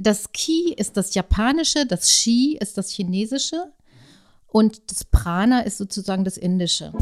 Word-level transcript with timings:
Das 0.00 0.30
Ki 0.32 0.72
ist 0.76 0.96
das 0.96 1.14
Japanische, 1.14 1.84
das 1.84 2.12
Shi 2.12 2.56
ist 2.60 2.78
das 2.78 2.90
Chinesische 2.90 3.72
und 4.46 4.92
das 4.92 5.04
Prana 5.04 5.62
ist 5.62 5.76
sozusagen 5.76 6.22
das 6.22 6.36
Indische. 6.36 6.92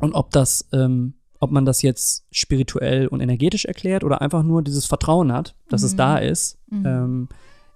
Und 0.00 0.14
ob 0.14 0.30
das, 0.30 0.66
ähm, 0.72 1.12
ob 1.38 1.50
man 1.50 1.66
das 1.66 1.82
jetzt 1.82 2.24
spirituell 2.30 3.08
und 3.08 3.20
energetisch 3.20 3.66
erklärt 3.66 4.04
oder 4.04 4.22
einfach 4.22 4.42
nur 4.42 4.62
dieses 4.62 4.86
Vertrauen 4.86 5.30
hat, 5.30 5.54
dass 5.68 5.82
Mhm. 5.82 5.86
es 5.86 5.96
da 5.96 6.16
ist, 6.16 6.58
ähm, 6.72 7.28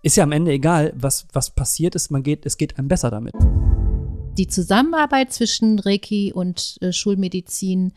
ist 0.03 0.17
ja 0.17 0.25
am 0.25 0.33
Ende 0.33 0.53
egal, 0.53 0.95
was, 0.97 1.27
was 1.35 1.51
passiert 1.51 1.95
ist, 1.95 2.11
man 2.11 2.23
geht, 2.23 2.47
es 2.47 2.57
geht 2.57 2.79
einem 2.79 2.89
besser 2.89 3.11
damit. 3.11 3.35
Die 4.39 4.47
Zusammenarbeit 4.47 5.31
zwischen 5.35 5.79
Reiki 5.79 6.33
und 6.33 6.79
äh, 6.81 6.91
Schulmedizin, 6.93 7.93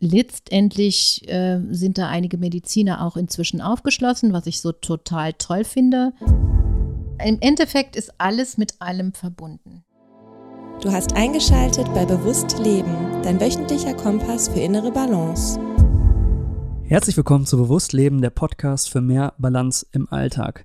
letztendlich 0.00 1.28
äh, 1.28 1.60
sind 1.70 1.98
da 1.98 2.08
einige 2.08 2.38
Mediziner 2.38 3.04
auch 3.04 3.16
inzwischen 3.16 3.60
aufgeschlossen, 3.60 4.32
was 4.32 4.46
ich 4.46 4.60
so 4.60 4.72
total 4.72 5.32
toll 5.34 5.64
finde. 5.64 6.12
Im 7.24 7.38
Endeffekt 7.40 7.96
ist 7.96 8.12
alles 8.18 8.58
mit 8.58 8.80
allem 8.80 9.12
verbunden. 9.12 9.84
Du 10.80 10.92
hast 10.92 11.14
eingeschaltet 11.14 11.92
bei 11.92 12.04
Bewusst 12.04 12.58
Leben, 12.60 12.94
dein 13.24 13.40
wöchentlicher 13.40 13.94
Kompass 13.94 14.48
für 14.48 14.60
innere 14.60 14.92
Balance. 14.92 15.58
Herzlich 16.84 17.16
willkommen 17.16 17.44
zu 17.44 17.56
Bewusst 17.56 17.92
Leben, 17.92 18.22
der 18.22 18.30
Podcast 18.30 18.88
für 18.88 19.00
mehr 19.00 19.34
Balance 19.38 19.84
im 19.90 20.10
Alltag. 20.10 20.64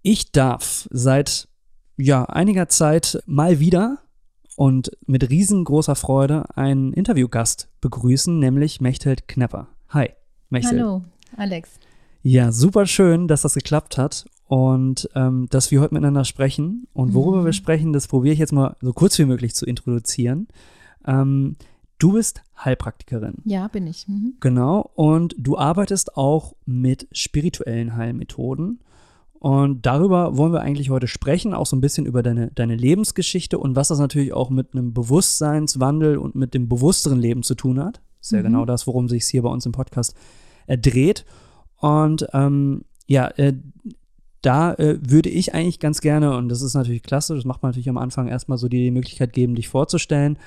Ich 0.00 0.32
darf 0.32 0.88
seit 0.90 1.48
ja, 1.96 2.24
einiger 2.24 2.68
Zeit 2.68 3.22
mal 3.26 3.60
wieder 3.60 4.03
und 4.56 4.90
mit 5.06 5.28
riesengroßer 5.30 5.94
Freude 5.96 6.44
einen 6.56 6.92
Interviewgast 6.92 7.68
begrüßen, 7.80 8.38
nämlich 8.38 8.80
Mechthild 8.80 9.28
Knepper. 9.28 9.68
Hi, 9.90 10.10
Mechthild. 10.50 10.80
Hallo, 10.82 11.02
Alex. 11.36 11.70
Ja, 12.22 12.52
super 12.52 12.86
schön, 12.86 13.28
dass 13.28 13.42
das 13.42 13.54
geklappt 13.54 13.98
hat 13.98 14.24
und 14.46 15.08
ähm, 15.14 15.46
dass 15.50 15.70
wir 15.70 15.80
heute 15.80 15.94
miteinander 15.94 16.24
sprechen. 16.24 16.86
Und 16.92 17.12
worüber 17.14 17.40
Mhm. 17.42 17.44
wir 17.46 17.52
sprechen, 17.52 17.92
das 17.92 18.08
probiere 18.08 18.32
ich 18.32 18.38
jetzt 18.38 18.52
mal 18.52 18.76
so 18.80 18.92
kurz 18.92 19.18
wie 19.18 19.24
möglich 19.26 19.54
zu 19.54 19.66
introduzieren. 19.66 20.48
Ähm, 21.06 21.56
du 21.98 22.12
bist 22.12 22.42
Heilpraktikerin. 22.64 23.42
Ja, 23.44 23.68
bin 23.68 23.86
ich. 23.86 24.08
Mhm. 24.08 24.34
Genau, 24.40 24.90
und 24.94 25.34
du 25.38 25.58
arbeitest 25.58 26.16
auch 26.16 26.54
mit 26.64 27.08
spirituellen 27.12 27.96
Heilmethoden. 27.96 28.80
Und 29.44 29.84
darüber 29.84 30.38
wollen 30.38 30.54
wir 30.54 30.62
eigentlich 30.62 30.88
heute 30.88 31.06
sprechen, 31.06 31.52
auch 31.52 31.66
so 31.66 31.76
ein 31.76 31.82
bisschen 31.82 32.06
über 32.06 32.22
deine, 32.22 32.50
deine 32.52 32.76
Lebensgeschichte 32.76 33.58
und 33.58 33.76
was 33.76 33.88
das 33.88 33.98
natürlich 33.98 34.32
auch 34.32 34.48
mit 34.48 34.72
einem 34.72 34.94
Bewusstseinswandel 34.94 36.16
und 36.16 36.34
mit 36.34 36.54
dem 36.54 36.66
bewussteren 36.66 37.18
Leben 37.18 37.42
zu 37.42 37.54
tun 37.54 37.78
hat. 37.78 38.00
Ist 38.22 38.32
ja 38.32 38.38
Mhm. 38.38 38.44
genau 38.44 38.64
das, 38.64 38.86
worum 38.86 39.06
sich 39.06 39.26
hier 39.26 39.42
bei 39.42 39.50
uns 39.50 39.66
im 39.66 39.72
Podcast 39.72 40.14
äh, 40.66 40.78
dreht. 40.78 41.26
Und 41.76 42.26
ähm, 42.32 42.86
ja, 43.06 43.26
äh, 43.36 43.52
da 44.40 44.72
äh, 44.76 44.98
würde 45.02 45.28
ich 45.28 45.52
eigentlich 45.52 45.78
ganz 45.78 46.00
gerne, 46.00 46.34
und 46.38 46.48
das 46.48 46.62
ist 46.62 46.72
natürlich 46.72 47.02
klasse, 47.02 47.34
das 47.34 47.44
macht 47.44 47.62
man 47.62 47.68
natürlich 47.68 47.90
am 47.90 47.98
Anfang 47.98 48.28
erstmal 48.28 48.56
so 48.56 48.68
die 48.68 48.90
Möglichkeit 48.90 49.34
geben, 49.34 49.56
dich 49.56 49.68
vorzustellen 49.68 50.38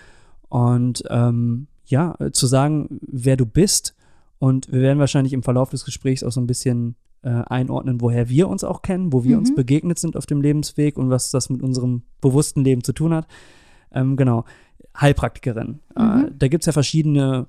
und 0.50 1.04
ähm, 1.12 1.68
ja, 1.86 2.16
äh, 2.18 2.32
zu 2.32 2.48
sagen, 2.48 3.00
wer 3.02 3.38
du 3.38 3.46
bist. 3.46 3.94
Und 4.40 4.72
wir 4.72 4.82
werden 4.82 4.98
wahrscheinlich 4.98 5.34
im 5.34 5.44
Verlauf 5.44 5.70
des 5.70 5.86
Gesprächs 5.86 6.24
auch 6.24 6.32
so 6.32 6.42
ein 6.42 6.48
bisschen 6.48 6.96
äh, 7.24 7.30
einordnen, 7.30 8.00
woher 8.02 8.30
wir 8.30 8.48
uns 8.48 8.64
auch 8.64 8.82
kennen, 8.82 9.12
wo 9.14 9.24
wir 9.24 9.38
uns 9.38 9.52
Mhm. 9.52 9.56
begegnet 9.56 10.00
sind 10.00 10.16
auf 10.16 10.26
dem 10.26 10.42
Lebensweg 10.42 10.98
und 10.98 11.10
was 11.10 11.32
das 11.32 11.50
mit 11.50 11.62
unserem 11.62 12.04
bewussten 12.22 12.64
Leben 12.64 12.84
zu 12.84 12.94
tun 12.94 13.14
hat. 13.14 13.28
Ähm, 13.92 14.16
genau, 14.18 14.46
Heilpraktikerin. 15.00 15.80
Äh, 15.96 16.02
Mhm. 16.04 16.32
da 16.38 16.48
gibt 16.48 16.62
es 16.64 16.66
ja 16.68 16.74
verschiedene 16.74 17.48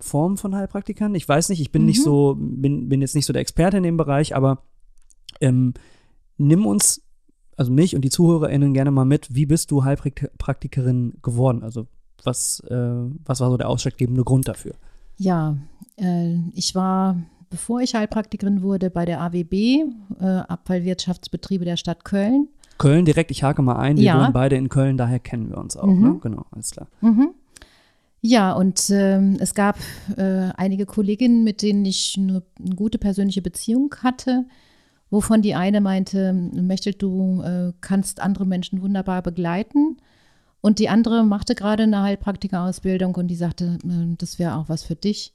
Formen 0.00 0.36
von 0.36 0.54
Heilpraktikern. 0.54 1.14
Ich 1.14 1.28
weiß 1.28 1.48
nicht, 1.48 1.60
ich 1.60 1.70
bin 1.72 1.86
nicht 1.86 1.98
Mhm. 2.00 2.02
so, 2.04 2.36
bin, 2.38 2.88
bin 2.88 3.00
jetzt 3.00 3.14
nicht 3.14 3.26
so 3.26 3.32
der 3.32 3.42
Experte 3.42 3.76
in 3.78 3.82
dem 3.84 3.96
Bereich, 3.96 4.34
aber 4.36 4.62
ähm, 5.40 5.74
nimm 6.36 6.66
uns, 6.66 7.02
also 7.56 7.72
mich 7.72 7.94
und 7.94 8.02
die 8.02 8.10
ZuhörerInnen 8.10 8.74
gerne 8.74 8.90
mal 8.90 9.04
mit, 9.04 9.34
wie 9.34 9.46
bist 9.46 9.70
du 9.70 9.84
Heilpraktikerin 9.84 11.14
geworden? 11.22 11.62
Also 11.62 11.86
was, 12.24 12.60
äh, 12.68 12.74
was 13.24 13.40
war 13.40 13.50
so 13.50 13.56
der 13.56 13.68
ausschlaggebende 13.68 14.24
Grund 14.24 14.48
dafür? 14.48 14.74
Ja, 15.16 15.56
äh, 15.96 16.36
ich 16.54 16.74
war, 16.74 17.16
bevor 17.54 17.80
ich 17.80 17.94
Heilpraktikerin 17.94 18.62
wurde, 18.62 18.90
bei 18.90 19.04
der 19.04 19.20
AWB, 19.20 19.52
äh, 20.20 20.24
Abfallwirtschaftsbetriebe 20.24 21.64
der 21.64 21.76
Stadt 21.76 22.04
Köln. 22.04 22.48
Köln 22.78 23.04
direkt, 23.04 23.30
ich 23.30 23.44
hake 23.44 23.62
mal 23.62 23.76
ein, 23.76 23.96
wir 23.96 24.02
Ja. 24.02 24.20
wohnen 24.20 24.32
beide 24.32 24.56
in 24.56 24.68
Köln, 24.68 24.96
daher 24.96 25.20
kennen 25.20 25.50
wir 25.50 25.58
uns 25.58 25.76
auch, 25.76 25.86
Mhm. 25.86 26.02
ne? 26.02 26.18
Genau, 26.20 26.46
alles 26.50 26.72
klar. 26.72 26.88
Mhm. 27.00 27.28
Ja, 28.20 28.52
und 28.54 28.90
ähm, 28.90 29.36
es 29.38 29.54
gab 29.54 29.78
äh, 30.16 30.50
einige 30.56 30.84
Kolleginnen, 30.84 31.44
mit 31.44 31.62
denen 31.62 31.84
ich 31.84 32.16
eine, 32.18 32.42
eine 32.58 32.74
gute 32.74 32.98
persönliche 32.98 33.40
Beziehung 33.40 33.94
hatte, 34.02 34.46
wovon 35.10 35.40
die 35.40 35.54
eine 35.54 35.80
meinte, 35.80 36.32
Mechtel, 36.32 36.94
du 36.94 37.40
äh, 37.42 37.72
kannst 37.80 38.20
andere 38.20 38.46
Menschen 38.46 38.82
wunderbar 38.82 39.22
begleiten. 39.22 39.98
Und 40.60 40.80
die 40.80 40.88
andere 40.88 41.22
machte 41.24 41.54
gerade 41.54 41.84
eine 41.84 42.02
Heilpraktikerausbildung 42.02 43.14
und 43.14 43.28
die 43.28 43.36
sagte, 43.36 43.78
äh, 43.84 44.16
das 44.18 44.40
wäre 44.40 44.56
auch 44.56 44.68
was 44.68 44.82
für 44.82 44.96
dich. 44.96 45.32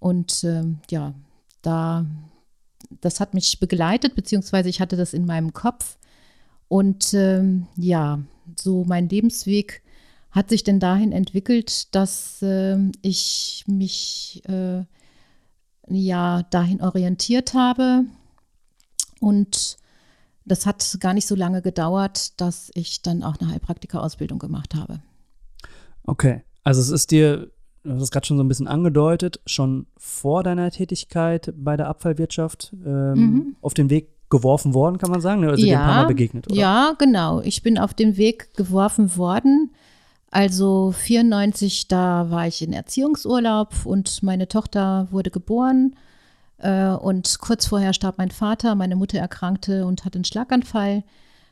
Und 0.00 0.42
ähm, 0.42 0.78
ja, 0.90 1.14
da, 1.62 2.06
das 3.00 3.20
hat 3.20 3.34
mich 3.34 3.60
begleitet, 3.60 4.14
beziehungsweise 4.14 4.68
ich 4.68 4.80
hatte 4.80 4.96
das 4.96 5.14
in 5.14 5.26
meinem 5.26 5.52
Kopf. 5.52 5.96
Und 6.68 7.14
ähm, 7.14 7.66
ja, 7.76 8.20
so 8.58 8.84
mein 8.84 9.08
Lebensweg 9.08 9.82
hat 10.30 10.48
sich 10.48 10.64
denn 10.64 10.80
dahin 10.80 11.12
entwickelt, 11.12 11.94
dass 11.94 12.38
ähm, 12.42 12.92
ich 13.02 13.64
mich 13.66 14.42
äh, 14.48 14.82
ja 15.88 16.42
dahin 16.44 16.80
orientiert 16.80 17.54
habe. 17.54 18.04
Und 19.20 19.76
das 20.44 20.66
hat 20.66 20.96
gar 21.00 21.14
nicht 21.14 21.26
so 21.26 21.34
lange 21.34 21.62
gedauert, 21.62 22.40
dass 22.40 22.70
ich 22.74 23.02
dann 23.02 23.22
auch 23.22 23.36
eine 23.38 23.50
Heilpraktikerausbildung 23.50 24.38
gemacht 24.38 24.74
habe. 24.74 25.00
Okay, 26.04 26.42
also 26.64 26.80
es 26.80 26.88
ist 26.88 27.10
dir, 27.10 27.50
du 27.84 27.92
hast 27.94 28.02
es 28.02 28.10
gerade 28.10 28.26
schon 28.26 28.36
so 28.36 28.44
ein 28.44 28.48
bisschen 28.48 28.68
angedeutet, 28.68 29.40
schon 29.46 29.86
vor 29.96 30.42
deiner 30.42 30.70
Tätigkeit 30.70 31.52
bei 31.56 31.76
der 31.76 31.88
Abfallwirtschaft 31.88 32.72
ähm, 32.84 33.12
Mhm. 33.14 33.56
auf 33.60 33.74
den 33.74 33.90
Weg 33.90 34.08
geworfen 34.30 34.72
worden, 34.72 34.96
kann 34.98 35.10
man 35.10 35.20
sagen? 35.20 35.40
ne? 35.42 35.50
Also 35.50 35.62
dir 35.64 35.78
ein 35.78 35.84
paar 35.84 35.94
Mal 36.02 36.06
begegnet, 36.06 36.46
oder? 36.48 36.56
Ja, 36.56 36.94
genau. 36.98 37.40
Ich 37.42 37.62
bin 37.62 37.76
auf 37.78 37.92
den 37.92 38.16
Weg 38.16 38.54
geworfen 38.54 39.16
worden. 39.16 39.70
Also 40.30 40.92
94, 40.92 41.88
da 41.88 42.30
war 42.30 42.46
ich 42.46 42.62
in 42.62 42.72
Erziehungsurlaub 42.72 43.84
und 43.84 44.22
meine 44.22 44.48
Tochter 44.48 45.06
wurde 45.10 45.30
geboren. 45.30 45.94
Äh, 46.58 46.88
Und 46.92 47.40
kurz 47.40 47.66
vorher 47.66 47.92
starb 47.92 48.16
mein 48.18 48.30
Vater, 48.30 48.74
meine 48.74 48.96
Mutter 48.96 49.18
erkrankte 49.18 49.84
und 49.84 50.04
hatte 50.06 50.16
einen 50.16 50.24
Schlaganfall. 50.24 51.02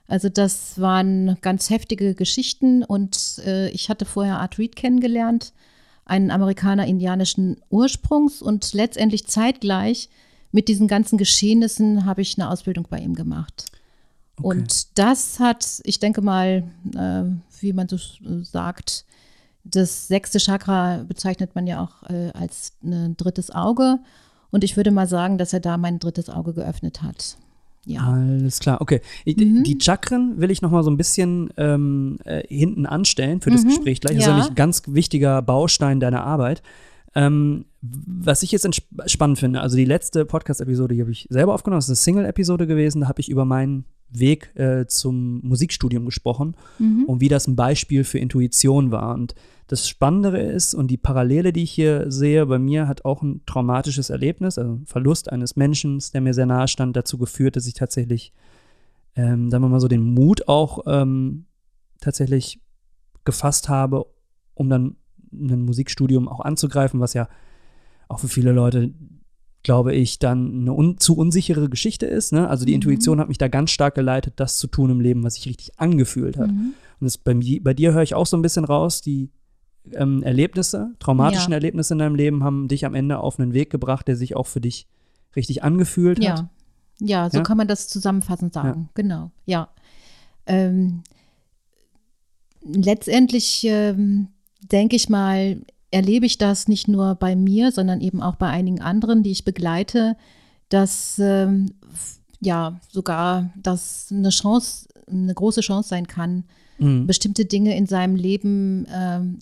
Also 0.08 0.28
das 0.30 0.80
waren 0.80 1.36
ganz 1.42 1.68
heftige 1.68 2.14
Geschichten 2.14 2.82
und 2.82 3.38
äh, 3.44 3.68
ich 3.70 3.90
hatte 3.90 4.04
vorher 4.06 4.38
Art 4.40 4.58
Reed 4.58 4.74
kennengelernt, 4.76 5.52
einen 6.10 6.30
Amerikaner 6.30 6.86
indianischen 6.86 7.62
Ursprungs 7.70 8.42
und 8.42 8.72
letztendlich 8.72 9.26
zeitgleich 9.28 10.08
mit 10.50 10.66
diesen 10.68 10.88
ganzen 10.88 11.18
Geschehnissen 11.18 12.04
habe 12.04 12.22
ich 12.22 12.36
eine 12.36 12.50
Ausbildung 12.50 12.86
bei 12.90 12.98
ihm 12.98 13.14
gemacht. 13.14 13.66
Okay. 14.36 14.46
Und 14.48 14.98
das 14.98 15.38
hat, 15.38 15.80
ich 15.84 16.00
denke 16.00 16.20
mal, 16.20 16.64
äh, 16.96 17.22
wie 17.60 17.72
man 17.72 17.88
so 17.88 17.96
sagt, 18.42 19.04
das 19.62 20.08
sechste 20.08 20.38
Chakra 20.38 21.04
bezeichnet 21.06 21.54
man 21.54 21.66
ja 21.66 21.80
auch 21.80 22.10
äh, 22.10 22.30
als 22.32 22.72
ein 22.82 23.16
drittes 23.16 23.50
Auge. 23.50 24.00
Und 24.50 24.64
ich 24.64 24.76
würde 24.76 24.90
mal 24.90 25.06
sagen, 25.06 25.38
dass 25.38 25.52
er 25.52 25.60
da 25.60 25.76
mein 25.76 26.00
drittes 26.00 26.28
Auge 26.28 26.54
geöffnet 26.54 27.02
hat. 27.02 27.36
Ja. 27.86 28.02
Alles 28.12 28.60
klar, 28.60 28.80
okay. 28.80 29.00
Ich- 29.24 29.36
Mhm. 29.36 29.62
Die 29.64 29.78
Chakren 29.80 30.40
will 30.40 30.50
ich 30.50 30.60
noch 30.62 30.70
mal 30.70 30.82
so 30.82 30.90
ein 30.90 30.96
bisschen 30.96 31.50
ähm, 31.56 32.18
äh, 32.24 32.42
hinten 32.46 32.84
anstellen 32.86 33.40
für 33.40 33.50
das 33.50 33.64
Mhm, 33.64 33.68
Gespräch 33.68 34.00
gleich. 34.00 34.16
Das 34.16 34.22
ist 34.24 34.26
ja 34.26 34.32
ja. 34.32 34.38
nicht 34.38 34.50
ein 34.50 34.54
ganz 34.54 34.82
wichtiger 34.86 35.40
Baustein 35.42 35.98
deiner 36.00 36.24
Arbeit. 36.24 36.62
Ähm, 37.14 37.64
was 37.80 38.42
ich 38.42 38.52
jetzt 38.52 38.68
spannend 39.06 39.38
finde, 39.38 39.60
also 39.62 39.76
die 39.76 39.84
letzte 39.86 40.24
Podcast-Episode, 40.24 40.94
die 40.94 41.00
habe 41.00 41.10
ich 41.10 41.26
selber 41.30 41.54
aufgenommen, 41.54 41.78
das 41.78 41.86
ist 41.86 41.90
eine 41.90 41.96
Single-Episode 41.96 42.66
gewesen, 42.68 43.00
da 43.00 43.08
habe 43.08 43.20
ich 43.20 43.28
über 43.30 43.44
meinen 43.44 43.84
Weg 44.12 44.50
äh, 44.56 44.86
zum 44.86 45.40
Musikstudium 45.46 46.04
gesprochen 46.04 46.56
Mhm. 46.78 47.04
und 47.04 47.20
wie 47.20 47.28
das 47.28 47.46
ein 47.46 47.56
Beispiel 47.56 48.04
für 48.04 48.18
Intuition 48.18 48.90
war. 48.90 49.14
Und 49.14 49.34
das 49.68 49.88
Spannendere 49.88 50.40
ist 50.40 50.74
und 50.74 50.88
die 50.88 50.96
Parallele, 50.96 51.52
die 51.52 51.62
ich 51.62 51.70
hier 51.70 52.10
sehe, 52.10 52.44
bei 52.46 52.58
mir 52.58 52.88
hat 52.88 53.04
auch 53.04 53.22
ein 53.22 53.42
traumatisches 53.46 54.10
Erlebnis, 54.10 54.58
also 54.58 54.72
ein 54.72 54.86
Verlust 54.86 55.30
eines 55.30 55.54
Menschen, 55.56 56.02
der 56.12 56.20
mir 56.20 56.34
sehr 56.34 56.46
nahe 56.46 56.66
stand, 56.66 56.96
dazu 56.96 57.18
geführt, 57.18 57.54
dass 57.54 57.66
ich 57.66 57.74
tatsächlich, 57.74 58.32
ähm, 59.14 59.48
sagen 59.50 59.62
wir 59.62 59.68
mal 59.68 59.80
so, 59.80 59.88
den 59.88 60.02
Mut 60.02 60.48
auch 60.48 60.80
ähm, 60.86 61.44
tatsächlich 62.00 62.60
gefasst 63.24 63.68
habe, 63.68 64.06
um 64.54 64.68
dann 64.68 64.96
ein 65.32 65.62
Musikstudium 65.62 66.26
auch 66.28 66.40
anzugreifen, 66.40 66.98
was 66.98 67.14
ja 67.14 67.28
auch 68.08 68.18
für 68.18 68.28
viele 68.28 68.50
Leute, 68.52 68.92
glaube 69.62 69.94
ich, 69.94 70.18
dann 70.18 70.60
eine 70.62 70.72
un 70.72 70.98
zu 70.98 71.16
unsichere 71.16 71.68
Geschichte 71.68 72.06
ist. 72.06 72.32
Ne? 72.32 72.48
Also 72.48 72.64
die 72.64 72.72
Mhm. 72.72 72.76
Intuition 72.76 73.20
hat 73.20 73.28
mich 73.28 73.38
da 73.38 73.48
ganz 73.48 73.70
stark 73.70 73.94
geleitet, 73.94 74.34
das 74.36 74.58
zu 74.58 74.66
tun 74.68 74.90
im 74.90 75.00
Leben, 75.00 75.22
was 75.22 75.34
sich 75.34 75.46
richtig 75.46 75.78
angefühlt 75.78 76.38
hat. 76.38 76.50
Mhm. 76.50 76.74
Und 77.00 77.04
das 77.04 77.18
bei, 77.18 77.34
bei 77.62 77.74
dir 77.74 77.92
höre 77.92 78.02
ich 78.02 78.14
auch 78.14 78.26
so 78.26 78.36
ein 78.36 78.42
bisschen 78.42 78.64
raus, 78.64 79.00
die 79.02 79.30
ähm, 79.92 80.22
Erlebnisse, 80.22 80.92
traumatischen 80.98 81.50
Ja. 81.52 81.56
Erlebnisse 81.56 81.94
in 81.94 81.98
deinem 81.98 82.14
Leben 82.14 82.44
haben 82.44 82.68
dich 82.68 82.84
am 82.86 82.94
Ende 82.94 83.18
auf 83.18 83.38
einen 83.38 83.52
Weg 83.54 83.70
gebracht, 83.70 84.08
der 84.08 84.16
sich 84.16 84.36
auch 84.36 84.46
für 84.46 84.60
dich 84.60 84.86
richtig 85.36 85.62
angefühlt 85.62 86.18
hat. 86.18 86.24
Ja. 86.38 86.50
ja, 87.00 87.30
so 87.30 87.38
Ja? 87.38 87.42
kann 87.42 87.56
man 87.56 87.68
das 87.68 87.88
zusammenfassend 87.88 88.52
sagen. 88.52 88.88
Genau, 88.94 89.30
ja. 89.46 89.68
Ähm, 90.46 91.02
letztendlich 92.62 93.64
ähm, 93.68 94.28
denke 94.72 94.96
ich 94.96 95.08
mal, 95.08 95.60
erlebe 95.90 96.26
ich 96.26 96.38
das 96.38 96.68
nicht 96.68 96.88
nur 96.88 97.14
bei 97.16 97.34
mir, 97.36 97.72
sondern 97.72 98.00
eben 98.00 98.22
auch 98.22 98.36
bei 98.36 98.48
einigen 98.48 98.80
anderen, 98.80 99.22
die 99.22 99.32
ich 99.32 99.44
begleite, 99.44 100.16
dass 100.68 101.18
ähm, 101.18 101.72
ja 102.40 102.80
sogar 102.90 103.50
das 103.56 104.08
eine 104.10 104.30
Chance, 104.30 104.88
eine 105.10 105.34
große 105.34 105.60
Chance 105.62 105.88
sein 105.88 106.06
kann, 106.06 106.44
Mhm. 106.80 107.06
bestimmte 107.06 107.44
Dinge 107.44 107.76
in 107.76 107.86
seinem 107.86 108.16
Leben 108.16 108.86
ähm, 108.92 109.38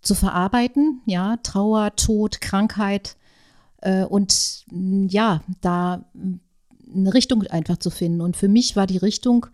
zu 0.00 0.14
verarbeiten, 0.14 1.00
ja, 1.06 1.36
Trauer, 1.42 1.94
Tod, 1.96 2.40
Krankheit 2.40 3.16
äh, 3.80 4.04
und 4.04 4.64
ja, 5.08 5.42
da 5.60 6.04
eine 6.92 7.14
Richtung 7.14 7.42
einfach 7.44 7.76
zu 7.78 7.90
finden. 7.90 8.20
Und 8.20 8.36
für 8.36 8.48
mich 8.48 8.74
war 8.74 8.86
die 8.86 8.98
Richtung 8.98 9.46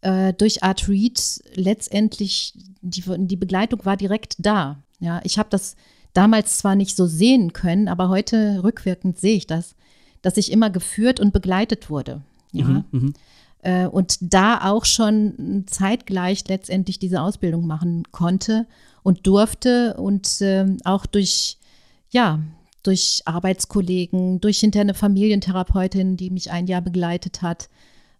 äh, 0.00 0.32
durch 0.32 0.62
Art 0.62 0.88
Read 0.88 1.20
letztendlich, 1.54 2.54
die, 2.80 3.04
die 3.26 3.36
Begleitung 3.36 3.84
war 3.84 3.96
direkt 3.98 4.36
da. 4.38 4.82
Ja, 5.00 5.20
ich 5.24 5.38
habe 5.38 5.48
das 5.50 5.76
damals 6.12 6.58
zwar 6.58 6.76
nicht 6.76 6.96
so 6.96 7.06
sehen 7.06 7.52
können, 7.52 7.88
aber 7.88 8.08
heute 8.08 8.62
rückwirkend 8.62 9.18
sehe 9.18 9.36
ich 9.36 9.46
das, 9.46 9.74
dass 10.22 10.36
ich 10.36 10.52
immer 10.52 10.70
geführt 10.70 11.20
und 11.20 11.32
begleitet 11.32 11.90
wurde. 11.90 12.22
Ja, 12.52 12.64
Mhm. 12.66 12.84
Mhm. 12.90 13.14
äh, 13.62 13.86
und 13.86 14.18
da 14.20 14.70
auch 14.70 14.84
schon 14.84 15.64
zeitgleich 15.66 16.46
letztendlich 16.48 16.98
diese 16.98 17.22
Ausbildung 17.22 17.66
machen 17.66 18.02
konnte 18.10 18.66
und 19.02 19.26
durfte 19.26 19.94
und 19.94 20.38
ähm, 20.40 20.78
auch 20.84 21.06
durch, 21.06 21.58
ja, 22.10 22.40
durch 22.82 23.22
Arbeitskollegen, 23.26 24.40
durch 24.40 24.60
hinter 24.60 24.80
eine 24.80 24.94
Familientherapeutin, 24.94 26.16
die 26.16 26.30
mich 26.30 26.50
ein 26.50 26.66
Jahr 26.66 26.80
begleitet 26.80 27.42
hat, 27.42 27.68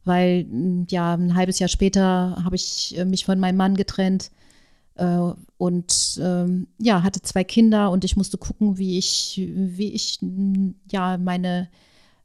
weil 0.05 0.47
ja, 0.89 1.15
ein 1.15 1.35
halbes 1.35 1.59
Jahr 1.59 1.69
später 1.69 2.41
habe 2.45 2.57
ich 2.57 2.97
äh, 2.97 3.05
mich 3.05 3.25
von 3.25 3.41
meinem 3.41 3.57
Mann 3.57 3.75
getrennt 3.77 4.27
äh, 4.27 4.40
und 5.57 6.21
ähm, 6.23 6.67
ja, 6.79 7.03
hatte 7.03 7.23
zwei 7.23 7.45
Kinder 7.45 7.91
und 7.91 8.05
ich 8.05 8.17
musste 8.17 8.39
gucken, 8.39 8.77
wie 8.79 8.99
ich, 8.99 9.41
wie 9.55 9.93
ich 9.93 10.19
ja 10.91 11.17
meine 11.19 11.69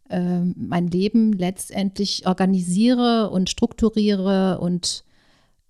ähm, 0.10 0.54
mein 0.58 0.88
Leben 0.88 1.34
letztendlich 1.34 2.28
organisiere 2.28 3.30
und 3.32 3.50
strukturiere 3.50 4.60
und 4.60 5.04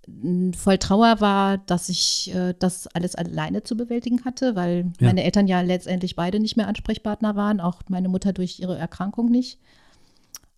mh, 0.07 0.57
voll 0.57 0.77
Trauer 0.77 1.21
war, 1.21 1.57
dass 1.59 1.87
ich 1.89 2.33
äh, 2.35 2.53
das 2.59 2.87
alles 2.87 3.15
alleine 3.15 3.63
zu 3.63 3.77
bewältigen 3.77 4.25
hatte, 4.25 4.55
weil 4.55 4.91
Ja. 4.99 5.07
meine 5.07 5.23
Eltern 5.23 5.47
ja 5.47 5.61
letztendlich 5.61 6.15
beide 6.17 6.39
nicht 6.39 6.57
mehr 6.57 6.67
Ansprechpartner 6.67 7.35
waren, 7.35 7.61
auch 7.61 7.81
meine 7.87 8.09
Mutter 8.09 8.33
durch 8.33 8.59
ihre 8.59 8.77
Erkrankung 8.77 9.31
nicht. 9.31 9.57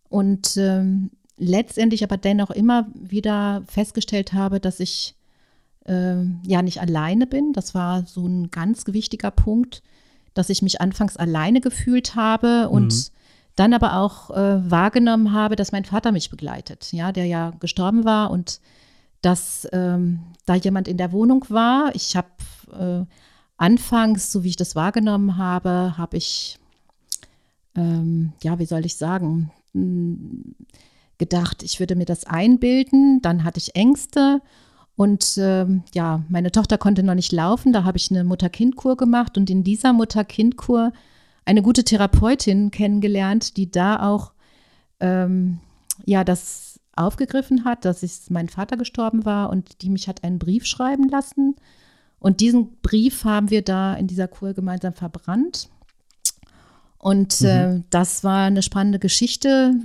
Und 0.10 0.58
ähm, 0.58 1.12
letztendlich 1.38 2.04
aber 2.04 2.18
dennoch 2.18 2.50
immer 2.50 2.88
wieder 2.96 3.62
festgestellt 3.68 4.34
habe, 4.34 4.60
dass 4.60 4.80
ich 4.80 5.14
ähm, 5.88 6.42
ja 6.46 6.62
nicht 6.62 6.82
alleine 6.82 7.28
bin. 7.28 7.54
Das 7.54 7.74
war 7.74 8.06
so 8.06 8.26
ein 8.28 8.52
ganz 8.52 8.84
wichtiger 8.88 9.32
Punkt, 9.32 9.82
dass 10.34 10.50
ich 10.50 10.62
mich 10.62 10.82
anfangs 10.82 11.18
alleine 11.18 11.62
gefühlt 11.62 12.16
habe 12.16 12.70
und 12.70 12.94
Mhm. 12.94 13.04
dann 13.56 13.74
aber 13.74 13.98
auch 13.98 14.30
äh, 14.32 14.70
wahrgenommen 14.70 15.32
habe, 15.34 15.56
dass 15.56 15.72
mein 15.72 15.86
Vater 15.86 16.12
mich 16.12 16.30
begleitet, 16.30 16.92
ja, 16.94 17.12
der 17.12 17.26
ja 17.26 17.52
gestorben 17.60 18.06
war 18.06 18.30
und 18.32 18.60
dass 19.22 19.68
ähm, 19.72 20.20
da 20.46 20.54
jemand 20.54 20.88
in 20.88 20.98
der 20.98 21.12
Wohnung 21.12 21.44
war. 21.50 21.96
Ich 21.96 22.16
habe 22.16 22.28
äh, 22.72 23.06
anfangs, 23.58 24.32
so 24.32 24.44
wie 24.44 24.50
ich 24.50 24.56
das 24.58 24.76
wahrgenommen 24.76 25.38
habe, 25.38 25.98
habe 25.98 26.18
ich, 26.18 26.60
ähm, 27.76 28.34
ja, 28.44 28.60
wie 28.60 28.66
soll 28.66 28.86
ich 28.86 28.96
sagen, 28.96 29.52
mh, 29.74 30.18
gedacht, 31.18 31.64
ich 31.64 31.80
würde 31.80 31.96
mir 31.96 32.06
das 32.06 32.26
einbilden. 32.26 33.22
Dann 33.24 33.44
hatte 33.44 33.58
ich 33.58 33.76
Ängste 33.76 34.42
und 34.98 35.38
ähm, 35.38 35.84
ja, 35.94 36.24
meine 36.28 36.52
Tochter 36.52 36.80
konnte 36.80 37.04
noch 37.04 37.14
nicht 37.14 37.32
laufen. 37.32 37.72
Da 37.72 37.84
habe 37.84 37.98
ich 37.98 38.10
eine 38.10 38.24
Mutter-Kind-Kur 38.24 38.98
gemacht 38.98 39.38
und 39.38 39.48
in 39.50 39.64
dieser 39.64 39.94
Mutter-Kind-Kur 39.94 40.92
eine 41.46 41.62
gute 41.62 41.84
Therapeutin 41.84 42.72
kennengelernt, 42.72 43.58
die 43.58 43.70
da 43.70 44.02
auch 44.02 44.34
ähm, 45.00 45.60
ja 46.06 46.24
das 46.24 46.80
aufgegriffen 46.96 47.64
hat, 47.64 47.86
dass 47.86 48.02
ich, 48.02 48.32
mein 48.32 48.50
Vater 48.50 48.76
gestorben 48.76 49.24
war 49.24 49.52
und 49.52 49.84
die 49.84 49.92
mich 49.92 50.08
hat 50.08 50.24
einen 50.24 50.40
Brief 50.40 50.66
schreiben 50.66 51.08
lassen. 51.10 51.56
Und 52.18 52.40
diesen 52.40 52.78
Brief 52.82 53.24
haben 53.24 53.52
wir 53.52 53.62
da 53.62 53.94
in 53.94 54.08
dieser 54.08 54.28
Kur 54.28 54.54
gemeinsam 54.54 54.94
verbrannt. 54.94 55.70
Und 56.98 57.42
äh, 57.42 57.84
das 57.92 58.24
war 58.24 58.48
eine 58.48 58.64
spannende 58.64 58.98
Geschichte. 58.98 59.76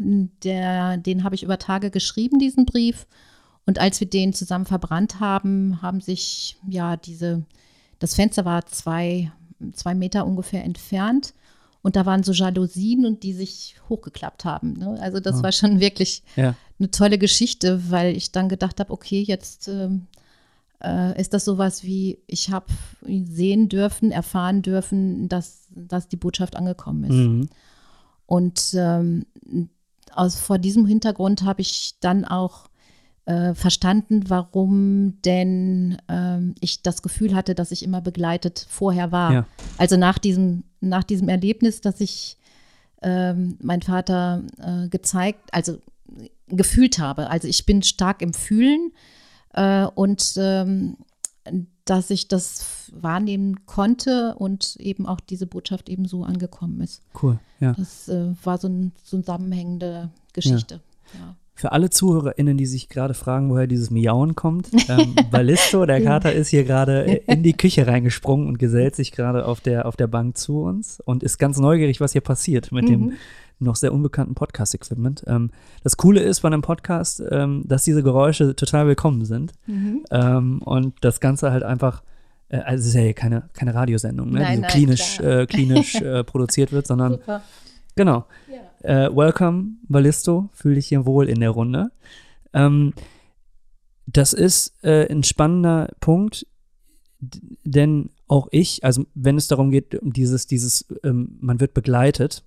Der, 0.43 0.97
den 0.97 1.23
habe 1.23 1.35
ich 1.35 1.43
über 1.43 1.59
Tage 1.59 1.91
geschrieben, 1.91 2.39
diesen 2.39 2.65
Brief. 2.65 3.07
Und 3.67 3.79
als 3.79 4.01
wir 4.01 4.09
den 4.09 4.33
zusammen 4.33 4.67
verbrannt 4.67 5.21
haben, 5.21 5.81
haben 5.83 6.01
sich 6.01 6.57
ja 6.69 6.97
diese, 6.97 7.45
das 7.99 8.15
Fenster 8.15 8.45
war 8.45 8.67
zwei, 8.67 9.31
zwei 9.73 9.95
Meter 9.95 10.27
ungefähr 10.27 10.65
entfernt. 10.65 11.35
Und 11.83 11.97
da 11.97 12.07
waren 12.07 12.23
so 12.23 12.33
Jalousien 12.33 13.07
und 13.07 13.23
die 13.25 13.33
sich 13.33 13.77
hochgeklappt 13.89 14.45
haben. 14.45 14.75
Ne? 14.75 14.99
Also 15.01 15.19
das 15.21 15.37
Ah. 15.37 15.43
war 15.45 15.53
schon 15.53 15.81
wirklich 15.81 16.23
Ja. 16.37 16.55
eine 16.79 16.91
tolle 16.91 17.19
Geschichte, 17.19 17.91
weil 17.91 18.17
ich 18.17 18.31
dann 18.33 18.49
gedacht 18.49 18.79
habe, 18.81 18.93
okay, 18.93 19.21
jetzt 19.23 19.67
ähm, 19.69 20.07
äh, 20.81 21.21
ist 21.21 21.35
das 21.35 21.45
sowas 21.45 21.83
wie, 21.85 22.19
ich 22.27 22.51
habe 22.51 22.67
sehen 23.07 23.69
dürfen, 23.69 24.11
erfahren 24.13 24.63
dürfen, 24.63 25.29
dass, 25.29 25.69
dass 25.75 26.09
die 26.09 26.17
Botschaft 26.17 26.55
angekommen 26.57 27.05
ist. 27.05 27.15
Mhm. 27.17 27.49
Und 28.27 28.75
ähm, 28.75 29.27
aus, 30.13 30.37
vor 30.39 30.59
diesem 30.59 30.87
Hintergrund 30.87 31.43
habe 31.43 31.63
ich 31.63 31.95
dann 32.01 32.25
auch 32.25 32.69
äh, 33.25 33.55
verstanden, 33.55 34.25
warum 34.29 35.21
denn 35.23 35.97
ähm, 36.09 36.55
ich 36.61 36.83
das 36.83 37.03
Gefühl 37.03 37.35
hatte, 37.35 37.55
dass 37.55 37.71
ich 37.71 37.83
immer 37.83 38.01
begleitet 38.01 38.67
vorher 38.69 39.13
war. 39.13 39.33
Ja. 39.33 39.47
Also 39.79 39.97
nach 39.97 40.19
diesem, 40.19 40.65
nach 40.81 41.05
diesem 41.05 41.29
Erlebnis, 41.29 41.81
dass 41.81 42.01
ich 42.01 42.37
ähm, 43.03 43.57
mein 43.61 43.83
Vater 43.83 44.43
äh, 44.59 44.89
gezeigt, 44.89 45.41
also 45.53 45.79
gefühlt 46.49 46.99
habe. 46.99 47.31
Also 47.31 47.49
ich 47.49 47.65
bin 47.65 47.83
stark 47.83 48.23
im 48.23 48.35
Fühlen 48.35 48.93
äh, 49.55 49.85
und 49.87 50.35
ähm, 50.37 50.97
dass 51.85 52.11
ich 52.11 52.29
das 52.29 52.91
wahrnehmen 52.93 53.67
konnte 53.67 54.35
und 54.37 54.77
eben 54.77 55.07
auch 55.07 55.21
diese 55.21 55.47
Botschaft 55.47 55.89
eben 55.89 56.07
so 56.07 56.25
angekommen 56.25 56.81
ist. 56.81 57.03
Cool. 57.21 57.39
Ja. 57.59 57.73
Das 57.73 58.09
äh, 58.09 58.35
war 58.45 58.59
so, 58.59 58.69
ein, 58.69 58.93
so 59.03 59.17
eine 59.17 59.25
zusammenhängende 59.25 60.11
Geschichte. 60.33 60.81
Ja. 61.19 61.37
Für 61.63 61.71
alle 61.71 61.91
ZuhörerInnen, 61.91 62.57
die 62.57 62.67
sich 62.67 62.89
gerade 62.89 63.15
fragen, 63.15 63.49
woher 63.49 63.69
dieses 63.69 63.89
Miauen 63.89 64.35
kommt, 64.35 64.71
ähm, 64.89 65.15
Ballisto, 65.31 65.87
der 65.87 66.03
Kater, 66.03 66.33
ist 66.33 66.49
hier 66.49 66.65
gerade 66.65 67.03
in 67.03 67.45
die 67.45 67.53
Küche 67.53 67.87
reingesprungen 67.87 68.49
und 68.49 68.59
gesellt 68.59 68.97
sich 68.97 69.13
gerade 69.13 69.47
auf 69.47 69.61
der, 69.61 69.87
auf 69.87 69.95
der 69.95 70.09
Bank 70.09 70.37
zu 70.37 70.63
uns 70.63 70.99
und 70.99 71.23
ist 71.23 71.39
ganz 71.39 71.59
neugierig, 71.59 72.01
was 72.01 72.11
hier 72.11 72.21
passiert 72.21 72.73
mit 72.73 72.89
dem 72.89 73.13
noch 73.61 73.77
sehr 73.77 73.95
unbekannten 73.95 74.35
Podcast-Equipment. 74.35 75.23
Ähm, 75.29 75.51
das 75.85 75.97
Coole 75.97 76.19
ist 76.19 76.41
bei 76.41 76.49
einem 76.49 76.63
Podcast, 76.63 77.23
ähm, 77.31 77.63
dass 77.65 77.85
diese 77.85 78.03
Geräusche 78.03 78.57
total 78.57 78.89
willkommen 78.89 79.25
sind 79.25 79.53
ähm, 80.11 80.63
und 80.63 80.97
das 81.03 81.21
Ganze 81.21 81.53
halt 81.53 81.63
einfach, 81.63 82.03
äh, 82.49 82.57
also 82.57 82.81
es 82.81 82.89
ist 82.89 82.95
ja 82.95 83.03
hier 83.03 83.15
keine, 83.15 83.51
keine 83.53 83.73
Radiosendung, 83.73 84.31
ne, 84.31 84.41
Nein, 84.41 84.49
die 84.49 84.57
so 84.57 84.61
nein, 84.63 84.71
klinisch, 84.73 85.21
äh, 85.21 85.47
klinisch 85.47 85.95
äh, 86.01 86.25
produziert 86.25 86.73
wird, 86.73 86.89
sondern 86.89 87.13
Super. 87.13 87.43
Genau. 87.95 88.27
Äh, 88.83 89.15
welcome, 89.15 89.77
Ballisto. 89.89 90.49
Fühl 90.53 90.75
dich 90.75 90.89
hier 90.89 91.07
wohl 91.07 91.29
in 91.29 91.41
der 91.41 91.51
Runde. 91.51 91.93
Ähm, 92.53 92.95
das 94.07 94.33
ist 94.33 94.75
äh, 94.83 95.11
ein 95.11 95.23
spannender 95.23 95.89
Punkt, 96.01 96.47
denn 97.65 98.11
auch 98.27 98.49
ich, 98.51 98.85
also 98.85 99.07
wenn 99.15 99.37
es 99.37 99.47
darum 99.47 99.71
geht, 99.71 99.95
um 100.01 100.13
dieses, 100.13 100.47
dieses, 100.47 100.87
ähm, 101.05 101.37
man 101.41 101.61
wird 101.61 101.75
begleitet. 101.75 102.45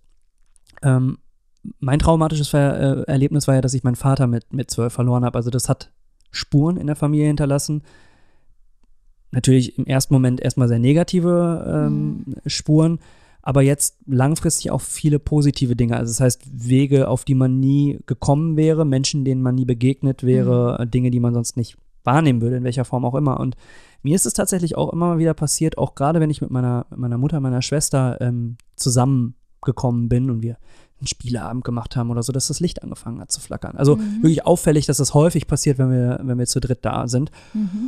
Ähm, 0.81 1.19
mein 1.79 1.99
traumatisches 1.99 2.49
Ver 2.49 3.05
äh, 3.07 3.11
Erlebnis 3.11 3.47
war 3.47 3.55
ja, 3.55 3.61
dass 3.61 3.73
ich 3.73 3.83
meinen 3.83 3.95
Vater 3.95 4.27
mit, 4.27 4.51
mit 4.51 4.69
zwölf 4.69 4.93
verloren 4.93 5.23
habe. 5.23 5.37
Also 5.37 5.49
das 5.49 5.69
hat 5.69 5.91
Spuren 6.31 6.77
in 6.77 6.87
der 6.87 6.95
Familie 6.95 7.27
hinterlassen. 7.27 7.83
Natürlich 9.31 9.77
im 9.77 9.85
ersten 9.85 10.13
Moment 10.13 10.41
erstmal 10.41 10.67
sehr 10.67 10.79
negative 10.79 11.87
ähm, 11.87 12.35
Spuren, 12.45 12.99
aber 13.45 13.61
jetzt 13.61 13.97
langfristig 14.07 14.71
auch 14.71 14.81
viele 14.81 15.19
positive 15.19 15.75
Dinge. 15.75 15.95
Also 15.95 16.09
das 16.09 16.19
heißt, 16.19 16.67
Wege, 16.67 17.07
auf 17.07 17.25
die 17.25 17.35
man 17.35 17.59
nie 17.59 17.99
gekommen 18.07 18.57
wäre, 18.57 18.85
Menschen, 18.85 19.23
denen 19.23 19.43
man 19.43 19.53
nie 19.53 19.65
begegnet 19.65 20.23
wäre, 20.23 20.79
äh, 20.79 20.87
Dinge, 20.87 21.11
die 21.11 21.19
man 21.19 21.35
sonst 21.35 21.55
nicht 21.55 21.77
wahrnehmen 22.03 22.41
würde, 22.41 22.57
in 22.57 22.63
welcher 22.63 22.85
Form 22.85 23.05
auch 23.05 23.13
immer. 23.13 23.39
Und 23.39 23.55
mir 24.01 24.15
ist 24.15 24.25
es 24.25 24.33
tatsächlich 24.33 24.75
auch 24.75 24.91
immer 24.91 25.09
mal 25.09 25.17
wieder 25.19 25.35
passiert, 25.35 25.77
auch 25.77 25.93
gerade 25.93 26.19
wenn 26.19 26.31
ich 26.31 26.41
mit 26.41 26.49
meiner, 26.49 26.87
mit 26.89 26.99
meiner 26.99 27.19
Mutter, 27.19 27.39
meiner 27.39 27.61
Schwester 27.61 28.19
ähm, 28.19 28.57
zusammengekommen 28.75 30.09
bin 30.09 30.31
und 30.31 30.41
wir 30.41 30.57
einen 31.05 31.07
Spieleabend 31.07 31.63
gemacht 31.63 31.95
haben 31.95 32.09
oder 32.09 32.23
so, 32.23 32.31
dass 32.33 32.47
das 32.47 32.59
Licht 32.59 32.83
angefangen 32.83 33.19
hat 33.21 33.31
zu 33.31 33.39
flackern. 33.39 33.75
Also 33.77 33.97
wirklich 34.21 34.45
auffällig, 34.45 34.85
dass 34.85 34.97
das 34.97 35.13
häufig 35.13 35.47
passiert, 35.47 35.77
wenn 35.77 35.91
wir, 35.91 36.19
wenn 36.23 36.37
wir 36.37 36.45
zu 36.47 36.59
dritt 36.59 36.83
da 36.83 37.07
sind. 37.07 37.31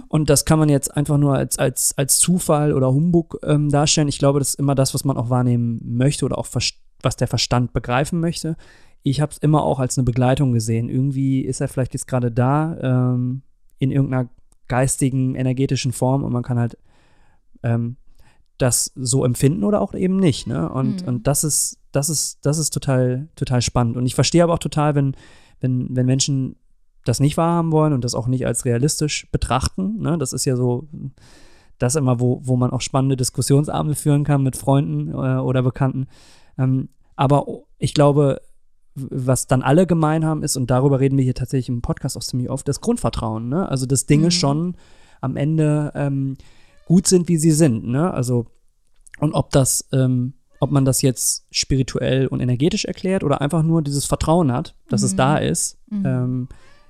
Und 0.07 0.29
das 0.29 0.45
kann 0.45 0.59
man 0.59 0.69
jetzt 0.69 0.95
einfach 0.95 1.17
nur 1.17 1.35
als, 1.35 1.57
als, 1.59 1.97
als 1.97 2.17
Zufall 2.19 2.73
oder 2.73 2.91
Humbug 2.93 3.39
ähm, 3.43 3.69
darstellen. 3.69 4.07
Ich 4.07 4.19
glaube, 4.19 4.39
das 4.39 4.49
ist 4.49 4.59
immer 4.59 4.75
das, 4.75 4.93
was 4.93 5.03
man 5.03 5.17
auch 5.17 5.29
wahrnehmen 5.29 5.81
möchte 5.83 6.25
oder 6.25 6.37
auch 6.37 6.47
was 6.53 7.15
der 7.17 7.27
Verstand 7.27 7.73
begreifen 7.73 8.19
möchte. 8.19 8.55
ich 9.03 9.21
habe 9.21 9.31
es 9.31 9.37
immer 9.37 9.63
auch 9.63 9.79
als 9.79 9.97
eine 9.97 10.05
Begleitung 10.05 10.51
gesehen. 10.51 10.89
Irgendwie 10.89 11.41
ist 11.41 11.61
er 11.61 11.67
vielleicht 11.67 11.93
jetzt 11.93 12.07
gerade 12.07 12.31
da, 12.31 12.77
ähm, 12.81 13.41
in 13.79 13.91
irgendeiner 13.91 14.29
geistigen, 14.67 15.35
energetischen 15.35 15.93
Form 15.93 16.23
und 16.23 16.33
man 16.33 16.43
kann 16.43 16.59
halt 16.59 16.77
ähm, 17.63 17.95
das 18.57 18.91
so 18.95 19.23
empfinden 19.23 19.63
oder 19.63 19.81
auch 19.81 19.93
eben 19.93 20.17
nicht. 20.17 20.47
Ne? 20.47 20.67
Und, 20.69 21.03
Mhm. 21.03 21.07
und 21.07 21.27
das 21.27 21.43
ist, 21.43 21.77
das 21.97 22.09
ist, 22.09 22.45
das 22.45 22.59
ist 22.59 22.71
total, 22.71 23.27
total 23.35 23.61
spannend. 23.63 23.97
Und 23.97 24.05
ich 24.05 24.13
verstehe 24.13 24.43
aber 24.43 24.53
auch 24.53 24.59
total, 24.59 24.93
wenn, 24.93 25.15
wenn, 25.59 25.95
wenn 25.95 26.05
Menschen 26.05 26.55
das 27.03 27.19
nicht 27.19 27.37
wahrhaben 27.37 27.71
wollen 27.71 27.93
und 27.93 28.03
das 28.03 28.13
auch 28.13 28.27
nicht 28.27 28.45
als 28.45 28.65
realistisch 28.65 29.27
betrachten. 29.31 29.99
Ne? 29.99 30.17
Das 30.19 30.31
ist 30.31 30.45
ja 30.45 30.55
so 30.55 30.87
das 31.79 31.95
immer, 31.95 32.19
wo, 32.19 32.41
wo 32.43 32.55
man 32.55 32.71
auch 32.71 32.81
spannende 32.81 33.17
Diskussionsabende 33.17 33.95
führen 33.95 34.23
kann 34.23 34.43
mit 34.43 34.57
Freunden 34.57 35.09
äh, 35.09 35.39
oder 35.39 35.63
Bekannten. 35.63 36.07
Ähm, 36.57 36.89
aber 37.15 37.45
ich 37.79 37.95
glaube, 37.95 38.41
was 38.93 39.47
dann 39.47 39.63
alle 39.63 39.87
gemein 39.87 40.23
haben 40.23 40.43
ist, 40.43 40.55
und 40.55 40.69
darüber 40.69 40.99
reden 40.99 41.17
wir 41.17 41.23
hier 41.23 41.35
tatsächlich 41.35 41.69
im 41.69 41.81
Podcast 41.81 42.15
auch 42.15 42.23
ziemlich 42.23 42.49
oft, 42.49 42.67
das 42.67 42.81
Grundvertrauen. 42.81 43.49
Ne? 43.49 43.67
Also, 43.69 43.87
dass 43.87 44.05
Dinge 44.05 44.27
Mhm. 44.27 44.31
schon 44.31 44.75
am 45.21 45.35
Ende 45.35 45.91
ähm, 45.95 46.37
gut 46.85 47.07
sind, 47.07 47.27
wie 47.27 47.37
sie 47.37 47.51
sind. 47.51 47.87
Ne? 47.87 48.11
Also, 48.13 48.45
und 49.19 49.33
ob 49.33 49.49
das, 49.51 49.87
ähm, 49.91 50.33
ob 50.59 50.71
man 50.71 50.85
das 50.85 51.01
jetzt 51.01 51.45
spirituell 51.51 52.27
und 52.27 52.39
energetisch 52.39 52.85
erklärt 52.85 53.23
oder 53.23 53.41
einfach 53.41 53.63
nur 53.63 53.81
dieses 53.81 54.05
Vertrauen 54.05 54.51
hat, 54.51 54.75
dass 54.89 55.03
es 55.03 55.13
Mhm. 55.13 55.17
da 55.17 55.37
ist, 55.37 55.77
Mhm. 55.89 56.03
ähm, 56.05 56.47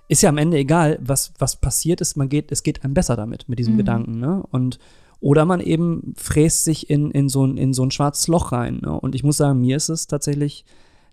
ist 0.09 0.21
ja 0.21 0.29
am 0.29 0.37
Ende 0.37 0.57
egal, 0.57 0.97
was, 1.01 1.33
was 1.37 1.57
passiert 1.57 1.99
ist, 2.01 2.15
man 2.15 2.29
geht, 2.29 2.51
es 2.51 2.63
geht 2.63 2.83
einem 2.83 2.93
besser 2.93 3.15
damit, 3.17 3.49
mit 3.49 3.59
diesem 3.59 3.73
Mhm. 3.73 3.77
Gedanken, 3.77 4.19
ne? 4.19 4.43
Und 4.51 4.79
oder 5.19 5.45
man 5.45 5.59
eben 5.59 6.13
fräst 6.15 6.63
sich 6.63 6.89
in, 6.91 7.09
in, 7.11 7.27
so 7.27 7.43
ein, 7.45 7.57
in 7.57 7.73
so 7.73 7.83
ein 7.83 7.89
schwarzes 7.91 8.27
Loch 8.27 8.51
rein. 8.51 8.81
Ne? 8.83 8.99
Und 8.99 9.15
ich 9.15 9.23
muss 9.23 9.37
sagen, 9.37 9.59
mir 9.61 9.75
ist 9.75 9.89
es 9.89 10.05
tatsächlich 10.05 10.63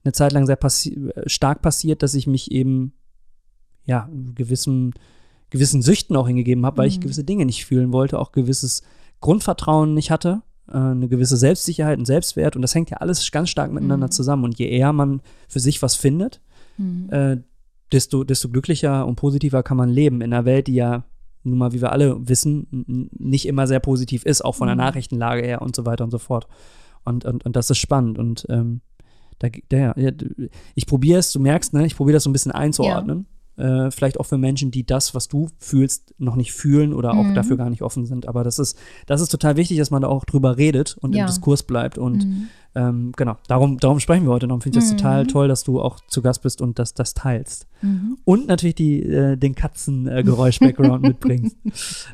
eine 0.05 0.13
Zeit 0.13 0.33
lang 0.33 0.45
sehr 0.45 0.57
passi 0.57 1.11
äh, 1.15 1.27
stark 1.27 1.63
passiert, 1.63 2.03
dass 2.03 2.13
ich 2.13 2.27
mich 2.27 2.53
eben 2.53 2.93
ja 3.87 4.09
gewissen, 4.35 4.93
gewissen 5.49 5.81
Süchten 5.81 6.17
auch 6.17 6.27
hingegeben 6.27 6.67
habe, 6.67 6.77
weil 6.77 6.89
ich 6.89 6.99
Mhm. 6.99 7.03
gewisse 7.05 7.25
Dinge 7.25 7.47
nicht 7.47 7.65
fühlen 7.65 7.93
wollte, 7.93 8.19
auch 8.19 8.33
gewisses 8.33 8.83
Grundvertrauen 9.21 9.95
nicht 9.95 10.11
hatte, 10.11 10.43
eine 10.67 11.09
gewisse 11.09 11.37
Selbstsicherheit 11.37 11.99
und 11.99 12.07
Selbstwert. 12.07 12.57
Und 12.57 12.63
das 12.63 12.75
hängt 12.75 12.91
ja 12.91 12.99
alles 12.99 13.31
ganz 13.31 13.51
stark 13.51 13.73
miteinander 13.73 14.07
Mhm. 14.07 14.13
zusammen. 14.13 14.45
Und 14.45 14.59
je 14.59 14.67
eher 14.69 14.93
man 14.93 15.21
für 15.49 15.61
sich 15.61 15.83
was 15.83 15.95
findet, 15.95 16.41
Mhm. 16.79 17.09
äh, 17.11 17.37
desto, 17.93 18.25
desto 18.25 18.49
glücklicher 18.49 19.07
und 19.07 19.17
positiver 19.17 19.63
kann 19.63 19.77
man 19.77 19.89
leben 19.91 20.21
in 20.21 20.33
einer 20.33 20.45
Welt, 20.45 20.67
die 20.67 20.75
ja 20.75 21.05
nun 21.43 21.59
mal, 21.59 21.73
wie 21.73 21.83
wir 21.83 21.93
alle 21.93 22.27
wissen, 22.27 23.11
nicht 23.13 23.47
immer 23.47 23.67
sehr 23.67 23.79
positiv 23.81 24.25
ist, 24.25 24.43
auch 24.43 24.55
von 24.55 24.67
der 24.67 24.75
Mhm. 24.77 24.81
Nachrichtenlage 24.83 25.43
her 25.43 25.61
und 25.61 25.77
so 25.77 25.85
weiter 25.85 26.03
und 26.05 26.11
so 26.11 26.19
fort. 26.19 26.47
Und, 27.05 27.27
und, 27.27 27.45
und 27.45 27.55
das 27.55 27.69
ist 27.69 27.77
spannend. 27.79 28.19
Und 28.19 28.47
ähm, 28.49 28.81
da, 29.41 29.49
ja, 29.71 29.95
ich 30.75 30.87
probiere 30.87 31.19
es, 31.19 31.33
du 31.33 31.41
merkst, 31.41 31.75
ne, 31.75 31.85
ich 31.85 31.97
probiere 31.97 32.15
das 32.15 32.23
so 32.25 32.31
ein 32.31 32.33
bisschen 32.33 32.53
einzuordnen. 32.53 33.27
Äh, 33.57 33.91
vielleicht 33.93 34.19
auch 34.19 34.25
für 34.27 34.37
Menschen, 34.39 34.71
die 34.73 34.85
das, 34.85 35.15
was 35.15 35.29
du 35.29 35.49
fühlst, 35.59 36.15
noch 36.19 36.35
nicht 36.35 36.53
fühlen 36.53 36.93
oder 36.93 37.15
auch 37.15 37.25
Mhm. 37.25 37.35
dafür 37.35 37.57
gar 37.57 37.71
nicht 37.71 37.83
offen 37.83 38.05
sind. 38.05 38.27
Aber 38.27 38.43
das 38.43 38.59
ist, 38.59 38.77
das 39.07 39.21
ist 39.21 39.29
total 39.29 39.57
wichtig, 39.57 39.79
dass 39.79 39.91
man 39.93 40.03
da 40.03 40.09
auch 40.09 40.25
drüber 40.25 40.57
redet 40.57 40.97
und 41.01 41.15
Ja. 41.15 41.21
im 41.23 41.27
Diskurs 41.29 41.63
bleibt. 41.63 41.97
Und 41.97 42.25
Mhm. 42.27 42.49
ähm, 42.75 43.13
genau, 43.17 43.37
darum, 43.47 43.79
darum 43.79 44.01
sprechen 44.01 44.25
wir 44.27 44.31
heute 44.33 44.49
noch. 44.49 44.61
Finde 44.63 44.79
ich 44.79 44.85
das 44.85 44.93
Mhm. 44.93 44.97
total 44.97 45.27
toll, 45.29 45.47
dass 45.49 45.63
du 45.63 45.81
auch 45.81 46.01
zu 46.09 46.21
Gast 46.21 46.43
bist 46.43 46.61
und 46.61 46.81
das, 46.81 46.95
das 46.95 47.15
teilst. 47.15 47.69
Mhm. 47.81 48.19
Und 48.25 48.49
natürlich 48.49 48.75
die, 48.75 49.03
äh, 49.03 49.37
den 49.37 49.55
Katzengeräusch-Background 49.55 51.03
mitbringst. 51.03 51.57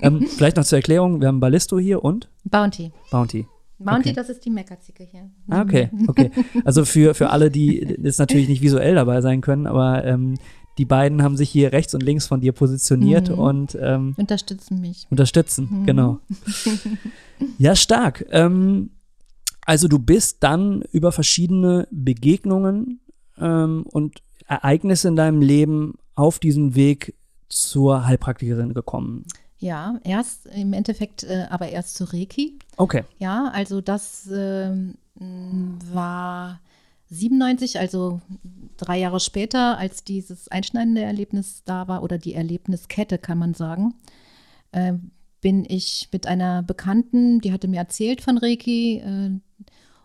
Ähm, 0.03 0.27
vielleicht 0.27 0.57
noch 0.57 0.65
zur 0.65 0.79
Erklärung: 0.79 1.21
Wir 1.21 1.29
haben 1.29 1.41
Ballisto 1.41 1.79
hier 1.79 2.05
und 2.05 2.29
Bounty. 2.45 2.93
Bounty. 3.11 3.47
Bounty, 3.79 4.11
Okay. 4.11 4.13
das 4.13 4.29
ist 4.29 4.45
die 4.45 4.51
Meckerzicke 4.51 5.05
hier. 5.05 5.31
Ah, 5.49 5.63
okay, 5.63 5.89
okay. 6.07 6.31
Also 6.67 6.85
für, 6.85 7.15
für 7.15 7.31
alle, 7.31 7.51
die 7.51 7.79
jetzt 8.03 8.19
natürlich 8.19 8.47
nicht 8.47 8.61
visuell 8.61 8.95
dabei 8.95 9.23
sein 9.23 9.41
können, 9.41 9.67
aber 9.67 10.05
ähm, 10.05 10.35
die 10.81 10.87
beiden 10.87 11.23
haben 11.23 11.37
sich 11.37 11.51
hier 11.51 11.73
rechts 11.73 11.93
und 11.95 12.03
links 12.03 12.27
von 12.27 12.41
dir 12.41 12.53
positioniert 12.53 13.29
Mhm. 13.29 13.39
und 13.39 13.79
ähm, 13.79 14.15
Unterstützen 14.17 14.81
mich. 14.81 15.07
unterstützen. 15.11 15.69
Mhm. 15.71 15.87
Genau. 15.87 16.19
Ja, 17.59 17.75
stark. 17.77 18.25
Ähm, 18.31 18.91
also 19.67 19.89
du 19.89 19.99
bist 19.99 20.39
dann 20.41 20.83
über 20.93 21.11
verschiedene 21.13 21.87
Begegnungen 21.91 23.01
ähm, 23.39 23.85
und 23.91 24.23
Ereignisse 24.47 25.09
in 25.09 25.17
deinem 25.17 25.41
Leben 25.41 25.95
auf 26.15 26.39
diesen 26.39 26.75
Weg 26.75 27.15
zur 27.49 28.07
Heilpraktikerin 28.07 28.75
gekommen. 28.75 29.25
Ja, 29.59 29.99
erst 30.05 30.47
im 30.47 30.73
Endeffekt, 30.73 31.25
äh, 31.25 31.47
aber 31.51 31.69
erst 31.69 31.95
zu 31.97 32.05
Reiki. 32.05 32.59
Okay. 32.79 33.05
Ja, 33.19 33.51
also 33.55 33.81
das 33.81 34.27
m, 34.31 34.95
war 35.93 36.61
97, 37.11 37.79
also 37.79 38.21
drei 38.77 38.99
Jahre 38.99 39.21
später, 39.21 39.77
als 39.79 40.05
dieses 40.05 40.49
einschneidende 40.49 41.03
Erlebnis 41.03 41.63
da 41.65 41.89
war 41.89 42.03
oder 42.03 42.19
die 42.19 42.35
Erlebniskette, 42.35 43.19
kann 43.19 43.39
man 43.39 43.55
sagen, 43.55 43.95
äh, 44.73 44.95
bin 45.41 45.65
ich 45.69 46.09
mit 46.13 46.27
einer 46.27 46.63
Bekannten, 46.63 47.41
die 47.41 47.53
hatte 47.53 47.67
mir 47.69 47.79
erzählt 47.79 48.21
von 48.21 48.39
Reiki 48.39 48.99
äh, 48.99 49.31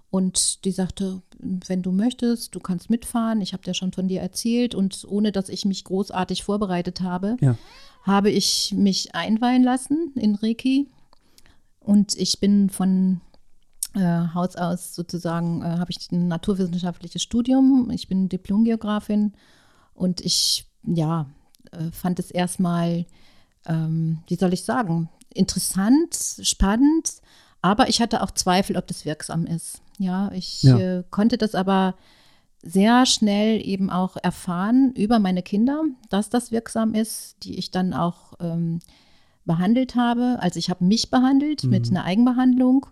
und 0.10 0.66
die 0.66 0.72
sagte, 0.72 1.22
wenn 1.40 1.82
du 1.82 1.92
möchtest, 1.92 2.56
du 2.56 2.60
kannst 2.60 2.90
mitfahren. 2.90 3.42
Ich 3.42 3.54
habe 3.54 3.64
dir 3.64 3.74
schon 3.74 3.92
von 3.92 4.08
dir 4.08 4.22
erzählt 4.22 4.74
und 4.74 5.06
ohne 5.08 5.32
dass 5.32 5.50
ich 5.50 5.66
mich 5.66 5.84
großartig 5.84 6.44
vorbereitet 6.44 7.02
habe, 7.02 7.38
Ja. 7.42 7.58
habe 8.04 8.30
ich 8.32 8.74
mich 8.76 9.14
einweihen 9.14 9.64
lassen 9.64 10.14
in 10.16 10.36
Reiki 10.36 10.88
und 11.82 12.16
ich 12.18 12.40
bin 12.40 12.70
von 12.70 13.20
äh, 13.96 14.34
Haus 14.34 14.56
aus 14.56 14.94
sozusagen, 14.96 15.62
äh, 15.62 15.66
habe 15.80 15.92
ich 15.92 16.12
ein 16.12 16.28
naturwissenschaftliches 16.28 17.22
Studium. 17.24 17.90
Ich 17.92 18.08
bin 18.08 18.30
Diplomgeografin 18.30 19.34
und 19.94 20.22
ich, 20.22 20.66
ja, 20.84 21.28
äh, 21.72 21.92
fand 21.92 22.20
es 22.20 22.32
erstmal, 22.32 23.06
ähm, 23.66 24.20
wie 24.28 24.36
soll 24.36 24.54
ich 24.54 24.64
sagen, 24.64 25.10
interessant, 25.34 26.16
spannend, 26.42 27.22
aber 27.62 27.90
ich 27.90 28.02
hatte 28.02 28.22
auch 28.22 28.32
Zweifel, 28.32 28.78
ob 28.78 28.88
das 28.88 29.06
wirksam 29.06 29.46
ist. 29.46 29.82
Ja, 29.98 30.32
ich 30.34 30.64
Ja. 30.64 30.78
Äh, 30.78 31.04
konnte 31.10 31.38
das 31.38 31.56
aber 31.56 31.96
sehr 32.62 33.06
schnell 33.06 33.66
eben 33.66 33.90
auch 33.90 34.18
erfahren 34.22 34.92
über 34.96 35.20
meine 35.20 35.44
Kinder, 35.44 35.84
dass 36.10 36.30
das 36.30 36.52
wirksam 36.52 36.94
ist, 36.96 37.38
die 37.44 37.58
ich 37.60 37.72
dann 37.72 37.94
auch 37.94 38.34
ähm, 38.40 38.80
behandelt 39.46 39.96
habe. 39.96 40.38
Also 40.40 40.58
ich 40.58 40.70
habe 40.70 40.84
mich 40.84 41.12
behandelt 41.12 41.64
mit 41.64 41.90
Mhm. 41.92 41.98
einer 41.98 42.06
Eigenbehandlung. 42.06 42.88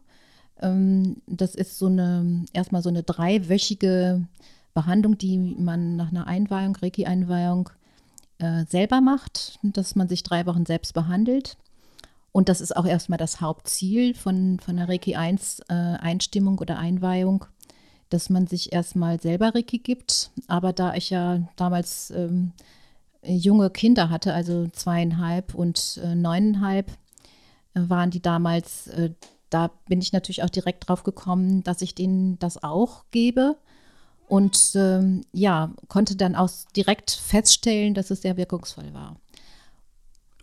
Ähm, 0.63 1.17
das 1.27 1.53
ist 1.53 1.77
so 1.77 1.86
eine, 1.86 2.46
erstmal 2.53 2.82
so 2.82 2.89
eine 2.89 3.03
dreiwöchige 3.03 4.25
Behandlung, 4.74 5.17
die 5.17 5.38
man 5.38 5.96
nach 5.96 6.10
einer 6.10 6.25
Einweihung, 6.25 6.75
Reiki-Einweihung, 6.75 7.70
äh, 8.39 8.65
selber 8.65 9.01
macht, 9.01 9.60
dass 9.62 9.96
man 9.96 10.08
sich 10.10 10.24
drei 10.24 10.46
Wochen 10.48 10.65
selbst 10.65 10.93
behandelt. 10.93 11.58
Und 12.32 12.50
das 12.50 12.62
ist 12.62 12.75
auch 12.75 12.86
erstmal 12.86 13.20
das 13.20 13.41
Hauptziel 13.41 14.15
von, 14.15 14.60
von 14.60 14.77
der 14.77 14.89
Reiki 14.89 15.15
1 15.15 15.60
äh, 15.70 15.74
Einstimmung 15.74 16.58
oder 16.58 16.79
Einweihung, 16.79 17.46
dass 18.10 18.32
man 18.32 18.48
sich 18.48 18.74
erstmal 18.74 19.22
selber 19.22 19.53
Reiki 19.53 19.77
gibt. 19.77 20.32
Aber 20.48 20.74
da 20.74 20.96
ich 20.96 21.12
ja 21.12 21.48
damals 21.58 22.10
ähm, 22.10 22.53
junge 23.24 23.70
Kinder 23.70 24.10
hatte, 24.10 24.34
also 24.34 24.67
zweieinhalb 24.67 25.53
und 25.53 26.01
äh, 26.03 26.15
neuneinhalb, 26.15 26.89
äh, 27.75 27.82
waren 27.88 28.10
die 28.10 28.22
damals, 28.22 28.88
äh, 28.88 29.12
da 29.54 29.70
bin 29.88 30.00
ich 30.02 30.14
natürlich 30.14 30.44
auch 30.44 30.50
direkt 30.50 30.88
drauf 30.90 31.04
gekommen, 31.04 31.64
dass 31.64 31.82
ich 31.82 31.96
denen 31.96 32.40
das 32.40 32.64
auch 32.64 33.04
gebe. 33.12 33.56
Und 34.28 34.72
ähm, 34.76 35.22
ja, 35.32 35.72
konnte 35.90 36.16
dann 36.16 36.36
auch 36.36 36.50
direkt 36.76 37.12
feststellen, 37.12 37.94
dass 37.94 38.10
es 38.10 38.22
sehr 38.22 38.38
wirkungsvoll 38.38 38.94
war. 38.94 39.18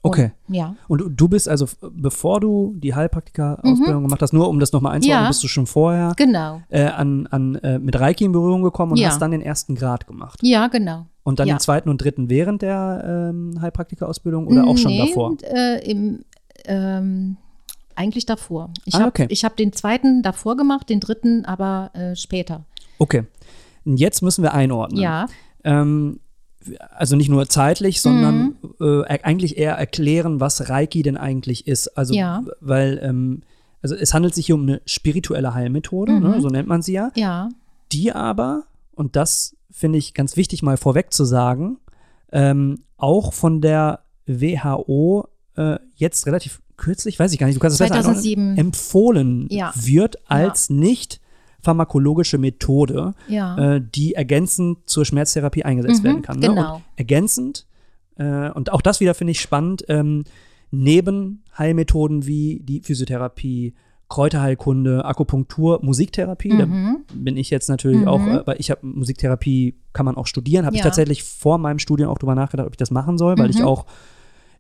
Okay. 0.02 0.31
Und, 0.49 0.55
ja. 0.55 0.76
Und 0.88 1.02
du- 1.21 1.29
bist 1.29 1.47
also, 1.49 1.67
bevor 1.93 2.40
du 2.40 2.75
die 2.79 2.95
Heilpraktika-Ausbildung 2.95 4.05
gemacht 4.05 4.23
hast, 4.23 4.33
nur 4.33 4.49
um 4.49 4.59
das 4.59 4.73
nochmal 4.73 4.93
einzuordnen, 4.95 5.23
Mhm. 5.23 5.25
Ja. 5.25 5.29
bist 5.29 5.43
du 5.45 5.49
schon 5.49 5.67
vorher 5.67 6.14
Genau. 6.17 6.62
äh, 6.71 6.85
an, 6.87 7.26
an, 7.26 7.57
äh, 7.57 7.79
mit 7.79 7.99
Reiki 8.00 8.25
in 8.25 8.33
Berührung 8.33 8.62
gekommen 8.62 8.93
und 8.93 8.99
Ja. 8.99 9.09
hast 9.09 9.21
dann 9.21 9.31
den 9.33 9.43
ersten 9.43 9.75
Grad 9.75 10.07
gemacht. 10.07 10.38
Ja, 10.43 10.69
genau. 10.69 11.07
Und 11.23 11.38
dann 11.38 11.49
Ja. 11.49 11.55
den 11.57 11.61
zweiten 11.61 11.90
und 11.90 11.99
dritten 12.02 12.31
während 12.31 12.62
der 12.62 13.31
ähm, 13.31 13.61
Heilpraktika-Ausbildung 13.61 14.47
oder 14.47 14.64
auch 14.67 14.79
schon 14.79 14.90
Nee, 14.93 15.07
davor? 15.07 15.37
Äh, 15.43 15.90
im, 15.90 16.25
ähm, 16.64 17.37
eigentlich 18.00 18.26
davor. 18.26 18.73
Ich 18.87 18.95
Ah, 18.95 19.00
habe 19.00 19.09
okay. 19.09 19.26
hab 19.28 19.57
den 19.57 19.73
zweiten 19.73 20.23
davor 20.23 20.57
gemacht, 20.57 20.88
den 20.88 21.00
dritten 21.00 21.45
aber 21.45 21.90
äh, 21.95 22.16
später. 22.16 22.64
Okay. 22.99 23.25
Jetzt 23.85 24.23
müssen 24.23 24.42
wir 24.42 24.52
einordnen. 24.54 25.00
Ja. 25.00 25.26
Ähm, 25.64 26.21
also 26.90 27.16
nicht 27.16 27.28
nur 27.30 27.49
zeitlich, 27.49 28.00
sondern 28.02 28.57
äh, 28.80 29.02
eigentlich 29.23 29.57
eher 29.57 29.75
erklären, 29.75 30.40
was 30.40 30.69
Reiki 30.69 31.02
denn 31.02 31.16
eigentlich 31.16 31.66
ist. 31.66 31.88
Also, 31.97 32.14
Ja. 32.14 32.42
weil, 32.61 32.99
ähm, 33.02 33.42
also 33.83 33.95
es 33.95 34.12
handelt 34.12 34.35
sich 34.35 34.47
hier 34.47 34.54
um 34.57 34.62
eine 34.62 34.83
spirituelle 34.85 35.54
Heilmethode, 35.54 36.12
Mhm. 36.12 36.21
ne, 36.23 36.40
so 36.40 36.49
nennt 36.49 36.69
man 36.69 36.83
sie 36.83 36.92
ja, 36.92 37.11
Ja. 37.14 37.49
die 37.92 38.12
aber, 38.12 38.64
und 38.92 39.16
das 39.16 39.57
finde 39.71 39.97
ich 39.99 40.12
ganz 40.12 40.37
wichtig 40.37 40.62
mal 40.62 40.76
vorweg 40.76 41.12
zu 41.14 41.25
sagen, 41.25 41.78
ähm, 42.33 42.83
auch 42.99 43.33
von 43.33 43.62
der 43.62 44.00
WHO 44.26 45.26
äh, 45.57 45.78
jetzt 45.97 46.26
relativ 46.26 46.61
kürzlich, 46.76 47.19
weiß 47.19 47.33
ich 47.33 47.38
gar 47.38 47.47
nicht, 47.47 47.57
du 47.57 47.61
kannst 47.61 47.75
es 47.75 47.78
besser 47.78 47.95
einordnen, 47.95 48.23
2007. 48.23 48.57
empfohlen 48.57 49.47
Ja. 49.50 49.73
wird 49.76 50.16
als 50.30 50.71
nicht 50.71 51.21
pharmakologische 51.62 52.38
Methode, 52.38 53.14
Ja. 53.28 53.75
äh, 53.76 53.83
die 53.95 54.14
ergänzend 54.14 54.78
zur 54.87 55.04
Schmerztherapie 55.04 55.62
eingesetzt 55.64 56.02
Mhm, 56.02 56.07
werden 56.07 56.23
kann. 56.23 56.38
Ne? 56.38 56.49
genau. 56.49 56.76
Und 56.76 56.83
ergänzend, 56.97 57.66
äh, 58.16 58.50
und 58.50 58.73
auch 58.73 58.80
das 58.80 59.00
wieder 59.00 59.12
finde 59.14 59.33
ich 59.33 59.40
spannend, 59.42 59.85
ähm, 59.88 60.25
neben 60.71 61.42
Heilmethoden 61.59 62.26
wie 62.26 62.61
die 62.64 62.80
Physiotherapie, 62.80 63.75
Kräuterheilkunde, 64.09 65.04
Akupunktur, 65.04 65.80
Musiktherapie, 65.83 66.57
da 66.57 66.66
Mhm. 66.66 67.04
bin 67.12 67.37
ich 67.37 67.50
jetzt 67.50 67.69
natürlich 67.69 68.07
auch, 68.07 68.26
äh, 68.26 68.47
weil 68.47 68.57
ich 68.59 68.71
habe 68.71 68.85
Musiktherapie, 68.87 69.75
kann 69.92 70.04
man 70.07 70.16
auch 70.16 70.26
studieren, 70.26 70.64
habe 70.66 70.75
ich 70.76 70.80
Ja. 70.80 70.85
tatsächlich 70.87 71.23
vor 71.23 71.59
meinem 71.59 71.78
Studium 71.78 72.09
auch 72.11 72.19
drüber 72.19 72.35
nachgedacht, 72.35 72.66
ob 72.66 72.73
ich 72.73 72.78
das 72.78 72.90
machen 72.90 73.19
soll, 73.19 73.37
weil 73.38 73.50
ich 73.50 73.59
Mhm. 73.61 73.64
auch 73.66 73.87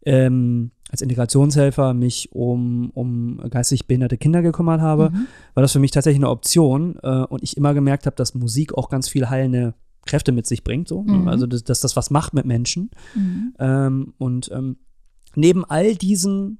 ähm, 0.06 0.70
als 0.90 1.02
Integrationshelfer 1.02 1.94
mich 1.94 2.32
um, 2.32 2.90
um 2.90 3.38
geistig 3.50 3.86
behinderte 3.86 4.18
Kinder 4.18 4.42
gekümmert 4.42 4.80
habe, 4.80 5.10
Mhm. 5.10 5.26
war 5.54 5.62
das 5.62 5.72
für 5.72 5.78
mich 5.78 5.90
tatsächlich 5.92 6.18
eine 6.20 6.30
Option 6.30 6.98
äh, 7.02 7.24
und 7.24 7.42
ich 7.42 7.56
immer 7.56 7.74
gemerkt 7.74 8.06
habe, 8.06 8.16
dass 8.16 8.34
Musik 8.34 8.74
auch 8.74 8.88
ganz 8.88 9.08
viel 9.08 9.28
heilende 9.30 9.74
Kräfte 10.06 10.32
mit 10.32 10.46
sich 10.46 10.64
bringt, 10.64 10.88
so? 10.88 11.02
Mhm. 11.02 11.28
also 11.28 11.46
dass, 11.46 11.62
dass 11.62 11.80
das 11.80 11.94
was 11.96 12.10
macht 12.10 12.34
mit 12.34 12.44
Menschen. 12.46 12.90
Mhm. 13.14 13.54
Ähm, 13.58 14.14
und 14.18 14.50
ähm, 14.52 14.78
neben 15.36 15.64
all 15.64 15.94
diesen 15.94 16.58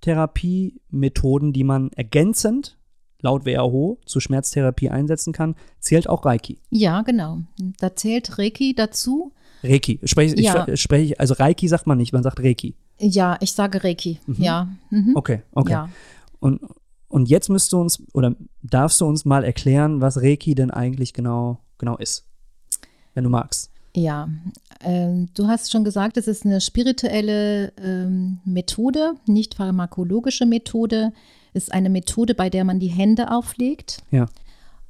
Therapiemethoden, 0.00 1.52
die 1.52 1.64
man 1.64 1.90
ergänzend 1.92 2.78
laut 3.22 3.44
WHO 3.46 3.98
zur 4.06 4.20
Schmerztherapie 4.22 4.90
einsetzen 4.90 5.32
kann, 5.32 5.54
zählt 5.80 6.08
auch 6.08 6.24
Reiki. 6.24 6.58
Ja, 6.70 7.02
genau. 7.02 7.40
Da 7.78 7.96
zählt 7.96 8.38
Reiki 8.38 8.74
dazu. 8.74 9.32
Reiki. 9.64 10.00
Spreche, 10.04 10.40
Ja. 10.40 10.68
ich, 10.68 10.80
spreche, 10.80 11.18
also 11.18 11.34
Reiki 11.34 11.66
sagt 11.66 11.86
man 11.86 11.98
nicht, 11.98 12.12
man 12.12 12.22
sagt 12.22 12.40
Reiki. 12.40 12.74
Ja, 12.98 13.36
ich 13.40 13.52
sage 13.52 13.84
Reiki. 13.84 14.20
Ja. 14.38 14.68
Mhm. 14.90 15.12
Okay, 15.14 15.42
okay. 15.52 15.72
Ja. 15.72 15.88
Und, 16.40 16.60
und 17.08 17.28
jetzt 17.28 17.48
müsst 17.48 17.72
du 17.72 17.80
uns 17.80 18.02
oder 18.12 18.34
darfst 18.62 19.00
du 19.00 19.06
uns 19.06 19.24
mal 19.24 19.44
erklären, 19.44 20.00
was 20.00 20.22
Reiki 20.22 20.54
denn 20.54 20.70
eigentlich 20.70 21.12
genau, 21.12 21.58
genau 21.78 21.96
ist. 21.96 22.24
Wenn 23.14 23.24
du 23.24 23.30
magst. 23.30 23.70
Ja, 23.94 24.28
ähm, 24.80 25.28
du 25.32 25.46
hast 25.46 25.72
schon 25.72 25.82
gesagt, 25.82 26.18
es 26.18 26.28
ist 26.28 26.44
eine 26.44 26.60
spirituelle 26.60 27.72
ähm, 27.78 28.40
Methode, 28.44 29.14
nicht 29.26 29.54
pharmakologische 29.54 30.44
Methode. 30.44 31.12
Ist 31.54 31.72
eine 31.72 31.88
Methode, 31.88 32.34
bei 32.34 32.50
der 32.50 32.64
man 32.64 32.78
die 32.78 32.88
Hände 32.88 33.30
auflegt. 33.30 34.02
Ja. 34.10 34.26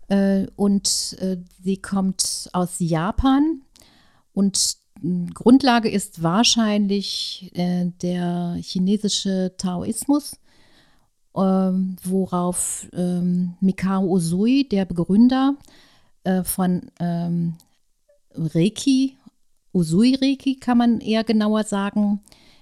Äh, 0.08 0.48
und 0.56 1.16
äh, 1.20 1.36
sie 1.62 1.76
kommt 1.76 2.50
aus 2.52 2.76
Japan. 2.78 3.62
Und 4.32 4.76
Grundlage 5.34 5.88
ist 5.90 6.22
wahrscheinlich 6.22 7.50
äh, 7.54 7.86
der 8.02 8.56
chinesische 8.60 9.52
Taoismus, 9.56 10.36
ähm, 11.36 11.96
worauf 12.02 12.88
ähm, 12.92 13.54
Mikao 13.60 14.04
Usui, 14.04 14.68
der 14.68 14.84
Begründer 14.84 15.54
äh, 16.24 16.42
von 16.44 16.90
ähm, 17.00 17.54
Reiki, 18.34 19.16
Usui-Reiki 19.72 20.56
kann 20.56 20.78
man 20.78 21.00
eher 21.00 21.22
genauer 21.24 21.64
sagen, 21.64 22.20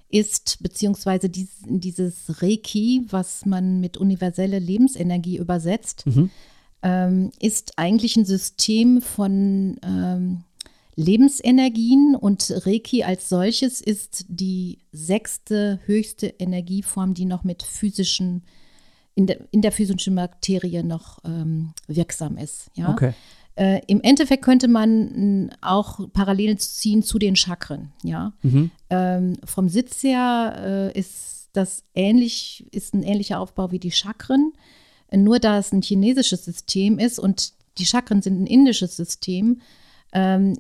ist, 0.09 0.59
beziehungsweise 0.63 1.29
dies, 1.29 1.49
dieses 1.67 2.43
Reiki, 2.43 3.05
was 3.11 3.47
man 3.47 3.81
mit 3.81 3.97
universelle 3.97 4.59
Lebensenergie 4.59 5.39
übersetzt, 5.39 6.07
Mhm. 6.07 6.31
ähm, 6.83 7.31
ist 7.41 7.79
eigentlich 7.79 8.17
ein 8.17 8.25
System 8.25 9.01
von 9.01 9.77
ähm, 9.83 10.43
Lebensenergien 10.97 12.15
und 12.15 12.53
Reiki 12.67 13.03
als 13.03 13.29
solches 13.29 13.81
ist 13.81 14.27
die 14.29 14.79
sechste 14.93 15.81
höchste 15.87 16.29
Energieform, 16.39 17.15
die 17.15 17.25
noch 17.25 17.45
mit 17.45 17.63
physischen, 17.63 18.43
in 19.15 19.27
der, 19.27 19.41
in 19.51 19.63
der 19.63 19.73
physischen 19.73 20.15
Materie 20.15 20.85
noch 20.85 21.19
ähm, 21.25 21.73
wirksam 21.89 22.37
ist. 22.37 22.71
Ja? 22.75 22.91
Okay. 22.91 23.13
Äh, 23.57 23.81
Im 23.87 24.01
Endeffekt 24.03 24.45
könnte 24.45 24.69
man 24.69 25.51
auch 25.61 26.01
Parallelen 26.13 26.59
ziehen 26.59 27.03
zu 27.03 27.19
den 27.19 27.37
Chakren. 27.37 27.93
Ja? 28.03 28.33
Mhm. 28.43 28.71
Ähm, 28.91 29.37
vom 29.45 29.69
Sitz 29.69 30.03
her 30.03 30.93
äh, 30.95 30.99
ist 30.99 31.49
das 31.53 31.85
ähnlich, 31.95 32.67
ist 32.73 32.95
ein 32.95 33.03
ähnlicher 33.03 33.41
Aufbau 33.41 33.71
wie 33.71 33.79
die 33.79 33.93
Chakren. 33.93 34.53
Äh, 35.09 35.17
Nur 35.17 35.39
da 35.39 35.59
es 35.59 35.73
ein 35.73 35.83
chinesisches 35.83 36.45
System 36.45 36.99
ist 36.99 37.19
und 37.19 37.53
die 37.79 37.87
Chakren 37.87 38.23
sind 38.23 38.41
ein 38.41 38.47
indisches 38.47 38.97
System, 38.97 39.61
ähm, 40.13 40.57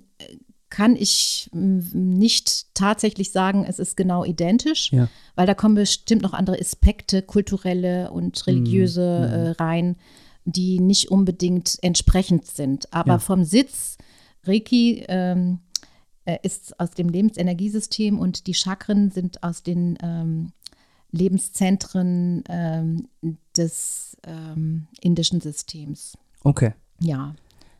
kann 0.71 0.97
ich 0.97 1.49
nicht 1.53 2.75
tatsächlich 2.75 3.31
sagen, 3.31 3.65
es 3.65 3.79
ist 3.79 3.97
genau 3.97 4.25
identisch, 4.25 4.91
Ja. 4.91 5.09
weil 5.37 5.47
da 5.47 5.55
kommen 5.55 5.77
bestimmt 5.77 6.23
noch 6.23 6.33
andere 6.33 6.59
Aspekte, 6.59 7.23
kulturelle 7.23 8.11
und 8.11 8.45
religiöse 8.49 9.03
äh, 9.03 9.63
rein, 9.63 9.97
die 10.45 10.81
nicht 10.81 11.11
unbedingt 11.11 11.79
entsprechend 11.83 12.47
sind. 12.47 12.93
Aber 12.93 13.13
Ja. 13.15 13.19
vom 13.21 13.45
Sitz, 13.45 13.99
Reiki 14.43 15.05
ähm, 15.09 15.61
äh, 16.25 16.39
ist 16.43 16.79
aus 16.81 16.91
dem 16.91 17.09
Lebensenergiesystem 17.09 18.19
und 18.19 18.47
die 18.47 18.55
Chakren 18.55 19.11
sind 19.11 19.43
aus 19.45 19.63
den 19.63 19.97
ähm, 20.03 20.53
Lebenszentren 21.13 22.43
ähm, 22.49 23.09
des 23.57 24.17
ähm, 24.27 24.89
indischen 25.01 25.41
Systems. 25.41 26.19
Okay. 26.43 26.73
Ja. 27.01 27.35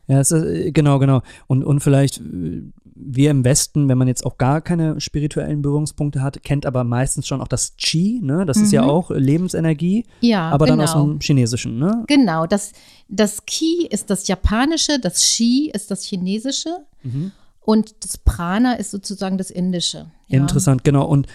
Ja, 0.07 0.19
es 0.19 0.31
ist, 0.31 0.43
äh, 0.43 0.71
genau, 0.71 0.99
genau. 0.99 1.21
Und, 1.47 1.63
und 1.63 1.79
vielleicht 1.79 2.19
äh, 2.19 2.61
wir 2.97 3.31
im 3.31 3.43
Westen, 3.43 3.89
wenn 3.89 3.97
man 3.97 4.07
jetzt 4.07 4.25
auch 4.25 4.37
gar 4.37 4.61
keine 4.61 5.01
spirituellen 5.01 5.61
Berührungspunkte 5.61 6.21
hat, 6.21 6.43
kennt 6.43 6.65
aber 6.65 6.83
meistens 6.85 7.27
schon 7.27 7.41
auch 7.41 7.47
das 7.47 7.75
Qi, 7.75 8.21
ne? 8.23 8.45
Das 8.45 8.55
ist 8.57 8.71
ja 8.71 8.83
Mhm. 8.83 8.89
auch 8.89 9.11
Lebensenergie, 9.11 10.05
Ja, 10.21 10.49
aber 10.49 10.65
genau. 10.65 10.77
dann 10.77 10.87
aus 10.87 10.93
dem 10.93 11.19
Chinesischen, 11.19 11.77
ne? 11.77 12.03
Genau, 12.07 12.45
das, 12.45 12.71
das 13.09 13.45
Ki 13.45 13.87
ist 13.89 14.09
das 14.09 14.27
Japanische, 14.29 14.97
das 14.99 15.23
Shi 15.25 15.69
ist 15.73 15.91
das 15.91 16.03
Chinesische 16.05 16.69
Mhm. 17.03 17.31
und 17.59 17.95
das 18.05 18.17
Prana 18.17 18.73
ist 18.75 18.91
sozusagen 18.91 19.37
das 19.37 19.49
Indische. 19.51 20.05
Ja. 20.27 20.39
Interessant, 20.39 20.83
genau. 20.85 21.05
Und 21.05 21.27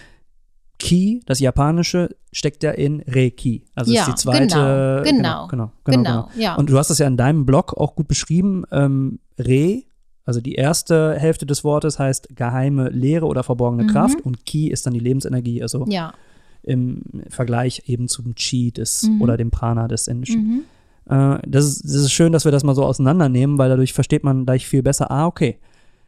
Ki, 0.81 1.21
das 1.25 1.39
Japanische, 1.39 2.09
steckt 2.31 2.63
ja 2.63 2.71
in 2.71 3.03
Reiki. 3.07 3.63
Also 3.75 3.91
Ja, 3.91 4.01
ist 4.01 4.07
die 4.09 4.15
zweite. 4.15 5.03
genau, 5.03 5.03
genau, 5.03 5.47
genau, 5.47 5.47
genau, 5.47 5.71
genau, 5.83 6.03
genau, 6.03 6.29
ja. 6.37 6.55
Und 6.55 6.69
du 6.69 6.77
hast 6.77 6.89
das 6.89 6.97
ja 6.99 7.07
in 7.07 7.17
deinem 7.17 7.45
Blog 7.45 7.73
auch 7.77 7.95
gut 7.95 8.07
beschrieben. 8.07 8.63
Ähm, 8.71 9.19
Re, 9.39 9.83
also 10.25 10.39
die 10.41 10.53
erste 10.55 11.15
Hälfte 11.17 11.45
des 11.45 11.63
Wortes 11.63 11.99
heißt 11.99 12.35
geheime 12.35 12.89
Lehre 12.89 13.25
oder 13.25 13.43
verborgene 13.43 13.85
Kraft 13.87 14.21
und 14.21 14.45
Ki 14.45 14.69
ist 14.69 14.85
dann 14.85 14.93
die 14.93 14.99
Lebensenergie, 14.99 15.61
also 15.61 15.85
Mhm. 15.85 15.91
Ja, 15.91 16.13
im 16.63 17.01
Vergleich 17.29 17.83
eben 17.87 18.07
zum 18.07 18.35
Chi 18.35 18.71
des 18.71 19.03
Mhm. 19.03 19.21
oder 19.21 19.35
dem 19.37 19.49
Prana 19.51 19.87
des 19.87 20.07
Indischen. 20.07 20.63
Äh, 21.09 21.39
das, 21.47 21.65
ist, 21.65 21.83
das 21.83 21.91
ist 21.95 22.11
schön, 22.11 22.31
dass 22.33 22.45
wir 22.45 22.51
das 22.51 22.63
mal 22.63 22.75
so 22.75 22.85
auseinandernehmen, 22.85 23.57
weil 23.57 23.69
dadurch 23.69 23.93
versteht 23.93 24.23
man 24.23 24.45
gleich 24.45 24.67
viel 24.67 24.83
besser, 24.83 25.09
ah, 25.11 25.25
okay. 25.25 25.57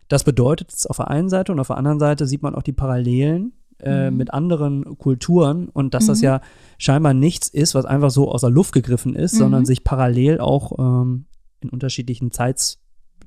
Das 0.09 0.23
bedeutet 0.23 0.69
es 0.71 0.85
auf 0.85 0.97
der 0.97 1.09
einen 1.09 1.29
Seite 1.29 1.51
und 1.51 1.59
auf 1.59 1.67
der 1.67 1.77
anderen 1.77 1.97
Seite 1.99 2.27
sieht 2.27 2.43
man 2.43 2.53
auch 2.53 2.61
die 2.61 2.73
Parallelen 2.73 3.53
äh, 3.83 4.09
Mhm. 4.11 4.17
mit 4.17 4.33
anderen 4.33 4.97
Kulturen 4.97 5.67
und 5.69 5.93
dass 5.93 6.07
das 6.07 6.21
ja 6.21 6.41
scheinbar 6.77 7.13
nichts 7.13 7.47
ist, 7.49 7.75
was 7.75 7.85
einfach 7.85 8.09
so 8.11 8.31
aus 8.31 8.41
der 8.41 8.49
Luft 8.49 8.73
gegriffen 8.73 9.15
ist, 9.15 9.33
Mhm. 9.33 9.37
sondern 9.37 9.65
sich 9.65 9.83
parallel 9.83 10.39
auch 10.39 10.71
ähm, 10.79 11.25
in 11.61 11.69
unterschiedlichen 11.69 12.31
Zeits, 12.31 12.79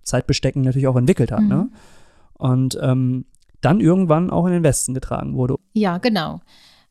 Zeitbestecken 0.03 0.63
natürlich 0.63 0.87
auch 0.89 0.97
entwickelt 0.97 1.33
hat. 1.33 1.41
Mhm. 1.43 1.49
Ne? 1.49 1.69
Und 2.35 2.79
ähm, 2.81 3.25
dann 3.61 3.81
irgendwann 3.81 4.31
auch 4.31 4.47
in 4.47 4.53
den 4.53 4.63
Westen 4.63 4.95
getragen 4.95 5.35
wurde. 5.37 5.57
ja, 5.73 5.99
genau. 5.99 6.41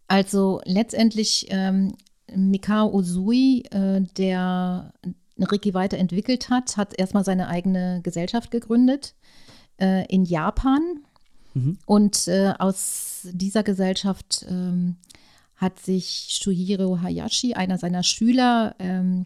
Also 0.08 0.62
letztendlich 0.66 1.48
ähm, 1.50 1.94
Mikao 2.36 2.94
Usui, 2.94 3.64
äh, 3.72 4.02
der 4.18 4.94
Reiki 5.40 5.74
weiterentwickelt 5.74 6.50
hat, 6.50 6.78
hat 6.78 6.98
erstmal 6.98 7.24
seine 7.24 7.48
eigene 7.48 8.02
Gesellschaft 8.04 8.52
gegründet 8.52 9.16
äh, 9.82 10.06
in 10.08 10.24
Japan. 10.26 10.82
Mhm. 11.56 11.78
Und 11.86 12.28
äh, 12.28 12.54
aus 12.60 13.28
dieser 13.32 13.64
Gesellschaft 13.64 14.46
ähm, 14.48 14.98
hat 15.56 15.80
sich 15.80 16.40
Shuhiro 16.42 17.02
Hayashi, 17.02 17.56
einer 17.56 17.78
seiner 17.78 18.04
Schüler, 18.04 18.76
ähm, 18.78 19.26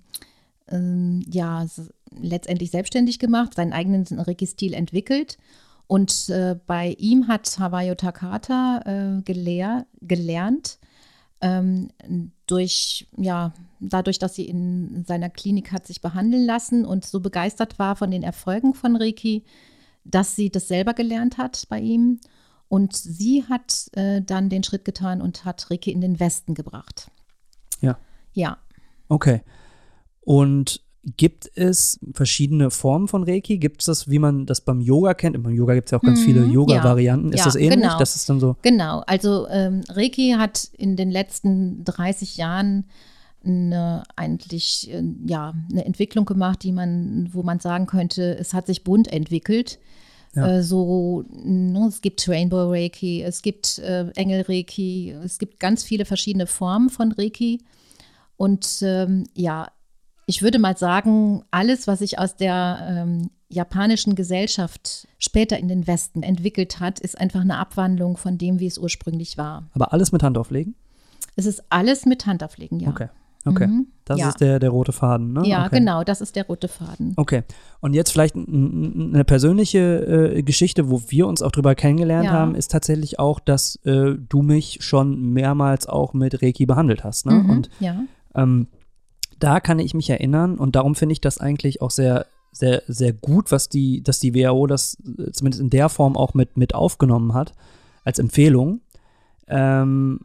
ähm, 0.70 1.26
ja, 1.30 1.66
letztendlich 2.12 2.72
selbstständig 2.72 3.20
gemacht, 3.20 3.56
seinen 3.56 3.74
eigenen 3.74 4.06
Reiki-Stil 4.08 4.74
entwickelt. 4.74 5.38
Und 5.88 6.30
äh, 6.30 6.56
bei 6.68 6.96
ihm 7.00 7.28
hat 7.28 7.58
Hawayo 7.58 7.96
Takata 7.96 8.82
äh, 8.86 9.22
gelehr, 9.24 9.88
gelernt, 10.02 10.78
ähm, 11.42 11.90
durch, 12.46 13.08
ja, 13.18 13.54
dadurch, 13.80 14.20
dass 14.20 14.36
sie 14.36 14.46
in 14.46 15.04
seiner 15.08 15.30
Klinik 15.30 15.72
hat 15.72 15.88
sich 15.88 16.02
behandeln 16.02 16.46
lassen 16.46 16.86
und 16.86 17.06
so 17.06 17.22
begeistert 17.22 17.80
war 17.80 17.96
von 17.96 18.12
den 18.12 18.22
Erfolgen 18.22 18.76
von 18.76 18.96
Reiki, 18.98 19.44
dass 20.10 20.36
sie 20.36 20.50
das 20.50 20.68
selber 20.68 20.94
gelernt 20.94 21.38
hat 21.38 21.66
bei 21.70 21.80
ihm. 21.80 22.20
Und 22.68 22.96
sie 22.96 23.44
hat 23.50 23.88
äh, 23.94 24.22
dann 24.22 24.50
den 24.50 24.64
Schritt 24.64 24.86
getan 24.86 25.22
und 25.22 25.44
hat 25.46 25.72
Reiki 25.72 25.92
in 25.92 26.02
den 26.02 26.20
Westen 26.20 26.54
gebracht. 26.54 27.10
Ja. 27.82 27.98
Ja. 28.34 28.58
Okay. 29.08 29.42
Und 30.22 30.82
gibt 31.18 31.50
es 31.56 32.00
verschiedene 32.14 32.70
Formen 32.70 33.08
von 33.08 33.24
Reiki? 33.24 33.58
Gibt 33.58 33.82
es 33.82 33.86
das, 33.86 34.10
wie 34.10 34.20
man 34.20 34.46
das 34.46 34.62
beim 34.62 34.82
Yoga 34.82 35.14
kennt? 35.16 35.42
Beim 35.42 35.54
Yoga 35.56 35.74
gibt 35.74 35.88
es 35.88 35.92
ja 35.92 35.98
auch 35.98 36.04
ganz 36.04 36.20
Mhm, 36.20 36.26
viele 36.26 36.46
ja. 36.46 36.52
Yoga-Varianten. 36.52 37.30
Ist 37.34 37.40
Ja, 37.40 37.46
das 37.46 37.56
ähnlich? 37.56 37.80
genau. 37.82 37.98
Das 37.98 38.16
ist 38.16 38.30
dann 38.30 38.40
so. 38.40 38.56
Genau, 38.62 39.00
also 39.08 39.48
ähm, 39.50 39.82
Reiki 39.90 40.36
hat 40.38 40.66
in 40.78 40.96
den 40.96 41.10
letzten 41.10 41.84
30 41.86 42.38
Jahren 42.38 42.86
eine 43.44 44.04
eigentlich 44.16 44.92
äh, 44.92 45.04
ja 45.26 45.54
eine 45.72 45.86
Entwicklung 45.86 46.26
gemacht, 46.26 46.64
die 46.64 46.72
man, 46.72 47.30
wo 47.32 47.44
man 47.44 47.60
sagen 47.60 47.86
könnte, 47.86 48.38
es 48.38 48.54
hat 48.54 48.68
sich 48.68 48.84
bunt 48.84 49.12
entwickelt. 49.12 49.80
Ja. 50.36 50.58
Äh, 50.58 50.64
so, 50.64 51.24
ne, 51.30 51.88
es 51.88 52.02
gibt 52.02 52.28
Rainbow 52.28 52.70
Reiki, 52.70 53.24
es 53.24 53.42
gibt 53.42 53.80
äh, 53.80 54.10
Engel 54.16 54.42
Reiki, 54.48 55.12
es 55.24 55.40
gibt 55.40 55.60
ganz 55.60 55.84
viele 55.84 56.06
verschiedene 56.06 56.48
Formen 56.48 56.90
von 56.90 57.12
Reiki. 57.12 57.62
Und 58.38 58.80
ähm, 58.84 59.26
ja, 59.34 59.68
ich 60.26 60.42
würde 60.42 60.60
mal 60.60 60.78
sagen, 60.78 61.44
alles, 61.50 61.88
was 61.88 62.00
sich 62.00 62.20
aus 62.20 62.36
der 62.36 62.80
ähm, 62.88 63.32
japanischen 63.50 64.14
Gesellschaft 64.14 65.08
später 65.18 65.58
in 65.58 65.68
den 65.68 65.88
Westen 65.88 66.22
entwickelt 66.22 66.80
hat, 66.80 67.00
ist 67.00 67.20
einfach 67.20 67.42
eine 67.42 67.58
Abwandlung 67.58 68.16
von 68.16 68.38
dem, 68.38 68.60
wie 68.60 68.68
es 68.68 68.78
ursprünglich 68.78 69.38
war. 69.38 69.68
Aber 69.74 69.92
alles 69.92 70.12
mit 70.12 70.22
Hand 70.22 70.38
auflegen? 70.38 70.76
Es 71.36 71.46
ist 71.46 71.64
alles 71.70 72.06
mit 72.06 72.26
Handauflegen, 72.26 72.80
ja. 72.80 72.90
Okay. 72.90 73.08
Okay. 73.46 73.68
Mhm. 73.68 73.88
Das 74.06 74.20
Ja. 74.20 74.30
ist 74.30 74.42
der, 74.42 74.60
der 74.60 74.70
rote 74.70 74.92
Faden, 74.92 75.34
ne? 75.34 75.44
Ja, 75.46 75.66
okay. 75.66 75.80
genau, 75.80 76.04
das 76.04 76.20
ist 76.20 76.36
der 76.36 76.46
rote 76.48 76.68
Faden. 76.68 77.14
Okay. 77.16 77.44
Und 77.80 77.94
jetzt 77.94 78.12
vielleicht 78.12 78.36
eine 78.36 79.24
persönliche 79.26 80.34
äh, 80.36 80.44
Geschichte, 80.44 80.90
wo 80.90 81.02
wir 81.08 81.26
uns 81.28 81.42
auch 81.42 81.52
drüber 81.52 81.74
kennengelernt 81.76 82.26
Ja. 82.26 82.32
haben, 82.32 82.56
ist 82.56 82.72
tatsächlich 82.72 83.18
auch, 83.20 83.40
dass 83.40 83.76
äh, 83.86 84.16
du 84.18 84.42
mich 84.42 84.80
schon 84.82 85.32
mehrmals 85.32 85.88
auch 85.88 86.14
mit 86.14 86.42
Reiki 86.42 86.66
behandelt 86.66 87.04
hast. 87.04 87.26
Ne? 87.28 87.34
Mhm, 87.36 87.50
Und 87.50 87.70
ja. 87.80 88.02
ähm, 88.36 88.68
da 89.40 89.60
kann 89.62 89.80
ich 89.80 89.94
mich 89.94 90.10
erinnern 90.10 90.58
und 90.58 90.76
darum 90.76 90.96
finde 90.96 91.14
ich 91.14 91.22
das 91.22 91.38
eigentlich 91.40 91.82
auch 91.82 91.92
sehr, 91.92 92.26
sehr, 92.52 92.82
sehr 92.88 93.14
gut, 93.14 93.52
was 93.54 93.70
die, 93.70 94.02
dass 94.04 94.20
die 94.20 94.34
WHO 94.36 94.68
das 94.68 94.98
äh, 95.18 95.32
zumindest 95.32 95.62
in 95.62 95.70
der 95.70 95.88
Form 95.88 96.18
auch 96.18 96.34
mit, 96.34 96.58
mit 96.58 96.76
aufgenommen 96.76 97.34
hat, 97.34 97.54
als 98.04 98.20
Empfehlung. 98.20 98.82
Ähm, 99.48 100.20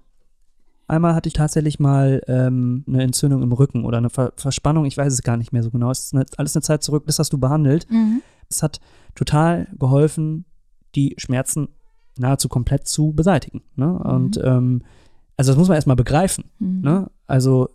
einmal 0.87 1.15
hatte 1.15 1.29
ich 1.29 1.33
tatsächlich 1.33 1.79
mal 1.79 2.23
ähm, 2.27 2.85
eine 2.87 3.03
Entzündung 3.03 3.43
im 3.43 3.53
Rücken 3.53 3.85
oder 3.85 3.99
eine 3.99 4.11
Ver 4.11 4.33
Verspannung, 4.37 4.85
ich 4.85 4.97
weiß 4.97 5.13
es 5.13 5.23
gar 5.23 5.37
nicht 5.37 5.53
mehr 5.53 5.63
so 5.63 5.71
genau. 5.71 5.91
Es 5.91 6.05
ist 6.05 6.15
eine, 6.15 6.27
alles 6.37 6.55
eine 6.57 6.63
Zeit 6.63 6.83
zurück, 6.83 7.05
das 7.07 7.19
hast 7.19 7.33
du 7.33 7.39
behandelt. 7.39 7.91
Mhm. 7.91 8.23
Es 8.49 8.63
hat 8.63 8.81
total 9.15 9.69
geholfen, 9.79 10.45
die 10.95 11.15
Schmerzen 11.19 11.69
nahezu 12.19 12.49
komplett 12.49 12.87
zu 12.87 13.13
beseitigen. 13.13 13.63
Ne? 13.77 13.99
Und 13.99 14.41
ähm, 14.43 14.83
also 15.37 15.51
das 15.53 15.59
muss 15.59 15.69
man 15.69 15.77
erstmal 15.77 15.97
begreifen. 15.97 16.45
Mhm. 16.59 16.81
Ne? 16.83 17.11
Also 17.27 17.69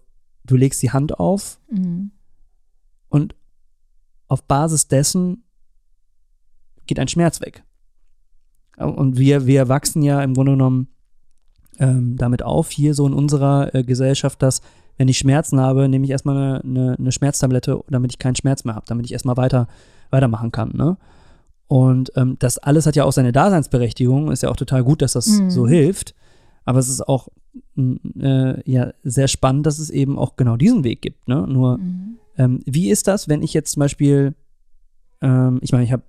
du 0.45 0.55
legst 0.55 0.81
die 0.81 0.91
Hand 0.91 1.19
auf 1.19 1.59
Mhm. 1.69 2.11
und 3.09 3.35
auf 4.27 4.43
Basis 4.43 4.87
dessen 4.87 5.43
geht 6.85 6.99
ein 6.99 7.07
Schmerz 7.07 7.41
weg. 7.41 7.63
Und 8.77 9.17
wir, 9.17 9.45
wir 9.45 9.67
wachsen 9.67 10.01
ja 10.03 10.23
im 10.23 10.33
Grunde 10.33 10.53
genommen 10.53 10.87
ähm, 11.79 12.15
damit 12.17 12.43
auf, 12.43 12.69
hier 12.69 12.93
so 12.93 13.07
in 13.07 13.13
unserer 13.13 13.73
äh, 13.73 13.83
Gesellschaft, 13.83 14.41
dass 14.41 14.61
wenn 14.97 15.07
ich 15.07 15.17
Schmerzen 15.17 15.59
habe, 15.61 15.87
nehme 15.87 16.03
ich 16.05 16.11
erstmal 16.11 16.35
eine, 16.35 16.63
eine, 16.63 16.95
eine 16.99 17.11
Schmerztablette, 17.11 17.79
damit 17.89 18.11
ich 18.11 18.19
keinen 18.19 18.35
Schmerz 18.35 18.65
mehr 18.65 18.75
habe, 18.75 18.85
damit 18.87 19.05
ich 19.05 19.13
erstmal 19.13 19.37
weiter, 19.37 19.67
weitermachen 20.09 20.51
kann. 20.51 20.71
Ne? 20.75 20.97
Und 21.67 22.11
ähm, 22.15 22.35
das 22.39 22.57
alles 22.57 22.85
hat 22.85 22.95
ja 22.97 23.05
auch 23.05 23.13
seine 23.13 23.31
Daseinsberechtigung, 23.31 24.31
ist 24.31 24.43
ja 24.43 24.49
auch 24.49 24.57
total 24.57 24.83
gut, 24.83 25.01
dass 25.01 25.13
das 25.13 25.27
Mhm. 25.27 25.49
so 25.51 25.67
hilft. 25.67 26.15
Aber 26.65 26.79
es 26.79 26.89
ist 26.89 27.07
auch 27.07 27.29
äh, 27.77 28.69
ja, 28.71 28.91
sehr 29.03 29.27
spannend, 29.27 29.65
dass 29.65 29.79
es 29.79 29.89
eben 29.89 30.17
auch 30.19 30.35
genau 30.35 30.57
diesen 30.57 30.83
Weg 30.83 31.01
gibt. 31.01 31.27
Ne? 31.27 31.45
Nur, 31.47 31.77
Mhm. 31.77 32.17
ähm, 32.37 32.59
wie 32.65 32.89
ist 32.89 33.07
das, 33.07 33.27
wenn 33.29 33.41
ich 33.41 33.53
jetzt 33.53 33.71
zum 33.71 33.79
Beispiel, 33.81 34.35
ähm, 35.21 35.59
ich 35.61 35.71
meine, 35.71 35.83
ich 35.85 35.91
habe 35.91 36.03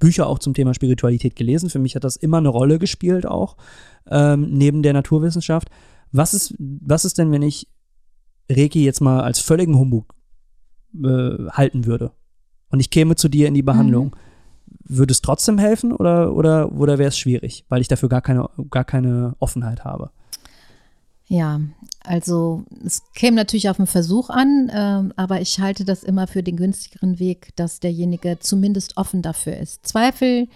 Bücher 0.00 0.26
auch 0.26 0.40
zum 0.40 0.54
Thema 0.54 0.74
Spiritualität 0.74 1.36
gelesen. 1.36 1.70
Für 1.70 1.78
mich 1.78 1.94
hat 1.94 2.02
das 2.02 2.16
immer 2.16 2.38
eine 2.38 2.48
Rolle 2.48 2.80
gespielt, 2.80 3.26
auch 3.26 3.56
ähm, 4.10 4.48
neben 4.50 4.82
der 4.82 4.92
Naturwissenschaft. 4.92 5.70
Was 6.10 6.34
ist, 6.34 6.54
was 6.58 7.04
ist 7.04 7.18
denn, 7.18 7.30
wenn 7.30 7.42
ich 7.42 7.68
Reiki 8.50 8.84
jetzt 8.84 9.00
mal 9.00 9.20
als 9.20 9.38
völligen 9.38 9.78
Humbug 9.78 10.12
äh, 10.94 11.46
halten 11.50 11.86
würde? 11.86 12.10
Und 12.70 12.80
ich 12.80 12.90
käme 12.90 13.14
zu 13.14 13.28
dir 13.28 13.46
in 13.46 13.54
die 13.54 13.62
Behandlung. 13.62 14.16
Würde 14.84 15.12
es 15.12 15.20
trotzdem 15.20 15.58
helfen 15.58 15.92
oder, 15.92 16.34
oder, 16.34 16.72
oder 16.72 16.98
wäre 16.98 17.08
es 17.08 17.18
schwierig, 17.18 17.64
weil 17.68 17.80
ich 17.80 17.88
dafür 17.88 18.08
gar 18.08 18.22
keine, 18.22 18.48
gar 18.70 18.84
keine 18.84 19.36
Offenheit 19.38 19.84
habe? 19.84 20.10
Ja, 21.30 21.60
also 22.02 22.64
es 22.84 23.02
käme 23.14 23.36
natürlich 23.36 23.70
auf 23.70 23.76
den 23.76 23.86
Versuch 23.86 24.30
an, 24.30 24.68
ähm, 24.74 25.12
aber 25.14 25.40
ich 25.40 25.60
halte 25.60 25.84
das 25.84 26.02
immer 26.02 26.26
für 26.26 26.42
den 26.42 26.56
günstigeren 26.56 27.20
Weg, 27.20 27.54
dass 27.54 27.78
derjenige 27.78 28.40
zumindest 28.40 28.96
offen 28.96 29.22
dafür 29.22 29.56
ist. 29.56 29.86
Zweifel 29.86 30.48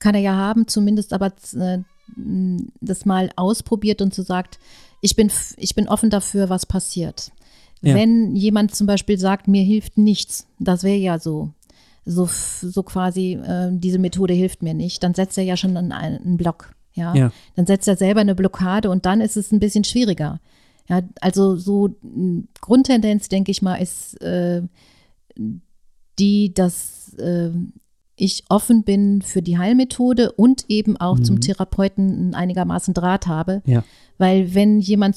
kann 0.00 0.16
er 0.16 0.20
ja 0.20 0.34
haben, 0.34 0.66
zumindest 0.66 1.12
aber 1.12 1.32
äh, 1.54 1.78
das 2.80 3.04
mal 3.04 3.30
ausprobiert 3.36 4.02
und 4.02 4.12
so 4.12 4.24
sagt, 4.24 4.58
ich 5.02 5.14
bin, 5.14 5.30
ich 5.56 5.76
bin 5.76 5.88
offen 5.88 6.10
dafür, 6.10 6.48
was 6.48 6.66
passiert. 6.66 7.30
Ja. 7.80 7.94
Wenn 7.94 8.34
jemand 8.34 8.74
zum 8.74 8.88
Beispiel 8.88 9.20
sagt, 9.20 9.46
mir 9.46 9.62
hilft 9.62 9.98
nichts, 9.98 10.48
das 10.58 10.82
wäre 10.82 10.96
ja 10.96 11.20
so, 11.20 11.50
so, 12.04 12.28
so 12.28 12.82
quasi, 12.82 13.34
äh, 13.34 13.68
diese 13.70 14.00
Methode 14.00 14.34
hilft 14.34 14.64
mir 14.64 14.74
nicht, 14.74 15.00
dann 15.04 15.14
setzt 15.14 15.38
er 15.38 15.44
ja 15.44 15.56
schon 15.56 15.76
einen, 15.76 15.92
einen 15.92 16.36
Block. 16.36 16.74
Ja? 16.98 17.14
Ja. 17.14 17.32
dann 17.56 17.66
setzt 17.66 17.88
er 17.88 17.96
selber 17.96 18.20
eine 18.20 18.34
Blockade 18.34 18.90
und 18.90 19.06
dann 19.06 19.20
ist 19.20 19.36
es 19.36 19.52
ein 19.52 19.60
bisschen 19.60 19.84
schwieriger. 19.84 20.40
Ja, 20.88 21.02
also 21.20 21.56
so 21.56 21.96
m, 22.02 22.48
Grundtendenz, 22.60 23.28
denke 23.28 23.50
ich 23.50 23.62
mal, 23.62 23.76
ist 23.76 24.20
äh, 24.22 24.62
die, 26.18 26.52
dass 26.54 27.14
äh, 27.18 27.50
ich 28.16 28.44
offen 28.48 28.82
bin 28.82 29.22
für 29.22 29.42
die 29.42 29.58
Heilmethode 29.58 30.32
und 30.32 30.64
eben 30.68 30.96
auch 30.96 31.20
zum 31.20 31.40
Therapeuten 31.40 32.34
einigermaßen 32.34 32.92
Draht 32.92 33.26
habe. 33.26 33.62
Ja. 33.64 33.84
Weil 34.18 34.54
wenn 34.54 34.80
jemand 34.80 35.16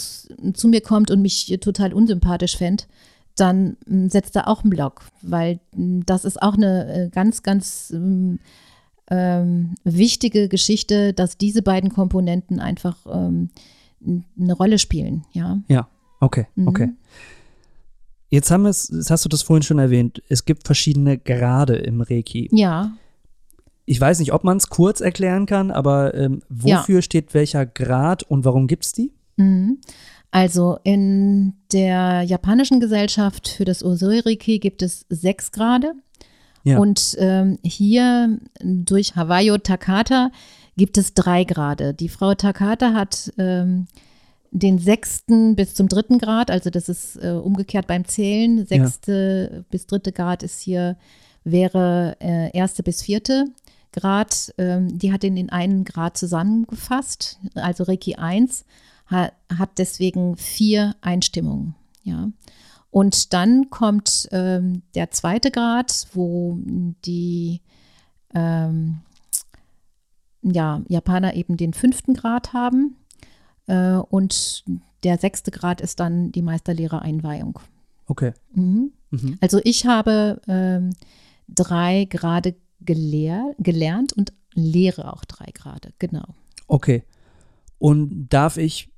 zu 0.53 0.67
mir 0.67 0.81
kommt 0.81 1.09
und 1.09 1.21
mich 1.21 1.57
total 1.61 1.93
unsympathisch 1.93 2.57
fände, 2.57 2.83
dann 3.35 3.77
m, 3.87 4.09
setzt 4.09 4.35
er 4.35 4.47
auch 4.47 4.61
einen 4.61 4.69
Block, 4.69 5.01
weil 5.21 5.59
m, 5.75 6.05
das 6.05 6.25
ist 6.25 6.41
auch 6.41 6.53
eine 6.53 7.05
äh, 7.05 7.09
ganz, 7.09 7.43
ganz 7.43 7.91
ähm, 9.11 9.75
wichtige 9.83 10.47
Geschichte, 10.47 11.13
dass 11.13 11.37
diese 11.37 11.61
beiden 11.61 11.91
Komponenten 11.91 12.59
einfach 12.59 12.97
ähm, 13.05 13.49
eine 14.39 14.53
Rolle 14.53 14.79
spielen, 14.79 15.25
ja. 15.33 15.59
Ja, 15.67 15.87
okay, 16.21 16.47
okay. 16.65 16.89
Jetzt 18.29 18.49
haben 18.49 18.63
wir 18.63 18.69
es, 18.69 18.89
jetzt 18.89 19.11
hast 19.11 19.25
du 19.25 19.29
das 19.29 19.43
vorhin 19.43 19.63
schon 19.63 19.77
erwähnt, 19.77 20.23
es 20.29 20.45
gibt 20.45 20.65
verschiedene 20.65 21.17
Grade 21.17 21.75
im 21.75 21.99
Reiki. 21.99 22.49
Ja, 22.53 22.93
Ich 23.85 23.99
weiß 23.99 24.19
nicht, 24.19 24.31
ob 24.31 24.45
man 24.45 24.55
es 24.57 24.69
kurz 24.69 25.01
erklären 25.01 25.45
kann, 25.45 25.69
aber 25.69 26.13
ähm, 26.13 26.41
wofür 26.47 27.01
steht 27.01 27.33
welcher 27.33 27.65
Grad 27.65 28.23
und 28.23 28.45
warum 28.45 28.67
gibt 28.67 28.85
es 28.85 28.93
die? 28.93 29.11
Mhm. 29.35 29.79
Also 30.31 30.77
in 30.85 31.55
der 31.73 32.21
japanischen 32.21 32.79
Gesellschaft 32.79 33.49
für 33.49 33.65
das 33.65 33.83
Usui-Reiki 33.83 34.59
gibt 34.59 34.81
es 34.81 35.05
sechs 35.09 35.51
Grade. 35.51 35.91
Ja. 36.63 36.77
Und 36.77 37.15
ähm, 37.19 37.57
hier 37.63 38.37
durch 38.61 39.15
Hawayo 39.15 39.57
Takata 39.57 40.31
gibt 40.77 40.97
es 40.97 41.13
drei 41.13 41.43
Grade. 41.43 41.93
Die 41.93 42.09
Frau 42.09 42.33
Takata 42.35 42.93
hat 42.93 43.33
ähm, 43.37 43.87
den 44.51 44.79
sechsten 44.79 45.55
bis 45.55 45.73
zum 45.73 45.87
dritten 45.87 46.19
Grad, 46.19 46.51
also 46.51 46.69
das 46.69 46.89
ist 46.89 47.15
äh, 47.17 47.31
umgekehrt 47.31 47.87
beim 47.87 48.05
Zählen. 48.05 48.65
Sechste 48.65 49.65
bis 49.69 49.87
dritte 49.87 50.11
Grad 50.11 50.43
ist 50.43 50.61
hier, 50.61 50.97
wäre 51.43 52.17
äh, 52.19 52.55
erste 52.55 52.83
bis 52.83 53.01
vierte 53.01 53.45
Grad. 53.91 54.53
Ähm, 54.57 54.97
die 54.97 55.11
hat 55.13 55.23
ihn 55.23 55.37
in 55.37 55.49
einen 55.49 55.85
Grad 55.85 56.17
zusammengefasst, 56.17 57.39
also 57.55 57.83
Reiki 57.83 58.15
1 58.15 58.65
ha, 59.09 59.31
hat 59.57 59.77
deswegen 59.77 60.35
vier 60.37 60.95
Einstimmungen. 61.01 61.75
Ja. 62.03 62.29
Und 62.91 63.33
dann 63.33 63.69
kommt 63.69 64.27
ähm, 64.31 64.83
der 64.95 65.11
zweite 65.11 65.49
Grad, 65.49 66.07
wo 66.13 66.59
die 67.05 67.61
ähm, 68.35 68.99
ja, 70.43 70.81
Japaner 70.87 71.35
eben 71.35 71.57
den 71.57 71.73
fünften 71.73 72.13
Grad 72.13 72.53
haben. 72.53 72.97
Äh, 73.67 73.95
und 73.95 74.65
der 75.03 75.17
sechste 75.17 75.51
Grad 75.51 75.81
ist 75.81 75.99
dann 75.99 76.31
die 76.31 76.41
Meisterlehrer-Einweihung. 76.41 77.59
Okay. 78.07 78.33
Mhm. 78.53 78.91
Mhm. 79.09 79.37
Also 79.39 79.59
ich 79.63 79.85
habe 79.85 80.41
ähm, 80.47 80.91
drei 81.47 82.05
Grade 82.05 82.55
gelehr 82.81 83.53
gelernt 83.59 84.13
und 84.13 84.33
lehre 84.53 85.13
auch 85.13 85.23
drei 85.25 85.51
Grade, 85.53 85.93
genau. 85.99 86.35
Okay. 86.67 87.03
Und 87.77 88.27
darf 88.29 88.57
ich 88.57 88.90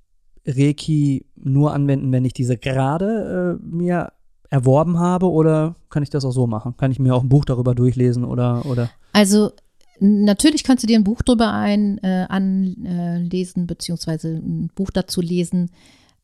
Reiki 0.46 1.26
nur 1.36 1.74
anwenden, 1.74 2.12
wenn 2.12 2.26
ich 2.26 2.34
diese 2.34 2.58
Grade 2.58 3.60
äh, 3.62 3.66
mir 3.66 4.12
erworben 4.50 5.00
habe 5.00 5.32
oder 5.32 5.76
kann 5.90 6.04
ich 6.04 6.10
das 6.10 6.26
auch 6.26 6.32
so 6.32 6.48
machen? 6.48 6.78
Kann 6.78 6.92
ich 6.92 7.00
mir 7.00 7.16
auch 7.16 7.24
ein 7.24 7.30
Buch 7.30 7.46
darüber 7.46 7.74
durchlesen 7.74 8.24
oder, 8.24 8.66
oder? 8.66 8.90
Also 9.12 9.52
natürlich 10.00 10.64
kannst 10.64 10.84
du 10.84 10.88
dir 10.88 10.98
ein 10.98 11.04
Buch 11.04 11.22
drüber 11.22 11.52
ein, 11.54 11.98
äh, 12.04 12.26
anlesen, 12.30 13.68
beziehungsweise 13.68 14.30
ein 14.36 14.70
Buch 14.76 14.92
dazu 14.92 15.22
lesen. 15.22 15.72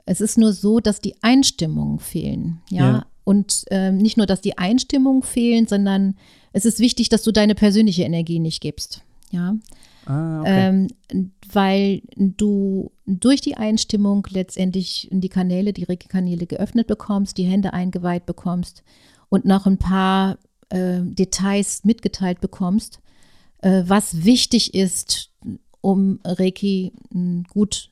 Es 0.06 0.22
ist 0.22 0.38
nur 0.38 0.54
so, 0.54 0.80
dass 0.80 1.02
die 1.02 1.16
Einstimmungen 1.22 2.00
fehlen, 2.00 2.62
ja. 2.70 2.92
Ja. 2.92 3.06
Und 3.24 3.66
ähm, 3.70 3.98
nicht 3.98 4.18
nur, 4.18 4.26
dass 4.26 4.42
die 4.42 4.58
Einstimmungen 4.58 5.22
fehlen, 5.22 5.68
sondern 5.68 6.16
es 6.52 6.66
ist 6.66 6.80
wichtig, 6.80 7.10
dass 7.10 7.22
du 7.22 7.32
deine 7.32 7.54
persönliche 7.54 8.04
Energie 8.04 8.40
nicht 8.40 8.60
gibst, 8.60 9.04
ja. 9.32 9.56
Ah, 10.10 10.42
okay. 10.42 10.68
ähm, 10.70 10.88
weil 11.54 12.02
du 12.16 12.92
durch 13.06 13.42
die 13.42 13.56
Einstimmung 13.58 14.26
letztendlich 14.32 15.08
die 15.12 15.30
Kanäle, 15.30 15.72
die 15.72 15.84
Reiki-Kanäle 15.84 16.48
geöffnet 16.48 16.88
bekommst, 16.88 17.38
die 17.38 17.44
Hände 17.44 17.74
eingeweiht 17.74 18.26
bekommst 18.26 18.82
und 19.30 19.46
noch 19.46 19.68
ein 19.68 19.78
paar 19.78 20.40
äh, 20.70 21.02
Details 21.04 21.86
mitgeteilt 21.86 22.42
bekommst, 22.42 23.02
äh, 23.60 23.84
was 23.86 24.24
wichtig 24.26 24.74
ist, 24.74 25.32
um 25.82 26.20
Reiki 26.26 26.92
mh, 27.12 27.44
gut 27.50 27.92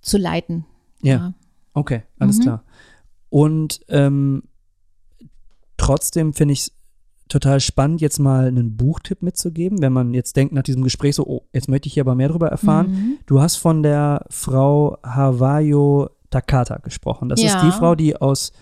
zu 0.00 0.18
leiten. 0.18 0.64
Ja. 1.00 1.32
Okay, 1.74 2.02
alles 2.18 2.38
Mhm. 2.38 2.42
klar. 2.42 2.64
Und 3.30 3.80
ähm, 3.88 4.42
trotzdem 5.76 6.32
finde 6.34 6.54
ich 6.54 6.60
es 6.62 6.72
total 7.32 7.60
spannend, 7.60 8.00
jetzt 8.00 8.18
mal 8.18 8.46
einen 8.46 8.76
Buchtipp 8.76 9.22
mitzugeben, 9.22 9.80
wenn 9.80 9.92
man 9.92 10.12
jetzt 10.14 10.36
denkt 10.36 10.52
nach 10.52 10.62
diesem 10.62 10.82
Gespräch 10.84 11.14
so, 11.16 11.26
oh, 11.26 11.42
jetzt 11.52 11.68
möchte 11.68 11.86
ich 11.88 11.94
hier 11.94 12.02
aber 12.02 12.14
mehr 12.14 12.28
darüber 12.28 12.48
erfahren. 12.48 12.90
Mhm. 12.90 13.18
Du 13.26 13.40
hast 13.40 13.56
von 13.56 13.82
der 13.82 14.24
Frau 14.28 14.98
Havayo 15.02 16.10
Takata 16.30 16.78
gesprochen. 16.78 17.28
Das 17.28 17.40
ist 17.40 17.54
Ja. 17.54 17.64
die 17.64 17.72
Frau, 17.72 17.94
die 17.94 18.16
aus, 18.16 18.52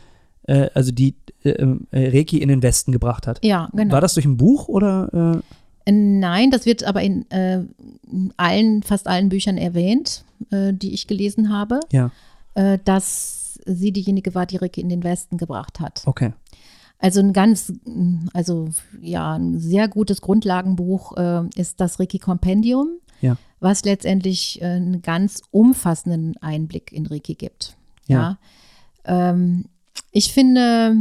äh, 0.45 0.69
also 0.75 0.93
die 0.93 1.15
äh, 1.45 1.51
äh, 1.51 1.77
Reiki 1.93 2.39
in 2.39 2.49
den 2.49 2.63
Westen 2.63 2.93
gebracht 2.93 3.27
hat. 3.27 3.45
Ja, 3.45 3.69
genau. 3.73 3.95
War 3.95 4.01
das 4.01 4.15
durch 4.15 4.27
ein 4.27 4.37
Buch 4.37 4.69
oder? 4.69 5.43
Äh, 5.87 5.91
Nein, 5.93 6.51
das 6.51 6.67
wird 6.67 6.85
aber 6.85 7.03
in 7.03 7.29
äh, 7.31 7.65
allen, 8.37 8.83
fast 8.83 9.09
allen 9.09 9.29
Büchern 9.29 9.57
erwähnt, 9.57 10.25
äh, 10.51 10.73
die 10.73 10.93
ich 10.95 11.07
gelesen 11.07 11.53
habe, 11.53 11.81
ja, 11.91 12.11
dass 12.85 13.59
sie 13.65 13.93
diejenige 13.93 14.35
war, 14.35 14.45
die 14.45 14.57
Reiki 14.57 14.81
in 14.81 14.89
den 14.89 15.03
Westen 15.05 15.39
gebracht 15.39 15.81
hat. 15.81 16.03
okay. 16.05 16.33
Also 17.03 17.21
ein 17.21 17.33
ganz, 17.33 17.73
also 18.35 18.69
ja, 19.01 19.35
ein 19.35 19.59
sehr 19.59 19.89
gutes 19.89 20.21
Grundlagenbuch 20.21 21.17
äh, 21.17 21.43
ist 21.57 21.81
das 21.81 21.99
Reiki 21.99 22.19
Kompendium, 22.19 22.89
Ja. 23.23 23.37
was 23.59 23.85
letztendlich 23.85 24.61
äh, 24.61 24.67
einen 24.67 25.01
ganz 25.01 25.41
umfassenden 25.51 26.37
Einblick 26.43 26.93
in 26.93 27.07
Reiki 27.07 27.35
gibt. 27.35 27.75
Ja. 28.07 28.39
Ja. 29.07 29.31
Ähm, 29.31 29.65
ich 30.13 30.33
finde, 30.33 30.97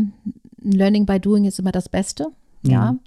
Learning 0.62 1.05
by 1.05 1.19
Doing 1.19 1.43
ist 1.45 1.59
immer 1.59 1.73
das 1.73 1.89
Beste. 1.89 2.27
Ja. 2.63 2.93
Mhm. 2.93 2.99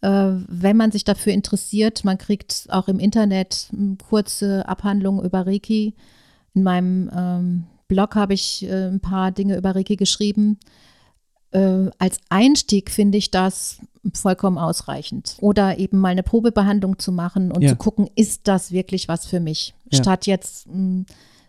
Äh, 0.00 0.44
wenn 0.48 0.78
man 0.78 0.92
sich 0.92 1.04
dafür 1.04 1.34
interessiert, 1.34 2.04
man 2.04 2.16
kriegt 2.16 2.66
auch 2.70 2.88
im 2.88 2.98
Internet 2.98 3.68
m, 3.72 3.98
kurze 4.08 4.66
Abhandlungen 4.66 5.22
über 5.22 5.46
Reiki. 5.46 5.94
In 6.54 6.62
meinem 6.62 7.10
ähm, 7.14 7.64
Blog 7.86 8.14
habe 8.14 8.32
ich 8.32 8.64
äh, 8.66 8.86
ein 8.88 9.00
paar 9.00 9.30
Dinge 9.30 9.58
über 9.58 9.74
Reiki 9.74 9.96
geschrieben. 9.96 10.58
Äh, 11.52 11.90
als 11.98 12.18
Einstieg 12.28 12.90
finde 12.90 13.18
ich 13.18 13.30
das 13.30 13.78
vollkommen 14.14 14.56
ausreichend. 14.58 15.36
Oder 15.40 15.78
eben 15.78 15.98
mal 15.98 16.08
eine 16.10 16.22
Probebehandlung 16.22 16.98
zu 16.98 17.12
machen 17.12 17.52
und 17.52 17.62
Ja. 17.62 17.70
zu 17.70 17.76
gucken, 17.76 18.08
ist 18.14 18.42
das 18.48 18.72
wirklich 18.72 19.08
was 19.08 19.26
für 19.26 19.40
mich? 19.40 19.74
Ja. 19.90 19.98
Statt 19.98 20.26
jetzt 20.26 20.66
mh, 20.68 21.04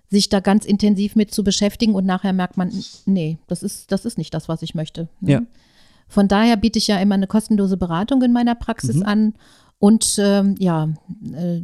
sich 0.10 0.28
da 0.30 0.40
ganz 0.42 0.66
intensiv 0.66 1.16
mit 1.16 1.34
zu 1.34 1.44
beschäftigen 1.44 1.96
und 1.96 2.06
nachher 2.06 2.34
merkt 2.34 2.58
man, 2.58 2.72
nee, 3.06 3.38
das 3.48 3.64
ist, 3.64 3.92
das 3.92 4.04
ist 4.06 4.18
nicht 4.18 4.34
das, 4.34 4.50
was 4.50 4.62
ich 4.62 4.76
möchte. 4.76 5.08
ne? 5.22 5.32
Ja. 5.32 5.42
Von 6.10 6.28
daher 6.28 6.58
biete 6.58 6.78
ich 6.80 6.88
ja 6.88 7.00
immer 7.00 7.16
eine 7.16 7.28
kostenlose 7.28 7.78
Beratung 7.78 8.22
in 8.22 8.34
meiner 8.34 8.56
Praxis 8.56 8.98
Mhm. 8.98 9.04
an. 9.04 9.34
Und 9.80 10.18
ähm, 10.20 10.56
ja, 10.60 10.90
äh, 11.34 11.62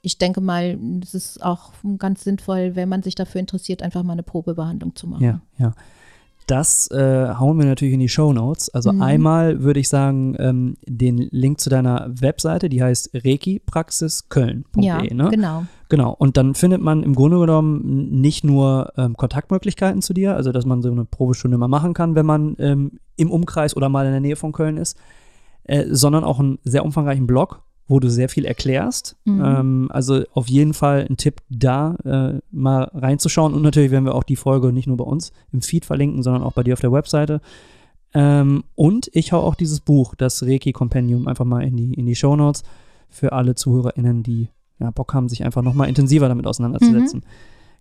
ich 0.00 0.16
denke 0.16 0.40
mal, 0.40 0.78
es 1.02 1.12
ist 1.14 1.42
auch 1.44 1.72
ganz 1.98 2.24
sinnvoll, 2.24 2.74
wenn 2.76 2.88
man 2.88 3.02
sich 3.02 3.14
dafür 3.16 3.40
interessiert, 3.40 3.82
einfach 3.82 4.02
mal 4.02 4.12
eine 4.14 4.22
Probebehandlung 4.22 4.94
zu 4.96 5.06
machen. 5.08 5.22
Ja, 5.24 5.40
ja. 5.58 5.74
Das 6.46 6.88
äh, 6.92 7.34
hauen 7.34 7.58
wir 7.58 7.66
natürlich 7.66 7.94
in 7.94 8.00
die 8.00 8.08
Show 8.08 8.32
Notes. 8.32 8.68
Also 8.72 8.92
Mhm. 8.92 9.02
einmal 9.02 9.62
würde 9.62 9.80
ich 9.80 9.88
sagen, 9.88 10.36
ähm, 10.38 10.76
den 10.86 11.18
Link 11.18 11.60
zu 11.60 11.70
deiner 11.70 12.08
Webseite, 12.08 12.68
die 12.68 12.82
heißt 12.82 13.10
rekipraxisköln.de. 13.14 14.84
Ja, 14.84 15.02
ne? 15.02 15.28
genau. 15.30 15.64
Genau. 15.88 16.14
Und 16.18 16.36
dann 16.36 16.54
findet 16.54 16.80
man 16.80 17.02
im 17.02 17.14
Grunde 17.14 17.38
genommen 17.38 18.20
nicht 18.20 18.44
nur 18.44 18.92
ähm, 18.96 19.16
Kontaktmöglichkeiten 19.16 20.02
zu 20.02 20.14
dir, 20.14 20.34
also 20.36 20.52
dass 20.52 20.66
man 20.66 20.82
so 20.82 20.90
eine 20.90 21.04
Probestunde 21.04 21.58
mal 21.58 21.68
machen 21.68 21.94
kann, 21.94 22.14
wenn 22.14 22.26
man 22.26 22.56
ähm, 22.58 22.92
im 23.16 23.30
Umkreis 23.30 23.76
oder 23.76 23.88
mal 23.88 24.06
in 24.06 24.12
der 24.12 24.20
Nähe 24.20 24.36
von 24.36 24.52
Köln 24.52 24.76
ist, 24.76 24.96
äh, 25.64 25.84
sondern 25.90 26.24
auch 26.24 26.38
einen 26.38 26.58
sehr 26.64 26.84
umfangreichen 26.84 27.26
Blog, 27.26 27.62
wo 27.88 28.00
du 28.00 28.10
sehr 28.10 28.28
viel 28.28 28.44
erklärst. 28.44 29.16
Mhm. 29.24 29.42
Ähm, 29.44 29.88
also 29.92 30.24
auf 30.32 30.48
jeden 30.48 30.74
Fall 30.74 31.06
ein 31.08 31.16
Tipp 31.16 31.40
da, 31.48 31.96
äh, 32.04 32.40
mal 32.50 32.90
reinzuschauen. 32.94 33.54
Und 33.54 33.62
natürlich 33.62 33.90
werden 33.90 34.04
wir 34.04 34.14
auch 34.14 34.24
die 34.24 34.36
Folge 34.36 34.72
nicht 34.72 34.88
nur 34.88 34.96
bei 34.96 35.04
uns 35.04 35.32
im 35.52 35.62
Feed 35.62 35.84
verlinken, 35.84 36.22
sondern 36.22 36.42
auch 36.42 36.52
bei 36.52 36.62
dir 36.62 36.72
auf 36.72 36.80
der 36.80 36.92
Webseite. 36.92 37.40
Ähm, 38.12 38.64
und 38.74 39.10
ich 39.12 39.32
hau 39.32 39.40
auch 39.40 39.54
dieses 39.54 39.80
Buch, 39.80 40.14
das 40.14 40.42
Reiki 40.42 40.72
Compendium, 40.72 41.28
einfach 41.28 41.44
mal 41.44 41.62
in 41.62 41.76
die, 41.76 41.94
in 41.94 42.06
die 42.06 42.16
Show 42.16 42.34
Notes 42.34 42.62
für 43.08 43.32
alle 43.32 43.54
ZuhörerInnen, 43.54 44.22
die 44.22 44.48
ja, 44.78 44.90
Bock 44.90 45.14
haben, 45.14 45.28
sich 45.28 45.44
einfach 45.44 45.62
nochmal 45.62 45.88
intensiver 45.88 46.28
damit 46.28 46.46
auseinanderzusetzen. 46.46 47.24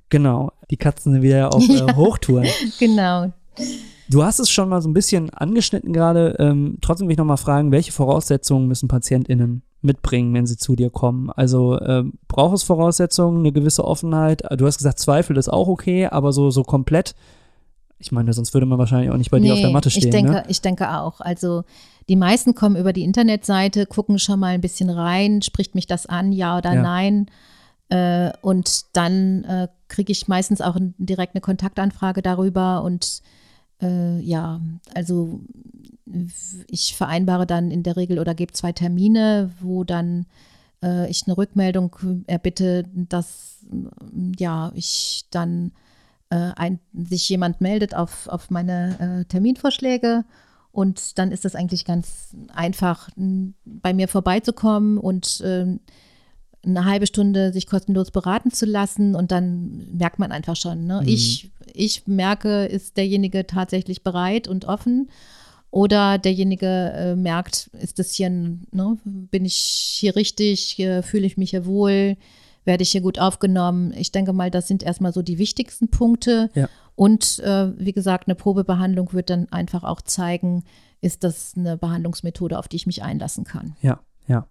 Genau. 0.10 0.52
Die 0.70 0.78
Katzen 0.78 1.14
sind 1.14 1.22
wieder 1.24 1.54
auf 1.54 1.64
äh. 1.70 1.94
Hochtouren. 1.94 2.48
Genau. 2.80 3.34
Du 4.10 4.24
hast 4.24 4.40
es 4.40 4.52
schon 4.52 4.70
mal 4.70 4.82
so 4.82 4.90
ein 4.90 4.94
bisschen 4.94 5.32
angeschnitten 5.32 5.92
gerade. 5.92 6.36
Ähm, 6.38 6.78
trotzdem 6.82 7.08
will 7.08 7.14
ich 7.14 7.18
nochmal 7.18 7.38
fragen, 7.38 7.72
welche 7.72 7.92
Voraussetzungen 7.92 8.68
müssen 8.68 8.88
PatientInnen 8.88 9.64
mitbringen, 9.86 10.34
wenn 10.34 10.46
sie 10.46 10.58
zu 10.58 10.76
dir 10.76 10.90
kommen? 10.90 11.30
Also 11.30 11.78
braucht 12.28 12.56
es 12.56 12.64
Voraussetzungen, 12.64 13.40
eine 13.40 13.52
gewisse 13.52 13.86
Offenheit? 13.86 14.44
Du 14.58 14.66
hast 14.66 14.78
gesagt, 14.78 15.00
Zweifel 15.00 15.38
ist 15.38 15.50
auch 15.50 15.68
okay, 15.68 16.08
aber 16.08 16.34
so, 16.34 16.50
so 16.50 16.64
komplett, 16.64 17.16
ich 17.98 18.12
meine, 18.12 18.34
sonst 18.34 18.54
würde 18.54 18.66
man 18.66 18.78
wahrscheinlich 18.78 19.10
auch 19.10 19.18
nicht 19.18 19.32
bei 19.32 19.40
dir 19.40 19.54
auf 19.54 19.62
der 19.62 19.70
Matte 19.72 19.90
stehen. 19.90 20.04
Ich 20.04 20.10
denke, 20.10 20.32
ne? 20.32 20.44
ich 20.48 20.62
denke 20.62 20.92
auch. 20.98 21.22
Also 21.22 21.64
die 22.10 22.16
meisten 22.16 22.54
kommen 22.54 22.76
über 22.76 22.94
die 22.94 23.04
Internetseite, 23.04 23.86
gucken 23.86 24.20
schon 24.20 24.40
mal 24.40 24.54
ein 24.54 24.62
bisschen 24.62 24.90
rein, 24.90 25.42
spricht 25.42 25.76
mich 25.76 25.88
das 25.88 26.06
an, 26.06 26.32
ja 26.32 26.58
oder 26.58 26.74
Ja. 26.74 26.82
nein. 26.82 27.28
Äh, 27.90 28.32
und 28.42 28.96
dann 28.96 29.44
äh, 29.44 29.68
kriege 29.88 30.12
ich 30.12 30.28
meistens 30.28 30.62
auch 30.62 30.76
direkt 30.98 31.36
eine 31.36 31.42
Kontaktanfrage 31.42 32.22
darüber 32.22 32.84
und 32.84 33.22
äh, 33.82 34.20
ja, 34.20 34.60
also 34.94 35.40
ich 36.68 36.96
vereinbare 36.96 37.46
dann 37.46 37.72
in 37.72 37.84
der 37.84 37.98
Regel 37.98 38.20
oder 38.20 38.36
gebe 38.36 38.54
zwei 38.54 38.72
Termine, 38.72 39.52
wo 39.60 39.84
dann 39.84 40.26
äh, 40.84 41.10
ich 41.10 41.24
eine 41.26 41.38
Rückmeldung 41.38 41.96
erbitte, 42.28 42.84
dass 42.94 43.60
mm, 43.70 44.34
ja 44.38 44.72
ich 44.76 45.26
dann 45.32 45.72
äh, 46.30 46.52
ein, 46.56 46.80
sich 46.94 47.28
jemand 47.30 47.62
meldet 47.62 47.96
auf, 47.96 48.28
auf 48.28 48.50
meine 48.50 49.22
äh, 49.22 49.26
Terminvorschläge 49.26 50.26
und 50.72 51.18
dann 51.18 51.32
ist 51.32 51.46
es 51.46 51.56
eigentlich 51.56 51.86
ganz 51.86 52.36
einfach, 52.54 53.10
bei 53.16 53.94
mir 53.94 54.10
vorbeizukommen 54.10 54.98
und 54.98 55.42
ähm, 55.46 55.80
eine 56.66 56.84
halbe 56.84 57.08
Stunde 57.08 57.54
sich 57.54 57.68
kostenlos 57.68 58.12
beraten 58.12 58.52
zu 58.52 58.66
lassen 58.66 59.16
und 59.16 59.32
dann 59.32 59.88
merkt 59.94 60.20
man 60.20 60.32
einfach 60.32 60.56
schon, 60.56 60.86
ne? 60.86 61.02
Mhm. 61.02 61.08
ich, 61.08 61.52
ich 61.74 62.08
merke, 62.08 62.66
ist 62.66 62.98
derjenige 62.98 63.48
tatsächlich 63.48 64.04
bereit 64.04 64.48
und 64.48 64.66
offen 64.66 65.10
oder 65.76 66.18
derjenige 66.18 66.66
äh, 66.96 67.16
merkt, 67.18 67.70
ist 67.82 68.00
das 68.00 68.14
hier, 68.14 68.28
ein- 68.28 68.66
ne? 68.72 68.98
bin 69.04 69.44
ich 69.44 69.56
hier 70.00 70.16
richtig, 70.16 70.80
äh, 70.80 71.02
fühle 71.02 71.26
ich 71.28 71.36
mich 71.36 71.50
hier 71.50 71.66
wohl, 71.66 72.16
werde 72.64 72.84
ich 72.84 72.92
hier 72.92 73.02
gut 73.02 73.20
aufgenommen. 73.20 73.94
Ich 73.98 74.14
denke 74.14 74.32
mal, 74.32 74.50
das 74.50 74.70
sind 74.70 74.84
erstmal 74.84 75.12
so 75.12 75.22
die 75.22 75.38
wichtigsten 75.38 75.90
Punkte. 75.90 76.50
Ja. 76.56 76.70
Und 76.96 77.40
äh, 77.40 77.74
wie 77.78 77.92
gesagt, 77.92 78.30
eine 78.30 78.36
Probebehandlung 78.36 79.12
wird 79.12 79.30
dann 79.30 79.50
einfach 79.52 79.84
auch 79.84 80.00
zeigen, 80.02 80.64
ist 81.02 81.26
das 81.26 81.56
eine 81.58 81.76
Behandlungsmethode, 81.76 82.58
auf 82.58 82.70
die 82.70 82.78
ich 82.78 82.88
mich 82.88 83.04
einlassen 83.04 83.44
kann. 83.44 83.76
Ja, 83.82 84.00
ja. 84.30 84.48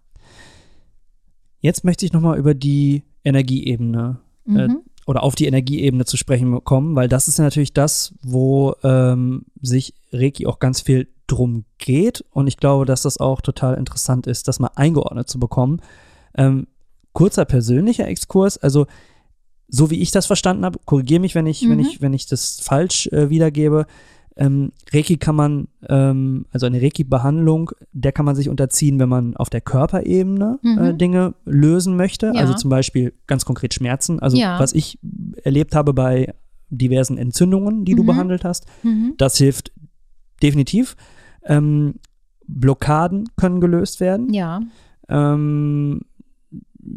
Jetzt 1.59 1.83
möchte 1.83 2.05
ich 2.05 2.13
nochmal 2.13 2.37
über 2.37 2.53
die 2.53 3.01
Energieebene 3.23 4.19
äh, 4.47 4.67
Mhm. 4.67 4.81
oder 5.07 5.23
auf 5.23 5.33
die 5.33 5.47
Energieebene 5.47 6.05
zu 6.05 6.17
sprechen 6.17 6.63
kommen, 6.63 6.95
weil 6.95 7.07
das 7.09 7.27
ist 7.27 7.39
ja 7.39 7.43
natürlich 7.45 7.73
das, 7.73 8.13
wo 8.21 8.75
ähm, 8.83 9.45
sich 9.59 9.95
Reiki 10.13 10.45
auch 10.45 10.59
ganz 10.59 10.81
viel 10.81 11.07
drum 11.27 11.65
geht. 11.77 12.23
Und 12.31 12.47
ich 12.47 12.57
glaube, 12.57 12.85
dass 12.85 13.01
das 13.03 13.17
auch 13.19 13.41
total 13.41 13.75
interessant 13.75 14.27
ist, 14.27 14.47
das 14.47 14.59
mal 14.59 14.71
eingeordnet 14.75 15.27
zu 15.29 15.39
bekommen. 15.39 15.81
Ähm, 16.37 16.67
kurzer 17.13 17.45
persönlicher 17.45 18.07
Exkurs, 18.07 18.57
also 18.57 18.85
so 19.67 19.89
wie 19.89 20.01
ich 20.01 20.11
das 20.11 20.25
verstanden 20.27 20.65
habe, 20.65 20.79
korrigiere 20.85 21.19
mich, 21.21 21.33
wenn 21.33 21.47
ich, 21.47 21.63
wenn 21.67 21.77
Mhm. 21.77 21.85
ich, 21.85 22.01
wenn 22.01 22.13
ich 22.13 22.27
das 22.27 22.59
falsch 22.61 23.07
äh, 23.07 23.29
wiedergebe. 23.29 23.85
Ähm, 24.37 24.73
Reiki 24.93 25.15
kann 25.17 25.35
man, 25.35 25.69
ähm, 25.87 26.45
also 26.51 26.65
eine 26.65 26.81
Reiki-Behandlung, 26.81 27.71
der 27.93 28.11
kann 28.11 28.25
man 28.25 28.35
sich 28.35 28.49
unterziehen, 28.49 28.99
wenn 28.99 29.07
man 29.07 29.35
auf 29.37 29.49
der 29.49 29.61
Körperebene 29.61 30.59
Mhm. 30.61 30.77
äh, 30.77 30.93
Dinge 30.93 31.35
lösen 31.45 31.95
möchte. 31.95 32.27
Ja. 32.27 32.33
Also 32.41 32.53
zum 32.53 32.69
Beispiel 32.69 33.13
ganz 33.27 33.45
konkret 33.45 33.73
Schmerzen. 33.73 34.19
Also 34.19 34.37
Ja. 34.37 34.59
was 34.59 34.73
ich 34.73 34.99
erlebt 35.43 35.73
habe 35.73 35.93
bei 35.93 36.33
diversen 36.69 37.17
Entzündungen, 37.17 37.85
die 37.85 37.95
du 37.95 38.03
Mhm. 38.03 38.07
behandelt 38.07 38.43
hast, 38.43 38.65
Mhm. 38.83 39.13
das 39.17 39.37
hilft 39.37 39.71
definitiv. 40.43 40.97
Ähm, 41.45 41.95
Blockaden 42.47 43.29
können 43.37 43.59
gelöst 43.61 43.99
werden. 43.99 44.33
Ja, 44.33 44.61
Ähm, 45.07 46.01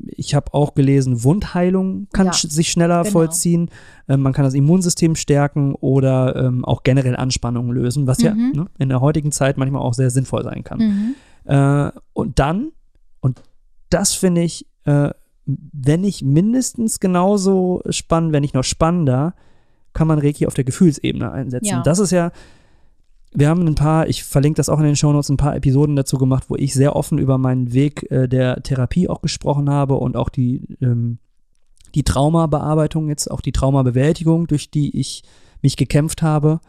ich 0.06 0.34
habe 0.34 0.52
auch 0.52 0.74
gelesen, 0.74 1.24
Wundheilung 1.24 2.08
kann 2.12 2.26
Ja, 2.26 2.32
sch 2.32 2.48
sich 2.50 2.70
schneller 2.70 3.02
genau. 3.02 3.12
vollziehen. 3.12 3.70
Ähm, 4.08 4.20
man 4.20 4.32
kann 4.34 4.44
das 4.44 4.54
Immunsystem 4.54 5.14
stärken 5.14 5.74
oder 5.74 6.36
ähm, 6.36 6.64
auch 6.64 6.82
generell 6.82 7.16
Anspannungen 7.16 7.72
lösen, 7.72 8.06
was 8.06 8.20
ja 8.20 8.34
Mhm. 8.34 8.52
ne, 8.54 8.66
in 8.78 8.88
der 8.90 9.00
heutigen 9.00 9.32
Zeit 9.32 9.56
manchmal 9.56 9.80
auch 9.82 9.94
sehr 9.94 10.10
sinnvoll 10.10 10.44
sein 10.44 10.64
kann. 10.64 10.78
mhm. 10.78 11.14
Äh, 11.50 11.90
und 12.12 12.38
dann, 12.38 12.72
und 13.20 13.42
das 13.88 14.12
finde 14.12 14.42
ich 14.42 14.66
äh, 14.84 15.10
wenn 15.46 16.02
nicht 16.02 16.22
mindestens 16.22 17.00
genauso 17.00 17.82
spannend, 17.88 18.32
wenn 18.34 18.42
nicht 18.42 18.54
noch 18.54 18.64
spannender, 18.64 19.34
kann 19.94 20.06
man 20.06 20.18
Reiki 20.18 20.46
auf 20.46 20.52
der 20.52 20.64
Gefühlsebene 20.64 21.32
einsetzen. 21.32 21.66
Ja. 21.68 21.82
Das 21.82 21.98
ist 21.98 22.10
ja, 22.10 22.32
wir 23.32 23.48
haben 23.48 23.66
ein 23.66 23.74
paar, 23.74 24.08
ich 24.08 24.24
verlinke 24.24 24.56
das 24.56 24.68
auch 24.68 24.78
in 24.78 24.84
den 24.84 24.96
Shownotes, 24.96 25.28
ein 25.28 25.36
paar 25.36 25.56
Episoden 25.56 25.96
dazu 25.96 26.16
gemacht, 26.18 26.44
wo 26.48 26.56
ich 26.56 26.74
sehr 26.74 26.96
offen 26.96 27.18
über 27.18 27.38
meinen 27.38 27.72
Weg 27.72 28.10
äh, 28.10 28.28
der 28.28 28.62
Therapie 28.62 29.08
auch 29.08 29.20
gesprochen 29.20 29.68
habe 29.68 29.94
und 29.94 30.16
auch 30.16 30.28
die, 30.28 30.62
ähm, 30.80 31.18
die 31.94 32.04
Traumabearbeitung, 32.04 33.08
jetzt 33.08 33.30
auch 33.30 33.40
die 33.40 33.52
Traumabewältigung, 33.52 34.46
durch 34.46 34.70
die 34.70 34.98
ich 34.98 35.22
mich 35.62 35.76
gekämpft 35.76 36.22
habe 36.22 36.60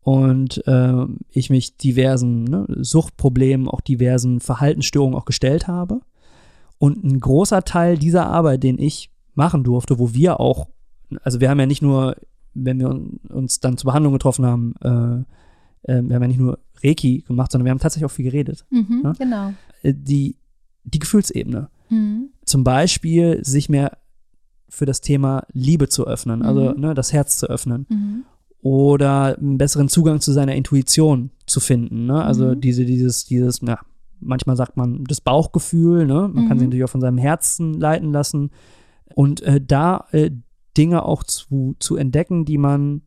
und 0.00 0.66
äh, 0.66 1.06
ich 1.30 1.50
mich 1.50 1.76
diversen 1.76 2.44
ne, 2.44 2.66
Suchtproblemen, 2.68 3.68
auch 3.68 3.80
diversen 3.80 4.40
Verhaltensstörungen 4.40 5.18
auch 5.18 5.24
gestellt 5.24 5.68
habe. 5.68 6.00
Und 6.78 7.04
ein 7.04 7.20
großer 7.20 7.62
Teil 7.64 7.98
dieser 7.98 8.26
Arbeit, 8.26 8.62
den 8.62 8.78
ich 8.78 9.10
machen 9.34 9.64
durfte, 9.64 9.98
wo 9.98 10.12
wir 10.12 10.40
auch, 10.40 10.68
also 11.22 11.40
wir 11.40 11.48
haben 11.48 11.60
ja 11.60 11.66
nicht 11.66 11.82
nur, 11.82 12.16
wenn 12.52 12.78
wir 12.78 13.00
uns 13.34 13.60
dann 13.60 13.78
zur 13.78 13.88
Behandlung 13.88 14.12
getroffen 14.12 14.44
haben, 14.44 14.74
äh, 14.82 15.24
äh, 15.84 16.02
wir 16.02 16.14
haben 16.16 16.22
ja 16.22 16.28
nicht 16.28 16.40
nur 16.40 16.58
Reiki 16.82 17.22
gemacht, 17.26 17.52
sondern 17.52 17.64
wir 17.66 17.70
haben 17.70 17.78
tatsächlich 17.78 18.04
auch 18.06 18.14
viel 18.14 18.24
geredet. 18.26 18.66
Mhm, 18.70 19.00
Ja? 19.04 19.12
Genau. 19.12 19.52
Äh, 19.82 19.94
die, 19.96 20.36
die 20.84 20.98
Gefühlsebene. 20.98 21.68
Mhm. 21.88 22.28
Zum 22.44 22.64
Beispiel 22.64 23.42
sich 23.44 23.68
mehr 23.68 23.96
für 24.68 24.86
das 24.86 25.00
Thema 25.00 25.44
Liebe 25.52 25.88
zu 25.88 26.06
öffnen, 26.06 26.42
also 26.42 26.72
Mhm. 26.74 26.80
ne, 26.80 26.94
das 26.94 27.12
Herz 27.12 27.38
zu 27.38 27.46
öffnen 27.48 27.86
Mhm. 27.88 28.24
oder 28.60 29.38
einen 29.38 29.56
besseren 29.58 29.88
Zugang 29.88 30.20
zu 30.20 30.32
seiner 30.32 30.54
Intuition 30.54 31.30
zu 31.46 31.60
finden. 31.60 32.06
Ne? 32.06 32.22
Also 32.24 32.46
Mhm. 32.54 32.60
diese, 32.60 32.84
dieses, 32.84 33.24
dieses, 33.24 33.62
na, 33.62 33.78
manchmal 34.20 34.56
sagt 34.56 34.76
man 34.76 35.04
das 35.04 35.20
Bauchgefühl, 35.20 36.06
ne? 36.06 36.28
Man 36.32 36.48
kann 36.48 36.56
Mhm. 36.56 36.60
sich 36.60 36.66
natürlich 36.68 36.84
auch 36.84 36.88
von 36.90 37.00
seinem 37.02 37.18
Herzen 37.18 37.74
leiten 37.74 38.10
lassen. 38.12 38.50
Und 39.14 39.42
äh, 39.42 39.60
da 39.60 40.06
äh, 40.12 40.30
Dinge 40.76 41.04
auch 41.04 41.22
zu, 41.22 41.76
zu 41.78 41.96
entdecken, 41.96 42.44
die 42.44 42.58
man 42.58 43.02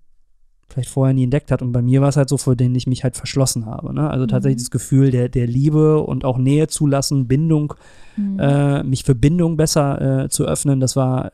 vielleicht 0.70 0.90
vorher 0.90 1.14
nie 1.14 1.24
entdeckt 1.24 1.52
hat. 1.52 1.62
Und 1.62 1.72
bei 1.72 1.82
mir 1.82 2.02
war 2.02 2.10
es 2.10 2.18
halt 2.18 2.30
so, 2.30 2.38
vor 2.38 2.56
denen 2.56 2.76
ich 2.76 2.88
mich 2.88 3.04
halt 3.04 3.16
verschlossen 3.16 3.66
habe. 3.66 3.94
Ne? 3.94 4.10
Also 4.10 4.26
tatsächlich 4.26 4.58
Mhm. 4.58 4.66
das 4.66 4.72
Gefühl 4.72 5.12
der, 5.12 5.30
der 5.30 5.48
Liebe 5.48 6.00
und 6.02 6.26
auch 6.26 6.38
Nähe 6.38 6.68
zulassen, 6.68 7.28
Bindung, 7.28 7.74
Mhm. 8.18 8.40
äh, 8.40 8.84
mich 8.84 9.04
für 9.04 9.16
Bindung 9.16 9.56
besser 9.58 10.24
äh, 10.26 10.30
zu 10.30 10.46
öffnen, 10.46 10.80
das 10.80 10.96
war 10.96 11.32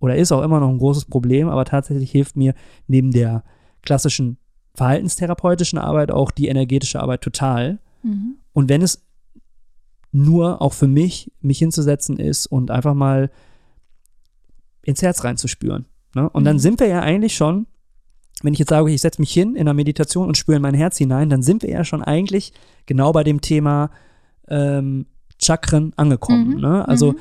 oder 0.00 0.16
ist 0.16 0.32
auch 0.32 0.42
immer 0.42 0.60
noch 0.60 0.68
ein 0.68 0.76
großes 0.78 1.06
Problem, 1.06 1.48
aber 1.48 1.64
tatsächlich 1.64 2.10
hilft 2.10 2.36
mir 2.36 2.54
neben 2.88 3.10
der 3.10 3.42
klassischen 3.82 4.36
verhaltenstherapeutischen 4.74 5.78
Arbeit 5.78 6.10
auch 6.10 6.30
die 6.30 6.48
energetische 6.48 7.00
Arbeit 7.00 7.22
total. 7.22 7.78
Mhm. 8.02 8.34
Und 8.52 8.68
wenn 8.68 8.82
es 8.82 9.02
nur 10.12 10.60
auch 10.60 10.74
für 10.74 10.88
mich, 10.88 11.32
mich 11.40 11.58
hinzusetzen 11.58 12.18
ist 12.18 12.46
und 12.46 12.70
einfach 12.70 12.94
mal 12.94 13.30
ins 14.82 15.00
Herz 15.02 15.24
reinzuspüren. 15.24 15.86
Ne? 16.14 16.28
Und 16.28 16.44
dann 16.44 16.56
Mhm. 16.56 16.60
sind 16.60 16.80
wir 16.80 16.86
ja 16.86 17.00
eigentlich 17.00 17.34
schon, 17.34 17.66
wenn 18.44 18.52
ich 18.52 18.58
jetzt 18.58 18.68
sage, 18.68 18.90
ich 18.92 19.00
setze 19.00 19.20
mich 19.20 19.32
hin 19.32 19.56
in 19.56 19.64
der 19.64 19.74
Meditation 19.74 20.28
und 20.28 20.36
spüre 20.36 20.56
in 20.56 20.62
mein 20.62 20.74
Herz 20.74 20.98
hinein, 20.98 21.30
dann 21.30 21.42
sind 21.42 21.62
wir 21.62 21.70
ja 21.70 21.82
schon 21.84 22.02
eigentlich 22.02 22.52
genau 22.86 23.10
bei 23.12 23.24
dem 23.24 23.40
Thema 23.40 23.90
ähm, 24.48 25.06
Chakren 25.42 25.92
angekommen. 25.96 26.50
Mhm. 26.54 26.60
Ne? 26.60 26.86
Also 26.86 27.12
Mhm. 27.12 27.18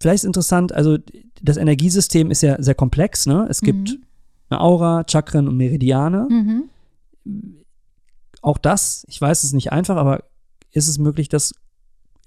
vielleicht 0.00 0.24
ist 0.24 0.24
interessant, 0.24 0.72
also 0.72 0.96
das 1.42 1.56
Energiesystem 1.58 2.30
ist 2.30 2.42
ja 2.42 2.60
sehr 2.62 2.74
komplex. 2.74 3.26
Ne? 3.26 3.46
Es 3.50 3.60
gibt 3.60 3.90
Mhm. 3.90 4.02
eine 4.48 4.60
Aura, 4.60 5.04
Chakren 5.08 5.46
und 5.48 5.56
Meridiane. 5.58 6.26
Mhm. 6.30 6.64
Auch 8.42 8.56
das, 8.58 9.04
ich 9.08 9.20
weiß, 9.20 9.38
es 9.40 9.44
ist 9.50 9.52
nicht 9.54 9.70
einfach, 9.72 9.96
aber 9.96 10.24
ist 10.72 10.88
es 10.88 10.98
möglich, 10.98 11.28
das 11.28 11.52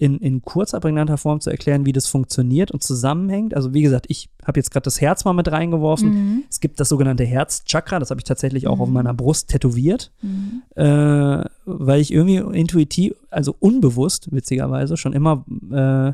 in, 0.04 0.18
in 0.20 0.42
kurzer, 0.42 0.80
prägnanter 0.82 1.18
Form 1.18 1.40
zu 1.40 1.50
erklären, 1.50 1.86
wie 1.86 1.94
das 1.94 2.08
funktioniert 2.08 2.72
und 2.72 2.84
zusammenhängt? 2.84 3.56
Also 3.56 3.74
wie 3.74 3.82
gesagt, 3.82 4.06
ich 4.10 4.30
habe 4.46 4.60
jetzt 4.60 4.72
gerade 4.72 4.84
das 4.84 5.00
Herz 5.00 5.24
mal 5.24 5.32
mit 5.34 5.50
reingeworfen. 5.52 6.10
Mhm. 6.10 6.44
Es 6.50 6.60
gibt 6.60 6.80
das 6.82 6.90
sogenannte 6.90 7.24
Herzchakra, 7.24 8.00
das 8.00 8.10
habe 8.10 8.20
ich 8.20 8.26
tatsächlich 8.26 8.68
auch 8.68 8.80
auf 8.82 8.88
Mhm. 8.90 8.94
meiner 8.96 9.14
Brust 9.14 9.50
tätowiert, 9.50 10.12
Mhm. 10.22 10.64
äh, 10.76 11.46
weil 11.66 12.02
ich 12.02 12.12
irgendwie 12.12 12.36
intuitiv, 12.60 13.14
also 13.30 13.56
unbewusst, 13.60 14.30
witzigerweise, 14.32 14.98
schon 14.98 15.14
immer 15.14 15.46
äh, 15.72 16.12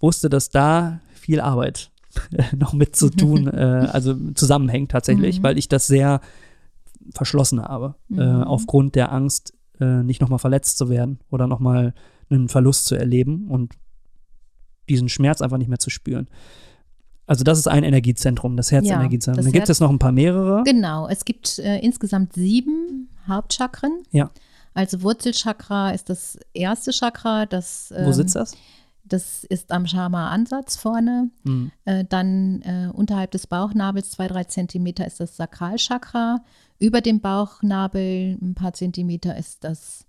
wusste, 0.00 0.30
dass 0.30 0.48
da 0.48 1.00
viel 1.14 1.40
Arbeit 1.40 1.90
noch 2.56 2.72
mit 2.72 2.96
zu 2.96 3.10
tun, 3.10 3.46
äh, 3.52 3.88
also 3.92 4.14
zusammenhängt 4.34 4.90
tatsächlich, 4.90 5.40
Mhm. 5.40 5.42
weil 5.42 5.58
ich 5.58 5.68
das 5.68 5.86
sehr 5.86 6.20
verschlossen 7.12 7.60
habe, 7.62 7.94
äh, 8.10 8.14
Mhm. 8.14 8.42
aufgrund 8.44 8.94
der 8.94 9.12
Angst, 9.12 9.52
äh, 9.80 10.02
nicht 10.02 10.22
nochmal 10.22 10.38
verletzt 10.38 10.78
zu 10.78 10.88
werden 10.88 11.18
oder 11.30 11.46
nochmal 11.46 11.92
einen 12.30 12.48
Verlust 12.48 12.86
zu 12.86 12.94
erleben 12.94 13.48
und 13.48 13.74
diesen 14.88 15.08
Schmerz 15.08 15.40
einfach 15.40 15.58
nicht 15.58 15.68
mehr 15.68 15.78
zu 15.78 15.90
spüren. 15.90 16.28
Also 17.26 17.42
das 17.42 17.58
ist 17.58 17.66
ein 17.66 17.82
Energiezentrum, 17.82 18.56
das 18.56 18.70
Herzenergiezentrum. 18.70 19.44
das 19.44 19.46
Dann 19.46 19.52
gibt 19.52 19.68
es 19.68 19.80
noch 19.80 19.90
ein 19.90 19.98
paar 19.98 20.12
mehrere. 20.12 20.62
Genau, 20.64 21.08
es 21.08 21.24
gibt 21.24 21.58
äh, 21.58 21.78
insgesamt 21.80 22.34
sieben 22.34 23.08
Hauptchakren. 23.26 24.04
Ja. 24.12 24.30
Also 24.74 25.02
Wurzelchakra 25.02 25.90
ist 25.90 26.08
das 26.08 26.38
erste 26.52 26.92
Chakra, 26.92 27.46
das, 27.46 27.92
Wo 27.96 27.96
ähm, 27.96 28.12
sitzt 28.12 28.36
das? 28.36 28.56
das 29.04 29.44
ist 29.44 29.72
am 29.72 29.86
Shama-Ansatz 29.86 30.76
vorne. 30.76 31.30
Hm. 31.44 31.70
Äh, 31.84 32.04
dann 32.04 32.62
äh, 32.62 32.90
unterhalb 32.92 33.30
des 33.30 33.46
Bauchnabels, 33.46 34.10
zwei, 34.10 34.28
drei 34.28 34.44
Zentimeter, 34.44 35.06
ist 35.06 35.20
das 35.20 35.36
Sakralchakra. 35.36 36.42
Über 36.78 37.00
dem 37.00 37.20
Bauchnabel, 37.20 38.38
ein 38.40 38.54
paar 38.54 38.72
Zentimeter, 38.72 39.36
ist 39.36 39.64
das 39.64 40.06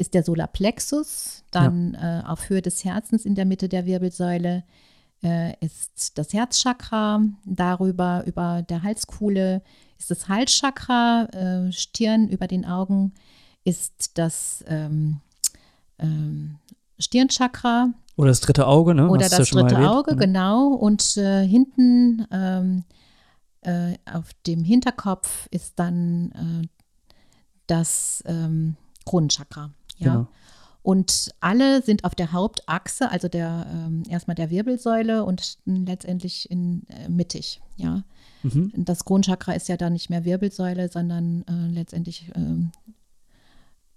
ist 0.00 0.14
der 0.14 0.24
Solarplexus. 0.24 1.44
Dann 1.50 1.94
äh, 1.94 2.22
auf 2.26 2.48
Höhe 2.48 2.62
des 2.62 2.84
Herzens 2.84 3.24
in 3.24 3.34
der 3.34 3.44
Mitte 3.44 3.68
der 3.68 3.86
Wirbelsäule 3.86 4.64
äh, 5.22 5.54
ist 5.60 6.18
das 6.18 6.32
Herzchakra. 6.32 7.22
Darüber, 7.44 8.24
über 8.26 8.62
der 8.62 8.82
Halskuhle, 8.82 9.62
ist 9.98 10.10
das 10.10 10.28
Halschakra. 10.28 11.24
Äh, 11.32 11.72
Stirn 11.72 12.28
über 12.28 12.46
den 12.46 12.64
Augen 12.64 13.12
ist 13.64 14.18
das 14.18 14.64
ähm, 14.66 15.20
ähm, 15.98 16.56
Stirnchakra. 16.98 17.92
Oder 18.16 18.28
das 18.28 18.40
dritte 18.40 18.66
Auge, 18.66 18.94
ne? 18.94 19.08
Oder 19.08 19.24
Hast 19.24 19.38
das 19.38 19.50
ja 19.50 19.62
dritte. 19.62 19.90
Auge, 19.90 20.16
genau. 20.16 20.68
Und 20.68 21.16
äh, 21.16 21.46
hinten 21.46 22.26
ähm, 22.30 22.84
äh, 23.62 23.94
auf 24.10 24.30
dem 24.46 24.64
Hinterkopf 24.64 25.46
ist 25.50 25.78
dann 25.78 26.32
äh, 26.62 26.68
das 27.66 28.22
ähm, 28.26 28.76
Kronenchakra. 29.04 29.70
Ja. 30.00 30.12
Genau. 30.12 30.26
Und 30.82 31.30
alle 31.40 31.82
sind 31.82 32.04
auf 32.04 32.14
der 32.14 32.32
Hauptachse, 32.32 33.10
also 33.10 33.28
der 33.28 33.66
ähm, 33.70 34.02
erstmal 34.08 34.34
der 34.34 34.48
Wirbelsäule 34.50 35.24
und 35.24 35.58
letztendlich 35.66 36.50
in 36.50 36.84
äh, 36.88 37.08
mittig. 37.08 37.60
Ja. 37.76 38.02
Mhm. 38.42 38.72
Das 38.76 39.04
Kronenchakra 39.04 39.52
ist 39.52 39.68
ja 39.68 39.76
dann 39.76 39.92
nicht 39.92 40.08
mehr 40.08 40.24
Wirbelsäule, 40.24 40.88
sondern 40.88 41.44
äh, 41.46 41.68
letztendlich 41.70 42.32
ähm, 42.34 42.72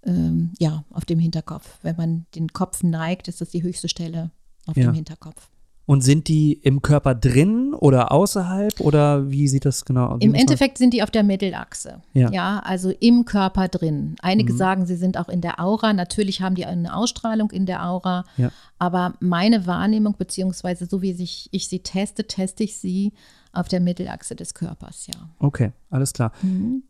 ähm, 0.04 0.52
ja 0.58 0.84
auf 0.90 1.06
dem 1.06 1.18
Hinterkopf. 1.18 1.78
Wenn 1.82 1.96
man 1.96 2.26
den 2.34 2.48
Kopf 2.52 2.82
neigt, 2.82 3.28
ist 3.28 3.40
das 3.40 3.48
die 3.50 3.62
höchste 3.62 3.88
Stelle 3.88 4.30
auf 4.66 4.76
Ja. 4.76 4.84
dem 4.90 4.94
Hinterkopf. 4.94 5.48
Und 5.86 6.00
sind 6.00 6.28
die 6.28 6.54
im 6.54 6.80
Körper 6.80 7.14
drin 7.14 7.74
oder 7.74 8.10
außerhalb 8.10 8.80
oder 8.80 9.30
wie 9.30 9.48
sieht 9.48 9.66
das 9.66 9.84
genau 9.84 10.06
aus? 10.06 10.22
Im 10.22 10.32
Endeffekt 10.32 10.78
sind 10.78 10.94
die 10.94 11.02
auf 11.02 11.10
der 11.10 11.24
Mittelachse. 11.24 12.00
Ja. 12.14 12.60
also 12.60 12.90
im 13.00 13.26
Körper 13.26 13.68
drin. 13.68 14.16
Einige 14.22 14.54
Mhm. 14.54 14.56
sagen, 14.56 14.86
sie 14.86 14.96
sind 14.96 15.18
auch 15.18 15.28
in 15.28 15.42
der 15.42 15.60
Aura. 15.60 15.92
Natürlich 15.92 16.40
haben 16.40 16.54
die 16.54 16.64
eine 16.64 16.96
Ausstrahlung 16.96 17.50
in 17.50 17.66
der 17.66 17.86
Aura. 17.86 18.24
Ja. 18.38 18.50
Aber 18.78 19.12
meine 19.20 19.66
Wahrnehmung, 19.66 20.14
beziehungsweise 20.16 20.86
so 20.86 21.02
wie 21.02 21.12
sich, 21.12 21.48
ich 21.52 21.68
sie 21.68 21.80
teste, 21.80 22.26
teste 22.26 22.64
ich 22.64 22.78
sie 22.78 23.12
auf 23.52 23.68
der 23.68 23.80
Mittelachse 23.80 24.34
des 24.34 24.54
Körpers, 24.54 25.06
ja. 25.06 25.28
Okay, 25.38 25.72
alles 25.90 26.14
klar. 26.14 26.32
Mhm. 26.40 26.82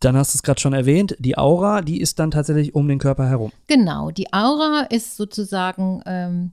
Dann 0.00 0.16
hast 0.16 0.32
du 0.34 0.38
es 0.38 0.42
gerade 0.42 0.58
schon 0.60 0.72
erwähnt, 0.72 1.14
die 1.18 1.36
Aura, 1.36 1.82
die 1.82 2.00
ist 2.00 2.18
dann 2.18 2.30
tatsächlich 2.30 2.74
um 2.74 2.88
den 2.88 2.98
Körper 2.98 3.28
herum. 3.28 3.52
Genau, 3.66 4.10
die 4.10 4.32
Aura 4.32 4.86
ist 4.88 5.16
sozusagen, 5.18 6.02
ähm, 6.06 6.52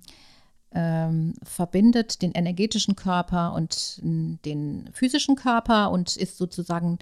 ähm, 0.73 1.33
verbindet 1.43 2.21
den 2.21 2.31
energetischen 2.33 2.95
Körper 2.95 3.53
und 3.53 3.99
m, 4.03 4.39
den 4.45 4.89
physischen 4.93 5.35
Körper 5.35 5.91
und 5.91 6.15
ist 6.15 6.37
sozusagen 6.37 6.99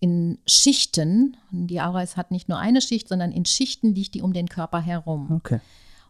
in 0.00 0.38
Schichten. 0.46 1.36
Die 1.50 1.80
Aura 1.80 2.02
ist, 2.02 2.16
hat 2.16 2.30
nicht 2.30 2.48
nur 2.48 2.58
eine 2.58 2.80
Schicht, 2.80 3.08
sondern 3.08 3.32
in 3.32 3.44
Schichten 3.44 3.94
liegt 3.94 4.14
die 4.14 4.22
um 4.22 4.32
den 4.32 4.48
Körper 4.48 4.80
herum. 4.80 5.30
Okay. 5.30 5.60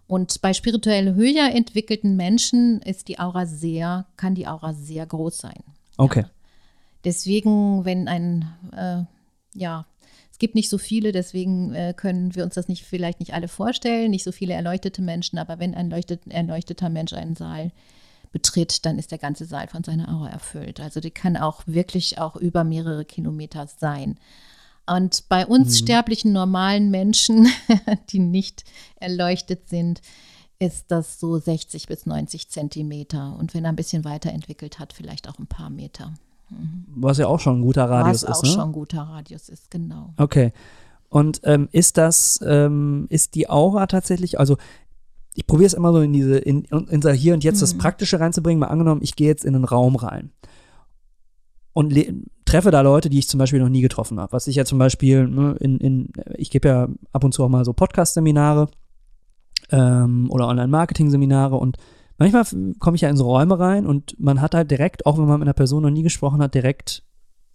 Und 0.06 0.40
bei 0.42 0.52
spirituell 0.54 1.14
höher 1.14 1.54
entwickelten 1.54 2.16
Menschen 2.16 2.82
ist 2.82 3.08
die 3.08 3.18
Aura 3.18 3.46
sehr, 3.46 4.06
kann 4.16 4.34
die 4.34 4.46
Aura 4.46 4.72
sehr 4.72 5.06
groß 5.06 5.38
sein. 5.38 5.62
Okay. 5.96 6.24
Deswegen, 7.04 7.84
wenn 7.84 8.08
ein, 8.08 8.52
äh, 8.76 9.04
ja, 9.58 9.86
gibt 10.40 10.56
nicht 10.56 10.68
so 10.68 10.78
viele, 10.78 11.12
deswegen 11.12 11.72
äh, 11.74 11.94
können 11.96 12.34
wir 12.34 12.42
uns 12.42 12.54
das 12.54 12.66
nicht 12.66 12.84
vielleicht 12.84 13.20
nicht 13.20 13.32
alle 13.32 13.46
vorstellen, 13.46 14.10
nicht 14.10 14.24
so 14.24 14.32
viele 14.32 14.54
erleuchtete 14.54 15.02
Menschen, 15.02 15.38
aber 15.38 15.60
wenn 15.60 15.74
ein 15.76 15.90
leuchtet, 15.90 16.26
erleuchteter 16.26 16.88
Mensch 16.88 17.12
einen 17.12 17.36
Saal 17.36 17.70
betritt, 18.32 18.84
dann 18.86 18.98
ist 18.98 19.12
der 19.12 19.18
ganze 19.18 19.44
Saal 19.44 19.68
von 19.68 19.84
seiner 19.84 20.08
Aura 20.08 20.30
erfüllt. 20.30 20.80
Also 20.80 21.00
die 21.00 21.10
kann 21.10 21.36
auch 21.36 21.62
wirklich 21.66 22.18
auch 22.18 22.36
über 22.36 22.64
mehrere 22.64 23.04
Kilometer 23.04 23.68
sein. 23.68 24.18
Und 24.86 25.28
bei 25.28 25.46
uns 25.46 25.78
sterblichen 25.78 26.32
normalen 26.32 26.90
Menschen, 26.90 27.48
die 28.10 28.18
nicht 28.18 28.64
erleuchtet 28.96 29.68
sind, 29.68 30.00
ist 30.58 30.90
das 30.90 31.20
so 31.20 31.38
60 31.38 31.86
bis 31.86 32.06
90 32.06 32.50
Zentimeter. 32.50 33.36
Und 33.38 33.54
wenn 33.54 33.64
er 33.64 33.72
ein 33.72 33.76
bisschen 33.76 34.04
weiterentwickelt 34.04 34.78
hat, 34.78 34.92
vielleicht 34.92 35.28
auch 35.28 35.38
ein 35.38 35.46
paar 35.46 35.70
Meter. 35.70 36.14
Was 36.94 37.18
ja 37.18 37.26
auch 37.26 37.40
schon 37.40 37.58
ein 37.58 37.62
guter 37.62 37.88
Radius 37.88 38.22
Was 38.22 38.30
ist, 38.30 38.36
auch 38.38 38.42
ne? 38.42 38.48
schon 38.48 38.60
ein 38.60 38.72
guter 38.72 39.02
Radius 39.02 39.48
ist, 39.48 39.70
genau. 39.70 40.14
Okay. 40.16 40.52
Und 41.08 41.40
ähm, 41.44 41.68
ist 41.72 41.96
das, 41.98 42.40
ähm, 42.46 43.06
ist 43.08 43.34
die 43.34 43.48
Aura 43.48 43.86
tatsächlich, 43.86 44.38
also 44.38 44.56
ich 45.34 45.46
probiere 45.46 45.66
es 45.66 45.74
immer 45.74 45.92
so 45.92 46.00
in 46.00 46.12
diese, 46.12 46.38
in, 46.38 46.64
in 46.64 46.88
unser 46.88 47.12
Hier 47.12 47.34
und 47.34 47.44
Jetzt 47.44 47.62
das 47.62 47.74
Mhm. 47.74 47.78
Praktische 47.78 48.20
reinzubringen. 48.20 48.60
Mal 48.60 48.66
angenommen, 48.66 49.00
ich 49.02 49.16
gehe 49.16 49.28
jetzt 49.28 49.44
in 49.44 49.54
einen 49.54 49.64
Raum 49.64 49.96
rein 49.96 50.30
und 51.72 51.94
treffe 52.44 52.70
da 52.70 52.80
Leute, 52.80 53.10
die 53.10 53.18
ich 53.18 53.28
zum 53.28 53.38
Beispiel 53.38 53.60
noch 53.60 53.68
nie 53.68 53.80
getroffen 53.80 54.18
habe. 54.18 54.32
Was 54.32 54.46
ich 54.48 54.56
ja 54.56 54.64
zum 54.64 54.78
Beispiel, 54.78 55.28
ne, 55.28 55.56
in, 55.60 55.78
in, 55.78 56.12
ich 56.36 56.50
gebe 56.50 56.68
ja 56.68 56.88
ab 57.12 57.24
und 57.24 57.32
zu 57.32 57.44
auch 57.44 57.48
mal 57.48 57.64
so 57.64 57.72
Podcast-Seminare 57.72 58.68
ähm, 59.70 60.28
oder 60.30 60.48
Online-Marketing-Seminare 60.48 61.56
und 61.56 61.76
manchmal 62.20 62.44
komme 62.78 62.94
ich 62.94 63.00
ja 63.00 63.08
in 63.08 63.16
so 63.16 63.24
Räume 63.24 63.58
rein 63.58 63.86
und 63.86 64.14
man 64.20 64.40
hat 64.40 64.54
halt 64.54 64.70
direkt, 64.70 65.06
auch 65.06 65.18
wenn 65.18 65.26
man 65.26 65.40
mit 65.40 65.46
einer 65.48 65.54
Person 65.54 65.82
noch 65.82 65.90
nie 65.90 66.02
gesprochen 66.04 66.40
hat, 66.40 66.54
direkt 66.54 67.02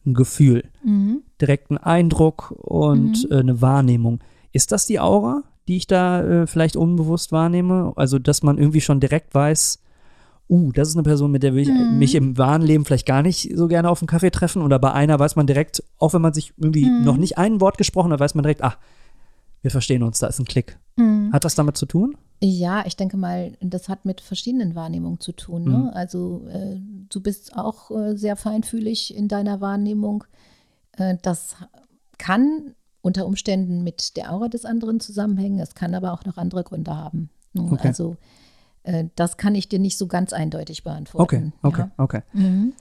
ein 0.05 0.13
Gefühl 0.13 0.63
Mhm. 0.83 1.21
direkt 1.41 1.71
einen 1.71 1.77
Eindruck 1.79 2.51
und 2.57 3.27
äh, 3.31 3.35
eine 3.39 3.61
Wahrnehmung. 3.61 4.19
Ist 4.51 4.71
das 4.71 4.85
die 4.85 4.99
Aura, 4.99 5.43
die 5.67 5.77
ich 5.77 5.87
da 5.87 6.21
äh, 6.23 6.47
vielleicht 6.47 6.75
unbewusst 6.75 7.31
wahrnehme? 7.31 7.93
Also, 7.95 8.19
dass 8.19 8.43
man 8.43 8.57
irgendwie 8.57 8.81
schon 8.81 8.99
direkt 8.99 9.33
weiß, 9.33 9.81
uh, 10.47 10.71
das 10.71 10.89
ist 10.89 10.95
eine 10.95 11.03
Person, 11.03 11.31
mit 11.31 11.41
der 11.43 11.55
will 11.55 11.63
ich 11.63 11.73
Mhm. 11.89 11.97
mich 11.97 12.13
im 12.15 12.37
wahren 12.37 12.61
Leben 12.61 12.85
vielleicht 12.85 13.07
gar 13.07 13.21
nicht 13.23 13.51
so 13.55 13.67
gerne 13.67 13.89
auf 13.89 13.99
einen 14.01 14.07
Kaffee 14.07 14.29
treffen. 14.31 14.61
Oder 14.61 14.77
bei 14.79 14.91
einer 14.93 15.17
weiß 15.19 15.35
man 15.35 15.47
direkt, 15.47 15.83
auch 15.97 16.13
wenn 16.13 16.21
man 16.21 16.33
sich 16.33 16.53
irgendwie 16.57 16.85
Mhm. 16.91 17.03
noch 17.03 17.17
nicht 17.17 17.37
ein 17.39 17.59
Wort 17.61 17.77
gesprochen 17.79 18.11
hat, 18.13 18.19
weiß 18.19 18.35
man 18.35 18.43
direkt, 18.43 18.63
ah, 18.63 18.75
wir 19.65 19.71
verstehen 19.71 20.03
uns, 20.03 20.19
da 20.19 20.27
ist 20.27 20.37
ein 20.37 20.45
Klick. 20.45 20.77
Mhm. 20.95 21.33
Hat 21.33 21.43
das 21.43 21.55
damit 21.55 21.75
zu 21.75 21.87
tun? 21.87 22.15
Ja, 22.39 22.85
ich 22.85 22.95
denke 22.95 23.17
mal, 23.17 23.53
das 23.61 23.89
hat 23.89 24.05
mit 24.05 24.21
verschiedenen 24.21 24.75
Wahrnehmungen 24.75 25.19
zu 25.19 25.31
tun. 25.31 25.63
Ne? 25.63 25.77
Mhm. 25.77 25.87
Also 25.87 26.45
äh, 26.49 26.79
du 27.09 27.19
bist 27.19 27.57
auch 27.57 27.89
äh, 27.89 28.15
sehr 28.15 28.35
feinfühlig 28.35 29.15
in 29.17 29.27
deiner 29.27 29.61
Wahrnehmung. 29.61 30.23
Äh, 30.97 31.17
das 31.23 31.55
kann 32.19 32.75
unter 33.01 33.25
Umständen 33.25 33.83
mit 33.83 34.17
der 34.17 34.31
Aura 34.31 34.49
des 34.49 34.65
anderen 34.65 34.99
zusammenhängen. 34.99 35.59
Es 35.59 35.73
kann 35.73 35.95
aber 35.95 36.13
auch 36.13 36.25
noch 36.25 36.37
andere 36.37 36.63
Gründe 36.63 36.95
haben. 36.95 37.31
Ne? 37.53 37.63
Okay. 37.71 37.87
Also 37.87 38.17
äh, 38.83 39.05
das 39.15 39.37
kann 39.37 39.55
ich 39.55 39.67
dir 39.67 39.79
nicht 39.79 39.97
so 39.97 40.05
ganz 40.05 40.31
eindeutig 40.31 40.81
Okay, 40.81 40.89
beantworten. 40.91 41.53
okay, 41.63 41.85
okay. 41.97 42.21
Ja. 42.33 42.39
Mhm. 42.39 42.73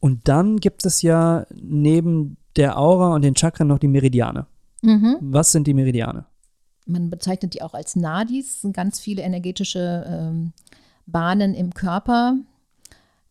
Und 0.00 0.26
dann 0.26 0.56
gibt 0.56 0.84
es 0.84 1.00
ja 1.02 1.46
neben 1.54 2.38
der 2.56 2.76
Aura 2.76 3.14
und 3.14 3.22
den 3.22 3.36
Chakren 3.36 3.68
noch 3.68 3.78
die 3.78 3.86
Meridiane. 3.86 4.48
Mhm. 4.82 5.16
Was 5.20 5.52
sind 5.52 5.66
die 5.66 5.74
Meridiane? 5.74 6.26
Man 6.86 7.10
bezeichnet 7.10 7.54
die 7.54 7.62
auch 7.62 7.74
als 7.74 7.96
Nadis, 7.96 8.54
Das 8.54 8.60
sind 8.62 8.74
ganz 8.74 9.00
viele 9.00 9.22
energetische 9.22 10.04
ähm, 10.08 10.52
Bahnen 11.06 11.54
im 11.54 11.74
Körper, 11.74 12.36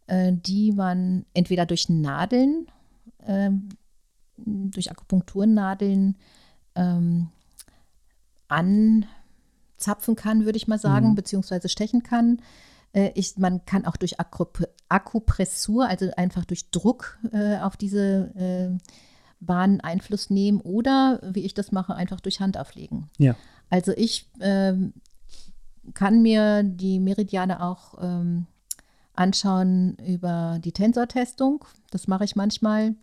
äh, 0.07 0.31
die 0.33 0.71
man 0.71 1.25
entweder 1.33 1.65
durch 1.65 1.89
Nadeln, 1.89 2.67
ähm, 3.25 3.69
durch 4.37 4.91
Akupunkturnadeln 4.91 6.15
ähm, 6.75 7.29
anzapfen 8.47 10.15
kann, 10.15 10.45
würde 10.45 10.57
ich 10.57 10.67
mal 10.67 10.79
sagen, 10.79 11.09
Mhm. 11.11 11.15
beziehungsweise 11.15 11.69
stechen 11.69 12.03
kann. 12.03 12.41
Äh, 12.93 13.11
ich, 13.15 13.37
man 13.37 13.65
kann 13.65 13.85
auch 13.85 13.97
durch 13.97 14.19
Akup 14.19 14.67
Akupressur, 14.89 15.87
also 15.87 16.09
einfach 16.15 16.45
durch 16.45 16.69
Druck 16.71 17.19
äh, 17.33 17.57
auf 17.57 17.75
diese 17.75 18.31
äh, 18.35 18.77
Bahnen 19.39 19.81
Einfluss 19.81 20.29
nehmen 20.29 20.61
oder, 20.61 21.19
wie 21.23 21.45
ich 21.45 21.53
das 21.53 21.71
mache, 21.71 21.95
einfach 21.95 22.19
durch 22.19 22.39
Hand 22.39 22.57
auflegen. 22.57 23.09
Ja. 23.17 23.35
Also 23.69 23.91
ich 23.95 24.29
ähm, 24.39 24.93
kann 25.93 26.21
mir 26.21 26.63
die 26.63 26.99
Meridiane 26.99 27.61
auch 27.63 27.95
ähm, 28.01 28.47
anschauen 29.13 29.97
über 30.05 30.59
die 30.63 30.71
Tensortestung. 30.71 31.65
Das 31.91 32.07
mache 32.07 32.23
ich 32.23 32.35
manchmal. 32.35 32.95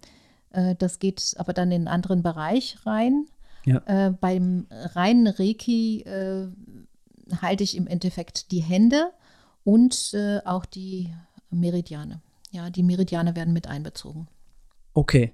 Äh, 0.51 0.75
das 0.77 0.99
geht 0.99 1.35
aber 1.39 1.53
dann 1.53 1.71
in 1.71 1.83
einen 1.83 1.89
anderen 1.89 2.23
Bereich 2.23 2.79
rein. 2.85 3.27
Ja. 3.65 3.83
Äh, 3.87 4.11
beim 4.11 4.67
reinen 4.71 5.27
Reiki 5.27 6.03
äh, 6.03 6.49
halte 7.41 7.65
ich 7.65 7.77
im 7.77 7.87
Endeffekt 7.87 8.51
die 8.53 8.63
Hände 8.63 9.11
und 9.65 10.13
äh, 10.15 10.41
auch 10.45 10.67
die 10.67 11.15
Meridiane. 11.51 12.21
Ja, 12.51 12.71
die 12.71 12.83
Meridiane 12.83 13.35
werden 13.35 13.55
mit 13.55 13.67
einbezogen. 13.67 14.29
Okay. 14.93 15.33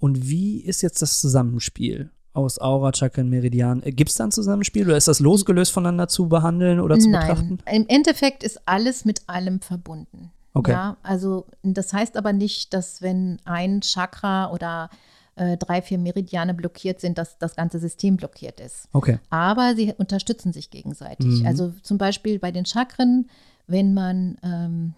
Und 0.00 0.28
wie 0.28 0.60
ist 0.60 0.82
jetzt 0.82 1.02
das 1.02 1.20
Zusammenspiel 1.20 2.10
aus 2.32 2.58
Aura, 2.58 2.90
Chakra 2.92 3.22
und 3.22 3.28
Meridian? 3.28 3.82
Gibt 3.82 4.10
es 4.10 4.16
da 4.16 4.24
ein 4.24 4.32
Zusammenspiel 4.32 4.86
oder 4.86 4.96
ist 4.96 5.08
das 5.08 5.20
losgelöst 5.20 5.72
voneinander 5.72 6.08
zu 6.08 6.28
behandeln 6.28 6.80
oder 6.80 6.98
zu 6.98 7.10
Nein, 7.10 7.28
betrachten? 7.28 7.58
im 7.70 7.86
Endeffekt 7.88 8.42
ist 8.42 8.60
alles 8.66 9.04
mit 9.04 9.28
allem 9.28 9.60
verbunden. 9.60 10.32
Okay. 10.54 10.72
Ja, 10.72 10.96
also 11.02 11.46
das 11.62 11.92
heißt 11.92 12.16
aber 12.16 12.32
nicht, 12.32 12.74
dass 12.74 13.02
wenn 13.02 13.38
ein 13.44 13.82
Chakra 13.82 14.50
oder 14.52 14.90
äh, 15.36 15.56
drei, 15.56 15.80
vier 15.80 15.98
Meridiane 15.98 16.54
blockiert 16.54 17.00
sind, 17.00 17.18
dass 17.18 17.38
das 17.38 17.54
ganze 17.54 17.78
System 17.78 18.16
blockiert 18.16 18.58
ist. 18.58 18.88
Okay. 18.92 19.18
Aber 19.30 19.74
sie 19.76 19.94
unterstützen 19.96 20.52
sich 20.52 20.70
gegenseitig. 20.70 21.40
Mhm. 21.40 21.46
Also 21.46 21.72
zum 21.82 21.98
Beispiel 21.98 22.38
bei 22.38 22.50
den 22.50 22.66
Chakren, 22.66 23.28
wenn 23.66 23.94
man 23.94 24.38
ähm, 24.42 24.94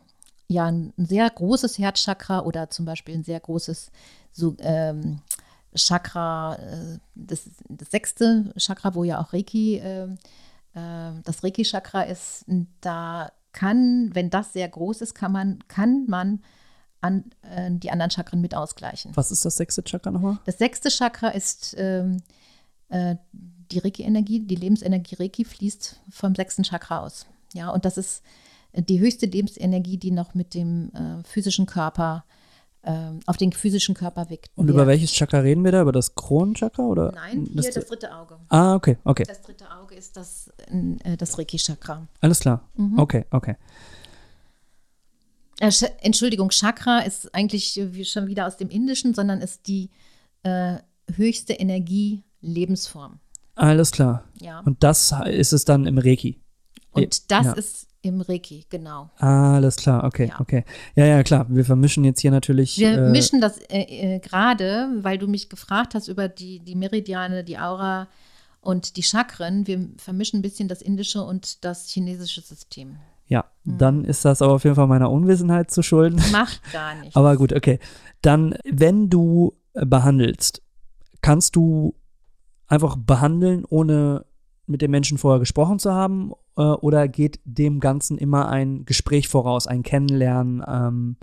ja 0.52 0.66
ein 0.66 0.92
sehr 0.96 1.28
großes 1.28 1.78
Herzchakra 1.78 2.40
oder 2.40 2.70
zum 2.70 2.84
Beispiel 2.84 3.14
ein 3.14 3.24
sehr 3.24 3.40
großes 3.40 3.90
so, 4.32 4.56
ähm, 4.60 5.20
Chakra, 5.74 6.56
äh, 6.56 6.98
das, 7.14 7.48
das 7.68 7.90
sechste 7.90 8.52
Chakra, 8.56 8.94
wo 8.94 9.04
ja 9.04 9.20
auch 9.20 9.32
Reiki, 9.32 9.78
äh, 9.78 10.04
äh, 10.74 11.12
das 11.24 11.42
Reiki-Chakra 11.42 12.02
ist, 12.02 12.44
da 12.80 13.32
kann, 13.52 14.10
wenn 14.14 14.30
das 14.30 14.52
sehr 14.52 14.68
groß 14.68 15.02
ist, 15.02 15.14
kann 15.14 15.32
man, 15.32 15.58
kann 15.68 16.06
man 16.06 16.42
an, 17.00 17.24
äh, 17.42 17.70
die 17.70 17.90
anderen 17.90 18.10
Chakren 18.10 18.40
mit 18.40 18.54
ausgleichen. 18.54 19.12
Was 19.14 19.30
ist 19.30 19.44
das 19.44 19.56
sechste 19.56 19.82
Chakra 19.82 20.10
nochmal? 20.10 20.38
Das 20.44 20.58
sechste 20.58 20.88
Chakra 20.88 21.28
ist 21.28 21.74
ähm, 21.78 22.22
äh, 22.88 23.16
die 23.32 23.78
Reiki-Energie, 23.78 24.40
die 24.40 24.56
Lebensenergie 24.56 25.16
Reiki 25.16 25.44
fließt 25.44 26.00
vom 26.10 26.34
sechsten 26.34 26.62
Chakra 26.62 27.00
aus. 27.00 27.26
Ja, 27.54 27.70
und 27.70 27.84
das 27.84 27.98
ist 27.98 28.22
die 28.74 29.00
höchste 29.00 29.26
Lebensenergie, 29.26 29.98
die 29.98 30.10
noch 30.10 30.34
mit 30.34 30.54
dem 30.54 30.90
äh, 30.94 31.22
physischen 31.24 31.66
Körper, 31.66 32.24
ähm, 32.84 33.20
auf 33.26 33.36
den 33.36 33.52
physischen 33.52 33.94
Körper 33.94 34.28
wirkt. 34.30 34.50
Und 34.56 34.68
über 34.68 34.86
welches 34.86 35.12
Chakra 35.12 35.38
reden 35.38 35.62
wir 35.64 35.70
da? 35.72 35.82
Über 35.82 35.92
das 35.92 36.14
Kronenchakra 36.14 36.82
oder? 36.82 37.12
Nein, 37.12 37.48
hier 37.52 37.70
das, 37.70 37.86
dritte 37.86 38.12
Auge. 38.14 38.38
ah, 38.48 38.74
okay, 38.74 38.96
okay. 39.04 39.24
Das 39.26 39.42
dritte 39.42 39.70
Auge 39.70 39.94
ist 39.94 40.16
das, 40.16 40.50
äh, 41.04 41.16
das 41.16 41.38
Reiki-Chakra. 41.38 42.08
Alles 42.20 42.40
klar. 42.40 42.68
Mhm. 42.74 42.98
Okay, 42.98 43.24
okay. 43.30 43.56
Äh, 45.60 45.68
Sch- 45.68 45.90
Entschuldigung, 46.00 46.48
Chakra 46.50 47.00
ist 47.00 47.32
eigentlich 47.34 47.78
äh, 47.78 48.04
schon 48.04 48.26
wieder 48.26 48.46
aus 48.46 48.56
dem 48.56 48.68
Indischen, 48.68 49.14
sondern 49.14 49.40
ist 49.40 49.68
die 49.68 49.90
äh, 50.42 50.78
höchste 51.14 51.52
Energie-Lebensform. 51.52 53.20
Alles 53.54 53.92
klar. 53.92 54.24
Ja. 54.40 54.60
Und 54.60 54.82
das 54.82 55.14
ist 55.26 55.52
es 55.52 55.64
dann 55.64 55.86
im 55.86 55.98
Reiki. 55.98 56.40
Und 56.92 57.30
das 57.30 57.46
ja. 57.46 57.52
ist 57.52 57.88
im 58.02 58.20
Reiki, 58.20 58.64
genau. 58.68 59.10
Alles 59.18 59.76
klar, 59.76 60.04
okay, 60.04 60.28
Ja. 60.28 60.40
okay. 60.40 60.64
Ja, 60.96 61.06
ja, 61.06 61.22
klar. 61.22 61.46
Wir 61.48 61.64
vermischen 61.64 62.04
jetzt 62.04 62.20
hier 62.20 62.30
natürlich. 62.30 62.76
Wir 62.78 62.94
äh, 62.98 63.10
mischen 63.10 63.40
das 63.40 63.58
äh, 63.70 63.82
äh, 64.16 64.18
gerade, 64.18 64.88
weil 65.02 65.18
du 65.18 65.28
mich 65.28 65.48
gefragt 65.48 65.94
hast 65.94 66.08
über 66.08 66.28
die, 66.28 66.58
die 66.60 66.74
Meridiane, 66.74 67.44
die 67.44 67.58
Aura 67.58 68.08
und 68.60 68.96
die 68.96 69.02
Chakren. 69.02 69.66
Wir 69.66 69.88
vermischen 69.98 70.40
ein 70.40 70.42
bisschen 70.42 70.68
das 70.68 70.82
indische 70.82 71.22
und 71.22 71.64
das 71.64 71.88
chinesische 71.88 72.40
System. 72.40 72.96
Ja, 73.26 73.44
Mhm. 73.64 73.78
dann 73.78 74.04
ist 74.04 74.24
das 74.24 74.42
aber 74.42 74.54
auf 74.54 74.64
jeden 74.64 74.74
Fall 74.76 74.88
meiner 74.88 75.10
Unwissenheit 75.10 75.70
zu 75.70 75.82
schulden. 75.82 76.20
Macht 76.32 76.60
gar 76.72 76.94
nichts. 77.00 77.14
Aber 77.14 77.36
gut, 77.36 77.52
okay. 77.52 77.78
Dann, 78.20 78.56
wenn 78.64 79.08
du 79.08 79.54
äh, 79.74 79.86
behandelst, 79.86 80.60
kannst 81.22 81.54
du 81.54 81.94
einfach 82.66 82.96
behandeln, 82.96 83.64
ohne 83.64 84.24
mit 84.72 84.82
dem 84.82 84.90
Menschen 84.90 85.18
vorher 85.18 85.38
gesprochen 85.38 85.78
zu 85.78 85.92
haben? 85.92 86.32
Äh, 86.56 86.62
oder 86.62 87.06
geht 87.06 87.38
dem 87.44 87.78
Ganzen 87.78 88.18
immer 88.18 88.48
ein 88.48 88.84
Gespräch 88.84 89.28
voraus, 89.28 89.68
ein 89.68 89.84
Kennenlernen? 89.84 90.64
Ähm, 90.66 91.16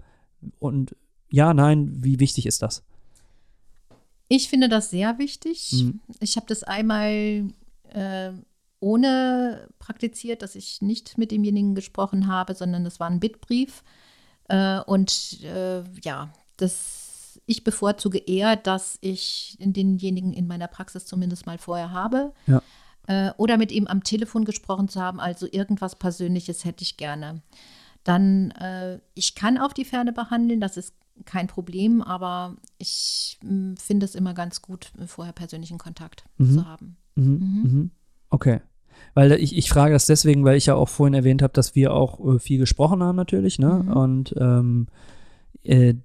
und 0.60 0.96
ja, 1.30 1.54
nein, 1.54 1.92
wie 1.92 2.20
wichtig 2.20 2.46
ist 2.46 2.62
das? 2.62 2.84
Ich 4.30 4.48
finde 4.48 4.70
das 4.70 4.92
sehr 4.92 5.18
wichtig. 5.18 5.72
Mhm. 5.74 6.00
Ich 6.20 6.38
habe 6.38 6.46
das 6.48 6.64
einmal 6.64 7.50
äh, 7.90 8.32
ohne 8.80 9.68
praktiziert, 9.80 10.42
dass 10.42 10.56
ich 10.56 10.82
nicht 10.82 11.18
mit 11.18 11.32
demjenigen 11.32 11.76
gesprochen 11.76 12.28
habe, 12.28 12.54
sondern 12.54 12.84
das 12.84 13.00
war 13.00 13.10
ein 13.10 13.20
Bittbrief. 13.20 13.84
Äh, 14.48 14.80
und 14.82 15.42
äh, 15.44 15.84
ja, 16.04 16.32
das, 16.58 17.42
ich 17.46 17.64
bevorzuge 17.64 18.20
eher, 18.20 18.56
dass 18.56 18.98
ich 19.02 19.58
denjenigen 19.60 20.34
in 20.34 20.48
meiner 20.48 20.68
Praxis 20.68 21.06
zumindest 21.06 21.46
mal 21.46 21.58
vorher 21.58 21.92
habe. 21.92 22.34
Ja. 22.48 22.62
Äh, 23.10 23.32
oder 23.38 23.58
mit 23.58 23.72
ihm 23.72 23.88
am 23.88 24.04
Telefon 24.04 24.46
gesprochen 24.46 24.88
zu 24.88 25.02
haben, 25.02 25.20
also 25.20 25.48
irgendwas 25.52 25.96
Persönliches 25.96 26.64
hätte 26.64 26.84
ich 26.84 26.96
gerne. 26.96 27.42
Dann, 28.04 28.52
äh, 28.52 29.00
ich 29.16 29.34
kann 29.34 29.58
auf 29.58 29.74
die 29.74 29.84
Ferne 29.84 30.14
behandeln, 30.14 30.62
das 30.62 30.78
ist 30.78 30.94
kein 31.26 31.48
Problem, 31.48 32.04
aber 32.04 32.56
ich 32.78 33.40
mh, 33.44 33.76
finde 33.78 34.06
es 34.06 34.14
immer 34.14 34.36
ganz 34.36 34.62
gut, 34.62 34.92
vorher 35.08 35.34
persönlichen 35.34 35.80
Kontakt 35.80 36.24
Mhm. 36.38 36.52
zu 36.54 36.66
haben. 36.68 36.98
Mhm, 37.16 37.26
Mhm. 37.26 37.62
mhm. 37.64 37.92
Okay. 38.30 38.62
Weil 39.16 39.32
ich, 39.34 39.58
ich 39.58 39.70
frage 39.70 39.94
das 39.94 40.06
deswegen, 40.06 40.46
weil 40.46 40.58
ich 40.58 40.68
ja 40.68 40.76
auch 40.76 40.88
vorhin 40.90 41.16
erwähnt 41.16 41.42
habe, 41.42 41.54
dass 41.54 41.74
wir 41.74 41.94
auch 41.94 42.36
äh, 42.36 42.40
viel 42.40 42.60
gesprochen 42.60 43.02
haben 43.02 43.16
natürlich, 43.16 43.58
ne? 43.58 43.82
Mhm. 43.86 43.92
Und 43.92 44.36
ähm, 44.38 44.88
äh, 45.64 45.96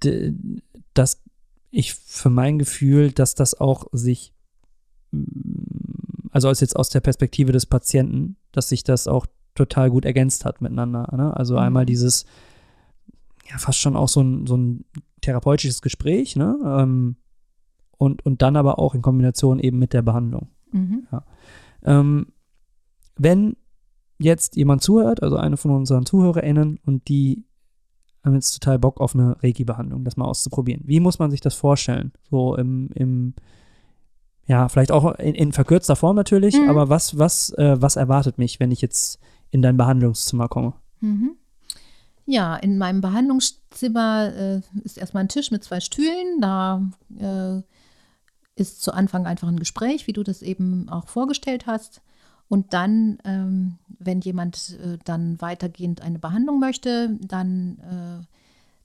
dass 0.94 1.20
ich 1.70 1.92
für 1.94 2.30
mein 2.30 2.58
Gefühl, 2.58 3.12
dass 3.12 3.34
das 3.34 3.60
auch 3.60 3.86
sich, 3.92 4.32
mm, 5.10 5.53
also 6.34 6.48
als 6.48 6.60
jetzt 6.60 6.74
aus 6.74 6.88
der 6.88 7.00
Perspektive 7.00 7.52
des 7.52 7.64
Patienten, 7.64 8.36
dass 8.50 8.68
sich 8.68 8.82
das 8.82 9.06
auch 9.06 9.26
total 9.54 9.88
gut 9.88 10.04
ergänzt 10.04 10.44
hat 10.44 10.60
miteinander. 10.60 11.08
Ne? 11.16 11.34
Also 11.36 11.54
Mhm. 11.54 11.60
einmal 11.60 11.86
dieses, 11.86 12.26
ja, 13.48 13.56
fast 13.56 13.78
schon 13.78 13.94
auch 13.94 14.08
so 14.08 14.20
ein, 14.20 14.44
so 14.44 14.56
ein 14.56 14.84
therapeutisches 15.20 15.80
Gespräch, 15.80 16.34
ne? 16.34 16.58
Ähm, 16.64 17.16
und, 17.98 18.26
und 18.26 18.42
dann 18.42 18.56
aber 18.56 18.80
auch 18.80 18.96
in 18.96 19.02
Kombination 19.02 19.60
eben 19.60 19.78
mit 19.78 19.92
der 19.92 20.02
Behandlung. 20.02 20.48
Mhm. 20.72 21.06
Ähm, 21.84 22.26
wenn 23.16 23.56
jetzt 24.18 24.56
jemand 24.56 24.82
zuhört, 24.82 25.22
also 25.22 25.36
eine 25.36 25.56
von 25.56 25.70
unseren 25.70 26.04
ZuhörerInnen, 26.04 26.80
und 26.84 27.06
die 27.06 27.44
haben 28.24 28.34
jetzt 28.34 28.58
total 28.58 28.80
Bock 28.80 29.00
auf 29.00 29.14
eine 29.14 29.40
Reiki-Behandlung, 29.40 30.02
das 30.04 30.16
mal 30.16 30.24
auszuprobieren. 30.24 30.82
Wie 30.84 30.98
muss 30.98 31.20
man 31.20 31.30
sich 31.30 31.40
das 31.40 31.54
vorstellen? 31.54 32.12
So 32.28 32.56
im, 32.56 32.90
im 32.94 33.34
ja, 34.46 34.68
vielleicht 34.68 34.92
auch 34.92 35.14
in, 35.16 35.34
in 35.34 35.52
verkürzter 35.52 35.96
Form 35.96 36.16
natürlich, 36.16 36.56
Mhm. 36.58 36.68
aber 36.68 36.88
was, 36.88 37.18
was, 37.18 37.50
äh, 37.50 37.80
was 37.80 37.96
erwartet 37.96 38.38
mich, 38.38 38.60
wenn 38.60 38.70
ich 38.70 38.80
jetzt 38.80 39.18
in 39.50 39.62
dein 39.62 39.76
Behandlungszimmer 39.76 40.48
komme? 40.48 40.74
Mhm. 41.00 41.36
Ja, 42.26 42.56
in 42.56 42.78
meinem 42.78 43.00
Behandlungszimmer 43.00 44.32
äh, 44.34 44.60
ist 44.82 44.96
erstmal 44.98 45.24
ein 45.24 45.28
Tisch 45.28 45.50
mit 45.50 45.62
zwei 45.62 45.80
Stühlen. 45.80 46.40
Da 46.40 46.82
äh, 47.18 47.60
ist 48.56 48.82
zu 48.82 48.92
Anfang 48.92 49.26
einfach 49.26 49.48
ein 49.48 49.58
Gespräch, 49.58 50.06
wie 50.06 50.12
du 50.12 50.22
das 50.22 50.40
eben 50.40 50.88
auch 50.88 51.08
vorgestellt 51.08 51.66
hast. 51.66 52.00
Und 52.48 52.72
dann, 52.72 53.18
ähm, 53.24 53.78
wenn 53.98 54.20
jemand 54.20 54.78
äh, 54.82 54.98
dann 55.04 55.40
weitergehend 55.40 56.02
eine 56.02 56.18
Behandlung 56.18 56.60
möchte, 56.60 57.18
dann 57.20 57.78
äh, 57.80 58.24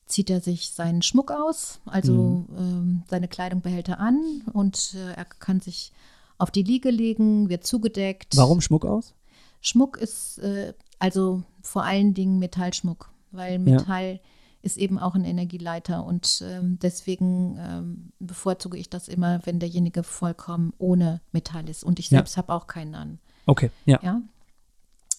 zieht 0.10 0.30
er 0.30 0.42
sich 0.42 0.72
seinen 0.72 1.02
Schmuck 1.02 1.32
aus, 1.32 1.80
also 1.86 2.46
ähm, 2.58 3.04
seine 3.10 3.28
Kleidung 3.30 3.62
behält 3.62 3.88
er 3.88 4.00
an 4.00 4.42
und 4.52 4.96
äh, 4.96 5.14
er 5.14 5.24
kann 5.26 5.62
sich 5.62 5.94
auf 6.38 6.52
die 6.52 6.64
Liege 6.64 6.90
legen, 6.90 7.48
wird 7.50 7.66
zugedeckt. 7.66 8.36
Warum 8.36 8.60
Schmuck 8.60 8.86
aus? 8.86 9.14
Schmuck 9.62 9.98
ist 9.98 10.40
äh, 10.40 10.74
also 11.00 11.44
vor 11.62 11.84
allen 11.84 12.14
Dingen 12.14 12.40
Metallschmuck, 12.40 13.12
weil 13.32 13.60
Metall 13.60 14.20
ist 14.62 14.78
eben 14.78 15.00
auch 15.00 15.16
ein 15.16 15.24
Energieleiter 15.24 16.04
und 16.06 16.44
ähm, 16.46 16.80
deswegen 16.82 17.58
ähm, 17.60 18.12
bevorzuge 18.20 18.78
ich 18.78 18.90
das 18.90 19.08
immer, 19.08 19.40
wenn 19.46 19.60
derjenige 19.60 20.04
vollkommen 20.04 20.74
ohne 20.80 21.22
Metall 21.32 21.70
ist. 21.70 21.84
Und 21.84 22.00
ich 22.00 22.10
Ja. 22.10 22.18
selbst 22.18 22.36
habe 22.36 22.54
auch 22.54 22.68
keinen 22.68 22.96
an. 22.96 23.20
Okay, 23.46 23.72
ja. 23.86 24.00
Ja. 24.04 24.22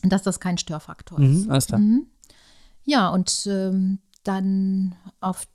Dass 0.03 0.23
das 0.23 0.41
kein 0.41 0.59
Störfaktor 0.59 1.21
ist. 1.21 1.45
Mhm, 1.47 1.51
alles 1.51 1.67
klar. 1.67 1.81
Mhm. 1.81 2.07
Ja, 2.85 3.09
und 3.11 3.47
ähm, 3.47 3.99
dann 4.23 4.95
auf 5.21 5.47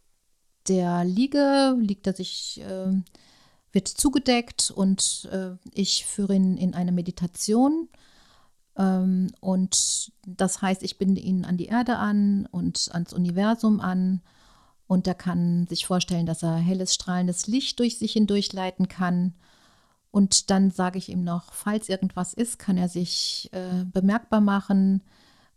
der 0.67 1.03
Liege 1.05 1.75
liegt 1.79 2.07
er 2.07 2.13
sich, 2.13 2.61
ähm, 2.67 3.03
wird 3.71 3.87
zugedeckt 3.87 4.71
und 4.71 5.29
äh, 5.31 5.51
ich 5.73 6.05
führe 6.05 6.35
ihn 6.35 6.57
in 6.57 6.73
eine 6.73 6.91
Meditation. 6.91 7.89
Ähm, 8.77 9.31
und 9.41 10.11
das 10.25 10.61
heißt, 10.61 10.83
ich 10.83 10.97
binde 10.97 11.21
ihn 11.21 11.45
an 11.45 11.57
die 11.57 11.67
Erde 11.67 11.97
an 11.97 12.47
und 12.51 12.89
ans 12.91 13.13
Universum 13.13 13.79
an. 13.79 14.21
Und 14.87 15.07
er 15.07 15.15
kann 15.15 15.65
sich 15.67 15.85
vorstellen, 15.85 16.25
dass 16.25 16.43
er 16.43 16.55
helles, 16.55 16.93
strahlendes 16.93 17.47
Licht 17.47 17.79
durch 17.79 17.97
sich 17.97 18.13
hindurchleiten 18.13 18.87
kann. 18.87 19.33
Und 20.11 20.49
dann 20.49 20.71
sage 20.71 20.97
ich 20.97 21.09
ihm 21.09 21.23
noch, 21.23 21.51
falls 21.53 21.89
irgendwas 21.89 22.33
ist, 22.33 22.59
kann 22.59 22.77
er 22.77 22.87
sich 22.87 23.49
äh, 23.51 23.83
bemerkbar 23.85 24.41
machen, 24.41 25.01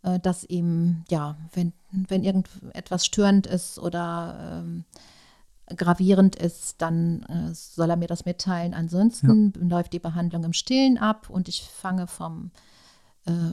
äh, 0.08 0.20
dass 0.20 0.44
ihm, 0.44 1.04
ja, 1.08 1.36
wenn, 1.52 1.72
wenn 1.90 2.24
irgendetwas 2.24 3.04
störend 3.04 3.46
ist 3.46 3.78
oder 3.78 4.62
ähm, 4.64 4.84
gravierend 5.76 6.36
ist, 6.36 6.80
dann 6.80 7.22
äh, 7.24 7.54
soll 7.54 7.90
er 7.90 7.96
mir 7.96 8.08
das 8.08 8.24
mitteilen. 8.24 8.74
Ansonsten 8.74 9.52
läuft 9.68 9.92
die 9.92 9.98
Behandlung 9.98 10.44
im 10.44 10.52
Stillen 10.52 10.98
ab 10.98 11.28
und 11.28 11.48
ich 11.48 11.62
fange 11.62 12.06
vom 12.06 12.50
äh, 13.26 13.52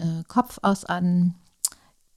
äh, 0.00 0.24
Kopf 0.26 0.58
aus 0.62 0.84
an, 0.84 1.34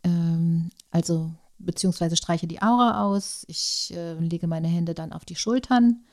ähm, 0.03 0.71
also 0.91 1.31
beziehungsweise 1.57 2.15
streiche 2.15 2.47
die 2.47 2.61
Aura 2.61 3.03
aus. 3.03 3.45
Ich 3.47 3.93
äh, 3.95 4.13
lege 4.15 4.47
meine 4.47 4.67
Hände 4.67 4.93
dann 4.93 5.13
auf 5.13 5.25
die 5.25 5.35
Schultern 5.35 6.03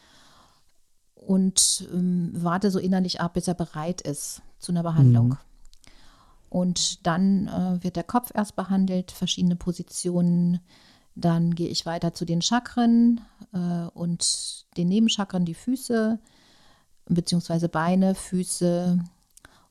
und 1.14 1.88
ähm, 1.92 2.32
warte 2.34 2.70
so 2.70 2.78
innerlich 2.78 3.20
ab, 3.20 3.34
bis 3.34 3.48
er 3.48 3.54
bereit 3.54 4.00
ist 4.02 4.42
zu 4.58 4.72
einer 4.72 4.82
Behandlung. 4.82 5.28
Mhm. 5.28 5.38
Und 6.52 7.06
dann 7.06 7.48
äh, 7.48 7.82
wird 7.82 7.96
der 7.96 8.04
Kopf 8.04 8.30
erst 8.34 8.56
behandelt, 8.56 9.10
verschiedene 9.10 9.56
Positionen. 9.56 10.60
Dann 11.14 11.54
gehe 11.54 11.70
ich 11.70 11.86
weiter 11.86 12.12
zu 12.12 12.26
den 12.26 12.42
Chakren 12.42 13.22
äh, 13.54 13.86
und 13.94 14.66
den 14.76 14.88
Nebenchakren, 14.88 15.46
die 15.46 15.54
Füße, 15.54 16.18
beziehungsweise 17.06 17.70
Beine, 17.70 18.14
Füße. 18.14 19.02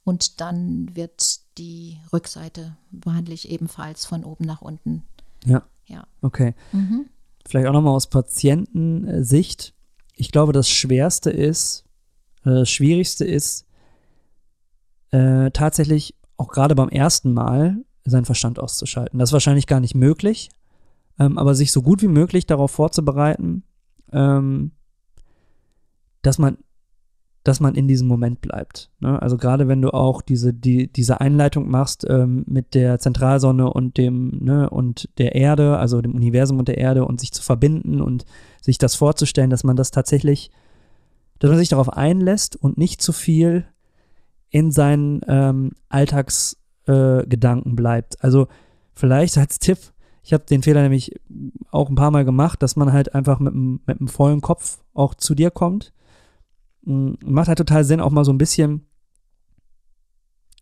Und 0.05 0.41
dann 0.41 0.95
wird 0.95 1.41
die 1.59 1.99
Rückseite 2.11 2.75
behandle 2.89 3.35
ich 3.35 3.51
ebenfalls 3.51 4.07
von 4.07 4.23
oben 4.23 4.45
nach 4.45 4.63
unten. 4.63 5.03
Ja. 5.45 5.61
Ja. 5.85 6.07
Okay. 6.23 6.55
Mhm. 6.71 7.05
Vielleicht 7.45 7.67
auch 7.67 7.73
nochmal 7.73 7.93
aus 7.93 8.07
Patientensicht. 8.07 9.75
Ich 10.15 10.31
glaube, 10.31 10.51
das 10.51 10.67
Schwerste 10.67 11.29
ist, 11.29 11.83
äh, 12.43 12.49
das 12.49 12.71
Schwierigste 12.71 13.23
ist, 13.23 13.67
äh, 15.11 15.51
tatsächlich 15.51 16.15
auch 16.41 16.49
gerade 16.49 16.75
beim 16.75 16.89
ersten 16.89 17.33
Mal 17.33 17.77
seinen 18.03 18.25
Verstand 18.25 18.59
auszuschalten. 18.59 19.19
Das 19.19 19.29
ist 19.29 19.33
wahrscheinlich 19.33 19.67
gar 19.67 19.79
nicht 19.79 19.95
möglich, 19.95 20.49
ähm, 21.19 21.37
aber 21.37 21.53
sich 21.53 21.71
so 21.71 21.81
gut 21.81 22.01
wie 22.01 22.07
möglich 22.07 22.47
darauf 22.47 22.71
vorzubereiten, 22.71 23.63
ähm, 24.11 24.71
dass 26.21 26.37
man 26.37 26.57
dass 27.43 27.59
man 27.59 27.73
in 27.73 27.87
diesem 27.87 28.07
Moment 28.07 28.39
bleibt. 28.39 28.91
Ne? 28.99 29.19
Also 29.19 29.35
gerade 29.35 29.67
wenn 29.67 29.81
du 29.81 29.91
auch 29.95 30.21
diese, 30.21 30.53
die, 30.53 30.93
diese 30.93 31.21
Einleitung 31.21 31.71
machst 31.71 32.05
ähm, 32.07 32.43
mit 32.45 32.75
der 32.75 32.99
Zentralsonne 32.99 33.73
und 33.73 33.97
dem, 33.97 34.43
ne, 34.43 34.69
und 34.69 35.09
der 35.17 35.33
Erde, 35.33 35.79
also 35.79 36.01
dem 36.01 36.13
Universum 36.13 36.59
und 36.59 36.67
der 36.67 36.77
Erde 36.77 37.03
und 37.03 37.19
sich 37.19 37.31
zu 37.31 37.41
verbinden 37.41 37.99
und 37.99 38.25
sich 38.61 38.77
das 38.77 38.93
vorzustellen, 38.93 39.49
dass 39.49 39.63
man 39.63 39.75
das 39.75 39.89
tatsächlich, 39.89 40.51
dass 41.39 41.49
man 41.49 41.57
sich 41.57 41.69
darauf 41.69 41.89
einlässt 41.89 42.55
und 42.55 42.77
nicht 42.77 43.01
zu 43.01 43.11
viel 43.11 43.65
in 44.51 44.71
seinen 44.71 45.21
ähm, 45.27 45.71
Alltagsgedanken 45.89 47.71
äh, 47.71 47.75
bleibt. 47.75 48.23
Also 48.23 48.47
vielleicht 48.93 49.37
als 49.37 49.57
Tipp, 49.59 49.79
ich 50.23 50.33
habe 50.33 50.45
den 50.45 50.61
Fehler 50.61 50.83
nämlich 50.83 51.19
auch 51.71 51.89
ein 51.89 51.95
paar 51.95 52.11
Mal 52.11 52.25
gemacht, 52.25 52.61
dass 52.61 52.75
man 52.75 52.93
halt 52.93 53.15
einfach 53.15 53.39
mit 53.39 53.53
einem 53.53 53.81
mit 53.87 53.99
einem 53.99 54.07
vollen 54.07 54.41
Kopf 54.41 54.83
auch 54.93 55.15
zu 55.15 55.33
dir 55.33 55.49
kommt 55.51 55.93
Mm, 56.83 57.11
macht 57.23 57.47
halt 57.47 57.59
total 57.59 57.83
Sinn, 57.83 58.01
auch 58.01 58.09
mal 58.09 58.25
so 58.25 58.33
ein 58.33 58.39
bisschen, 58.39 58.87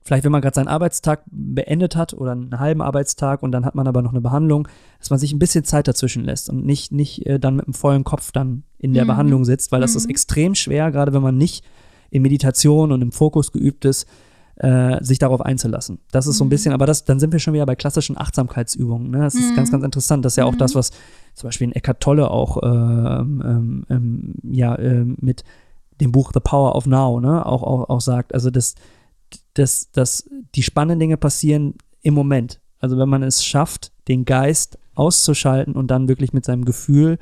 vielleicht 0.04 0.26
wenn 0.26 0.32
man 0.32 0.42
gerade 0.42 0.56
seinen 0.56 0.68
Arbeitstag 0.68 1.24
beendet 1.28 1.96
hat 1.96 2.14
oder 2.14 2.34
einen 2.34 2.60
halben 2.60 2.82
Arbeitstag 2.82 3.42
und 3.44 3.52
dann 3.54 3.66
hat 3.66 3.76
man 3.76 3.88
aber 3.88 4.02
noch 4.02 4.12
eine 4.12 4.20
Behandlung, 4.22 4.68
dass 5.00 5.10
man 5.12 5.20
sich 5.20 5.32
ein 5.32 5.40
bisschen 5.40 5.64
Zeit 5.64 5.88
dazwischen 5.88 6.26
lässt 6.26 6.50
und 6.50 6.66
nicht, 6.66 6.92
nicht 6.92 7.26
äh, 7.26 7.40
dann 7.40 7.56
mit 7.56 7.66
einem 7.68 7.74
vollen 7.74 8.04
Kopf 8.04 8.32
dann 8.32 8.64
in 8.80 8.94
der 8.94 9.06
Mhm. 9.06 9.10
Behandlung 9.10 9.46
sitzt, 9.46 9.72
weil 9.72 9.80
das 9.82 9.94
Mhm. 9.94 9.98
ist 9.98 10.10
extrem 10.10 10.56
schwer, 10.56 10.92
gerade 10.92 11.14
wenn 11.14 11.22
man 11.22 11.38
nicht 11.38 11.64
in 12.12 12.22
Meditation 12.22 12.91
und 12.91 13.01
im 13.01 13.12
Fokus 13.12 13.51
geübt 13.51 13.86
ist, 13.86 14.07
äh, 14.55 15.01
sich 15.03 15.20
darauf 15.20 15.41
einzulassen. 15.41 15.99
Das 16.12 16.28
ist 16.28 16.38
so 16.38 16.43
ein 16.43 16.47
Mhm. 16.47 16.49
bisschen, 16.49 16.74
aber 16.74 16.86
das, 16.86 17.05
dann 17.05 17.20
sind 17.20 17.32
wir 17.32 17.39
schon 17.39 17.53
wieder 17.53 17.66
bei 17.66 17.76
klassischen 17.76 18.18
Achtsamkeitsübungen. 18.18 19.10
Ne? 19.10 19.20
Das 19.20 19.36
ist 19.36 19.51
Mhm. 19.51 19.55
ganz, 19.55 19.72
ganz 19.72 19.84
interessant. 19.86 20.26
Das 20.26 20.34
ist 20.34 20.38
ja 20.38 20.45
auch 20.45 20.53
Mhm. 20.53 20.57
das, 20.57 20.76
was 20.76 20.91
zum 21.34 21.47
Beispiel 21.47 21.68
in 21.68 21.74
Eckart 21.74 22.01
Tolle 22.01 22.30
auch 22.30 22.57
ähm, 22.64 23.41
ähm, 23.45 23.86
ähm, 23.89 24.36
ja, 24.43 24.78
ähm, 24.78 25.16
mit 25.22 25.43
dem 26.01 26.12
Buch 26.12 26.32
The 26.34 26.41
Power 26.41 26.76
of 26.76 26.86
Now, 26.88 27.20
ne, 27.22 27.45
auch, 27.45 27.64
auch, 27.64 27.89
auch 27.89 28.01
sagt, 28.01 28.34
also 28.34 28.49
dass, 28.49 28.76
dass, 29.53 29.91
dass 29.91 30.30
die 30.55 30.64
spannenden 30.64 30.99
Dinge 30.99 31.18
passieren 31.18 31.76
im 32.01 32.14
Moment. 32.14 32.60
Also 32.80 32.97
wenn 32.97 33.10
man 33.10 33.24
es 33.24 33.43
schafft, 33.45 33.91
den 34.07 34.26
Geist 34.26 34.78
auszuschalten 34.95 35.74
und 35.76 35.88
dann 35.91 36.07
wirklich 36.10 36.34
mit 36.34 36.43
seinem 36.45 36.66
Gefühl 36.66 37.18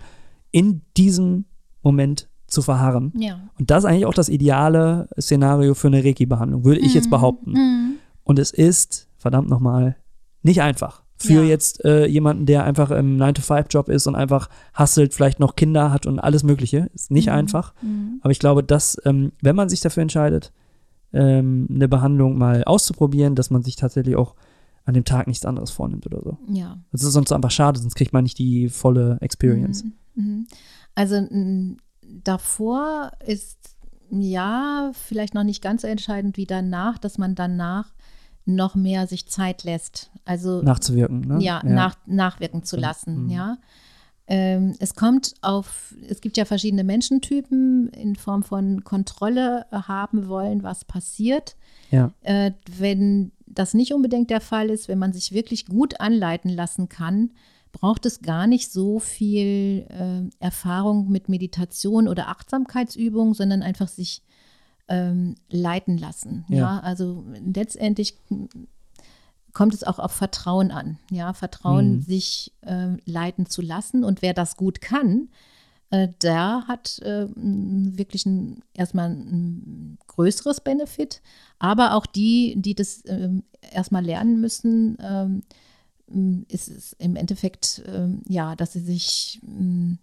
in 0.52 0.82
diesem 0.96 1.46
Moment 1.84 2.30
zu 2.48 2.62
verharren. 2.62 3.12
Ja. 3.18 3.50
Und 3.60 3.70
das 3.70 3.84
ist 3.84 3.90
eigentlich 3.90 4.06
auch 4.06 4.14
das 4.14 4.30
ideale 4.30 5.08
Szenario 5.20 5.74
für 5.74 5.88
eine 5.88 6.04
Reiki-Behandlung, 6.04 6.64
würde 6.66 6.80
ich 6.82 6.94
jetzt 6.94 7.06
Mhm. 7.08 7.12
behaupten. 7.12 7.52
Mhm. 7.52 7.94
Und 8.24 8.40
es 8.40 8.52
ist, 8.52 9.08
verdammt 9.18 9.50
nochmal, 9.50 9.96
nicht 10.44 10.62
einfach. 10.62 11.04
Für 11.20 11.42
Ja. 11.42 11.44
jetzt 11.44 11.84
äh, 11.84 12.06
jemanden, 12.06 12.46
der 12.46 12.64
einfach 12.64 12.92
im 12.92 13.18
9-to-5-Job 13.18 13.90
ist 13.90 14.06
und 14.08 14.16
einfach 14.16 14.50
hustelt, 14.78 15.14
vielleicht 15.14 15.40
noch 15.40 15.56
Kinder 15.56 15.92
hat 15.92 16.06
und 16.06 16.20
alles 16.20 16.44
Mögliche. 16.44 16.90
Ist 16.94 17.10
nicht 17.12 17.28
Mhm. 17.28 17.34
einfach. 17.34 17.74
Mhm. 17.82 18.20
Aber 18.22 18.32
ich 18.32 18.40
glaube, 18.40 18.64
dass, 18.64 18.98
ähm, 19.04 19.32
wenn 19.42 19.56
man 19.56 19.68
sich 19.68 19.82
dafür 19.82 20.04
entscheidet, 20.04 20.54
ähm, 21.14 21.68
eine 21.72 21.88
Behandlung 21.88 22.38
mal 22.38 22.64
auszuprobieren, 22.66 23.34
dass 23.36 23.50
man 23.50 23.64
sich 23.64 23.76
tatsächlich 23.78 24.16
auch 24.16 24.36
an 24.86 24.94
dem 24.94 25.06
Tag 25.06 25.28
nichts 25.28 25.46
anderes 25.46 25.72
vornimmt 25.72 26.06
oder 26.06 26.22
so. 26.22 26.38
Ja. 26.50 26.78
Das 26.92 27.04
ist 27.04 27.14
sonst 27.14 27.32
einfach 27.34 27.52
schade, 27.52 27.80
sonst 27.80 27.96
kriegt 27.96 28.14
man 28.14 28.24
nicht 28.24 28.38
die 28.38 28.70
volle 28.70 29.18
Experience. 29.22 29.84
Mhm. 29.84 29.92
Mhm. 30.16 30.48
Also 30.96 31.16
davor 32.08 33.12
ist 33.26 33.78
ja, 34.10 34.92
vielleicht 34.94 35.34
noch 35.34 35.44
nicht 35.44 35.62
ganz 35.62 35.82
so 35.82 35.88
entscheidend 35.88 36.38
wie 36.38 36.46
danach, 36.46 36.98
dass 36.98 37.18
man 37.18 37.36
danach 37.36 37.94
noch 38.46 38.76
mehr 38.76 39.08
sich 39.08 39.28
Zeit 39.28 39.64
lässt. 39.64 40.10
Also 40.26 40.62
nachzuwirken, 40.62 41.22
ne? 41.22 41.40
Ja, 41.42 41.62
Nach, 41.64 41.98
nachwirken 42.06 42.64
zu 42.64 42.78
lassen, 42.78 43.26
mhm. 43.26 43.30
ja. 43.30 43.58
Ähm, 44.30 44.76
es 44.80 44.96
kommt 44.96 45.36
auf, 45.42 45.96
es 46.10 46.20
gibt 46.20 46.36
ja 46.36 46.44
verschiedene 46.44 46.84
Menschentypen 46.84 47.88
in 47.90 48.18
Form 48.18 48.44
von 48.44 48.84
Kontrolle 48.84 49.66
haben 49.72 50.28
wollen, 50.28 50.64
was 50.64 50.84
passiert. 50.84 51.56
Ja. 51.92 52.12
Äh, 52.24 52.52
wenn 52.78 53.32
das 53.46 53.74
nicht 53.74 53.94
unbedingt 53.94 54.30
der 54.30 54.42
Fall 54.42 54.70
ist, 54.70 54.90
wenn 54.90 55.00
man 55.00 55.14
sich 55.14 55.32
wirklich 55.32 55.66
gut 55.66 56.02
anleiten 56.02 56.50
lassen 56.50 56.90
kann, 56.90 57.32
braucht 57.80 58.08
es 58.08 58.22
gar 58.22 58.48
nicht 58.48 58.72
so 58.72 59.00
viel 59.00 59.86
äh, 59.90 60.44
Erfahrung 60.44 61.10
mit 61.10 61.30
Meditation 61.30 62.08
oder 62.08 62.28
Achtsamkeitsübung, 62.30 63.36
sondern 63.36 63.62
einfach 63.62 63.88
sich 63.88 64.24
ähm, 64.88 65.36
leiten 65.48 66.00
lassen. 66.00 66.44
Ja. 66.50 66.58
ja. 66.58 66.80
also 66.80 67.24
letztendlich 67.46 68.18
kommt 69.54 69.76
es 69.76 69.84
auch 69.84 70.00
auf 70.00 70.12
Vertrauen 70.12 70.72
an. 70.72 70.98
Ja, 71.12 71.34
Vertrauen, 71.34 71.98
mhm. 71.98 72.02
sich 72.02 72.52
äh, 72.62 72.98
leiten 73.06 73.46
zu 73.46 73.62
lassen. 73.62 74.04
Und 74.04 74.24
wer 74.24 74.34
das 74.34 74.58
gut 74.58 74.82
kann, 74.82 75.30
äh, 75.92 76.08
der 76.24 76.64
hat 76.68 76.98
äh, 77.04 77.28
wirklich 77.36 78.26
ein, 78.26 78.64
erstmal 78.74 79.12
ein 79.12 80.00
größeres 80.08 80.62
Benefit. 80.62 81.22
Aber 81.60 81.94
auch 81.94 82.08
die, 82.08 82.56
die 82.58 82.74
das 82.74 83.04
ähm, 83.06 83.44
erstmal 83.72 84.04
lernen 84.04 84.42
müssen, 84.42 84.98
ähm, 85.00 85.44
ist 86.48 86.70
es 86.70 86.94
im 86.94 87.16
Endeffekt, 87.16 87.84
ähm, 87.88 88.22
ja, 88.28 88.56
dass 88.56 88.74
sie 88.74 88.80
sich 88.80 89.42
ähm, 89.46 90.00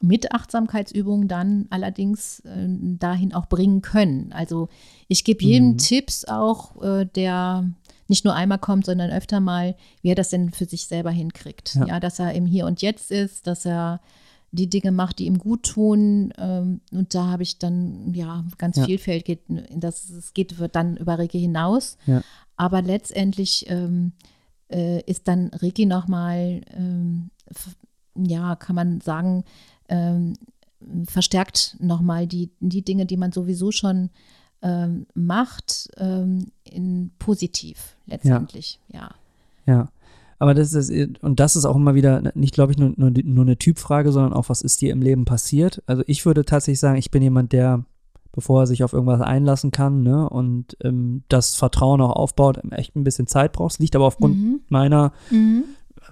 mit 0.00 0.32
Achtsamkeitsübungen 0.32 1.28
dann 1.28 1.66
allerdings 1.70 2.40
äh, 2.40 2.66
dahin 2.98 3.34
auch 3.34 3.46
bringen 3.46 3.82
können. 3.82 4.32
Also 4.32 4.68
ich 5.08 5.24
gebe 5.24 5.44
jedem 5.44 5.70
mhm. 5.70 5.78
Tipps 5.78 6.24
auch, 6.24 6.80
äh, 6.82 7.04
der 7.04 7.68
nicht 8.06 8.24
nur 8.24 8.34
einmal 8.34 8.58
kommt, 8.58 8.86
sondern 8.86 9.10
öfter 9.10 9.40
mal, 9.40 9.76
wie 10.02 10.10
er 10.10 10.14
das 10.14 10.30
denn 10.30 10.50
für 10.50 10.64
sich 10.64 10.86
selber 10.86 11.10
hinkriegt. 11.10 11.74
Ja, 11.74 11.86
ja 11.86 12.00
dass 12.00 12.18
er 12.18 12.32
im 12.32 12.46
Hier 12.46 12.66
und 12.66 12.80
Jetzt 12.80 13.10
ist, 13.10 13.46
dass 13.46 13.66
er 13.66 14.00
die 14.50 14.70
Dinge 14.70 14.92
macht, 14.92 15.18
die 15.18 15.26
ihm 15.26 15.38
gut 15.38 15.64
tun. 15.64 16.32
Ähm, 16.38 16.80
und 16.90 17.14
da 17.14 17.26
habe 17.26 17.42
ich 17.42 17.58
dann, 17.58 18.14
ja, 18.14 18.44
ganz 18.56 18.76
ja. 18.76 18.84
vielfältig, 18.84 19.46
geht, 19.46 19.68
das, 19.74 20.08
es 20.08 20.32
geht 20.32 20.54
dann 20.72 20.96
über 20.96 21.18
Reiki 21.18 21.38
hinaus. 21.38 21.98
Ja. 22.06 22.22
Aber 22.58 22.82
letztendlich 22.82 23.64
ähm, 23.68 24.12
äh, 24.70 25.00
ist 25.02 25.28
dann 25.28 25.50
Reiki 25.54 25.86
nochmal, 25.86 26.60
ähm, 26.76 27.30
ja, 28.14 28.56
kann 28.56 28.76
man 28.76 29.00
sagen, 29.00 29.44
ähm, 29.88 30.34
verstärkt 31.06 31.76
nochmal 31.80 32.26
die, 32.26 32.50
die 32.60 32.82
Dinge, 32.82 33.06
die 33.06 33.16
man 33.16 33.32
sowieso 33.32 33.70
schon 33.70 34.10
ähm, 34.60 35.06
macht, 35.14 35.88
ähm, 35.96 36.50
in 36.64 37.12
positiv 37.18 37.96
letztendlich, 38.06 38.80
ja. 38.88 39.10
Ja. 39.66 39.72
ja. 39.72 39.88
Aber 40.40 40.54
das 40.54 40.72
ist, 40.72 40.90
und 41.20 41.40
das 41.40 41.56
ist 41.56 41.64
auch 41.64 41.76
immer 41.76 41.94
wieder, 41.94 42.32
nicht 42.34 42.54
glaube 42.54 42.72
ich 42.72 42.78
nur, 42.78 42.92
nur, 42.96 43.10
nur 43.10 43.44
eine 43.44 43.56
Typfrage, 43.56 44.12
sondern 44.12 44.32
auch, 44.32 44.48
was 44.48 44.62
ist 44.62 44.80
dir 44.80 44.92
im 44.92 45.02
Leben 45.02 45.24
passiert? 45.24 45.82
Also 45.86 46.02
ich 46.06 46.26
würde 46.26 46.44
tatsächlich 46.44 46.80
sagen, 46.80 46.98
ich 46.98 47.10
bin 47.10 47.22
jemand, 47.22 47.52
der, 47.52 47.84
bevor 48.38 48.62
er 48.62 48.66
sich 48.66 48.84
auf 48.84 48.92
irgendwas 48.92 49.20
einlassen 49.20 49.72
kann, 49.72 50.02
ne, 50.02 50.28
und 50.28 50.76
ähm, 50.84 51.24
das 51.28 51.56
Vertrauen 51.56 52.00
auch 52.00 52.12
aufbaut, 52.12 52.60
echt 52.70 52.94
ein 52.94 53.02
bisschen 53.02 53.26
Zeit 53.26 53.52
braucht. 53.52 53.80
Liegt 53.80 53.96
aber 53.96 54.06
aufgrund 54.06 54.36
mhm. 54.36 54.60
meiner 54.68 55.12
mhm 55.30 55.64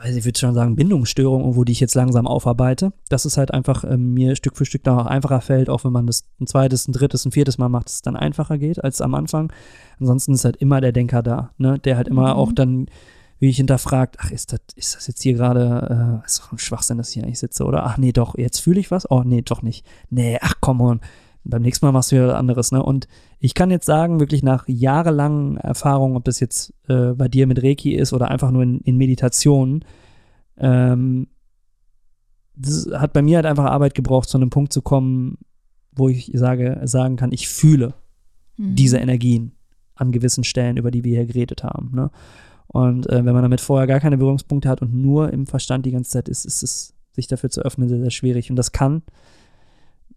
ich 0.05 0.25
würde 0.25 0.39
schon 0.39 0.55
sagen, 0.55 0.77
Bindungsstörung 0.77 1.41
irgendwo, 1.41 1.65
die 1.65 1.73
ich 1.73 1.81
jetzt 1.81 1.95
langsam 1.95 2.27
aufarbeite, 2.27 2.93
dass 3.09 3.25
es 3.25 3.39
halt 3.39 3.53
einfach 3.53 3.85
ähm, 3.85 4.13
mir 4.13 4.37
Stück 4.37 4.57
für 4.57 4.67
Stück 4.67 4.85
dann 4.85 4.99
auch 4.99 5.07
einfacher 5.07 5.41
fällt, 5.41 5.71
auch 5.71 5.85
wenn 5.85 5.93
man 5.93 6.07
das 6.07 6.25
ein 6.41 6.47
zweites, 6.47 6.87
ein 6.87 6.93
drittes, 6.93 7.25
ein 7.25 7.33
viertes 7.33 7.59
Mal 7.59 7.69
macht, 7.69 7.87
dass 7.87 7.95
es 7.97 8.03
dann 8.03 8.17
einfacher 8.17 8.59
geht 8.59 8.83
als 8.83 9.01
am 9.01 9.15
Anfang. 9.15 9.53
Ansonsten 9.99 10.35
ist 10.35 10.45
halt 10.45 10.57
immer 10.57 10.81
der 10.81 10.93
Denker 10.93 11.23
da, 11.23 11.51
ne, 11.57 11.79
der 11.79 11.97
halt 11.97 12.09
immer 12.09 12.35
mhm. 12.35 12.41
auch 12.41 12.53
dann, 12.53 12.87
wie 13.39 13.49
ich 13.49 13.57
hinterfragt, 13.57 14.17
ach, 14.21 14.31
ist 14.31 14.53
das, 14.53 14.61
ist 14.75 14.97
das 14.97 15.07
jetzt 15.07 15.23
hier 15.23 15.35
gerade, 15.35 16.21
äh, 16.23 16.27
ist 16.27 16.41
doch 16.41 16.53
ein 16.53 16.59
Schwachsinn, 16.59 16.99
dass 16.99 17.09
ich 17.09 17.15
hier 17.15 17.25
eigentlich 17.25 17.39
sitze, 17.39 17.65
oder 17.65 17.87
ach 17.87 17.97
nee, 17.97 18.13
doch, 18.13 18.37
jetzt 18.37 18.61
fühle 18.61 18.81
ich 18.81 18.91
was? 18.91 19.11
Oh 19.11 19.23
nee, 19.25 19.43
doch 19.43 19.63
nicht. 19.63 19.87
Nee, 20.11 20.39
ach 20.41 20.55
komm 20.61 20.81
on 20.81 21.01
beim 21.49 21.63
nächsten 21.63 21.87
Mal 21.87 21.93
machst 21.93 22.13
du 22.13 22.17
ja 22.17 22.35
anderes, 22.35 22.73
ne? 22.73 22.83
Und 22.83 23.09
ich 23.39 23.55
kann 23.55 23.71
jetzt 23.71 23.87
sagen, 23.87 24.21
wirklich 24.21 24.43
nach 24.43 24.67
jahrelangen 24.67 25.57
Erfahrungen, 25.57 26.17
ob 26.17 26.25
das 26.25 26.41
jetzt 26.41 26.75
äh, 26.89 27.13
bei 27.13 27.29
dir 27.29 27.47
mit 27.47 27.63
Reiki 27.63 27.95
ist 27.95 28.13
oder 28.13 28.31
einfach 28.31 28.51
nur 28.51 28.63
in, 28.63 28.81
in 28.81 28.97
Meditationen, 28.97 29.85
ähm, 30.59 31.29
das 32.57 32.89
hat 32.93 33.13
bei 33.13 33.23
mir 33.23 33.37
halt 33.37 33.47
einfach 33.47 33.67
Arbeit 33.67 33.95
gebraucht, 33.95 34.29
zu 34.29 34.39
einem 34.39 34.51
Punkt 34.51 34.73
zu 34.73 34.83
kommen, 34.83 35.39
wo 35.93 36.09
ich 36.09 36.31
sage, 36.35 36.81
sagen 36.85 37.17
kann, 37.17 37.33
ich 37.33 37.49
fühle 37.49 37.95
mhm. 38.57 38.75
diese 38.75 38.99
Energien 38.99 39.53
an 39.95 40.13
gewissen 40.13 40.45
Stellen, 40.45 40.77
über 40.77 40.91
die 40.91 41.05
wir 41.05 41.17
hier 41.17 41.27
geredet 41.27 41.65
haben. 41.65 41.91
Ne? 41.95 42.11
Und 42.67 43.09
äh, 43.09 43.25
wenn 43.25 43.35
man 43.35 43.43
damit 43.43 43.61
vorher 43.61 43.87
gar 43.87 44.01
keine 44.01 44.19
Berührungspunkte 44.19 44.69
hat 44.69 44.83
und 44.83 44.95
nur 44.95 45.33
im 45.33 45.47
Verstand 45.47 45.87
die 45.87 45.93
ganze 45.93 46.11
Zeit 46.11 46.29
ist, 46.29 46.45
ist 46.45 46.63
es, 46.63 46.95
sich 47.13 47.27
dafür 47.27 47.51
zu 47.51 47.63
öffnen, 47.63 47.89
sehr, 47.89 48.01
sehr 48.01 48.11
schwierig. 48.11 48.51
Und 48.51 48.57
das 48.57 48.73
kann 48.73 49.03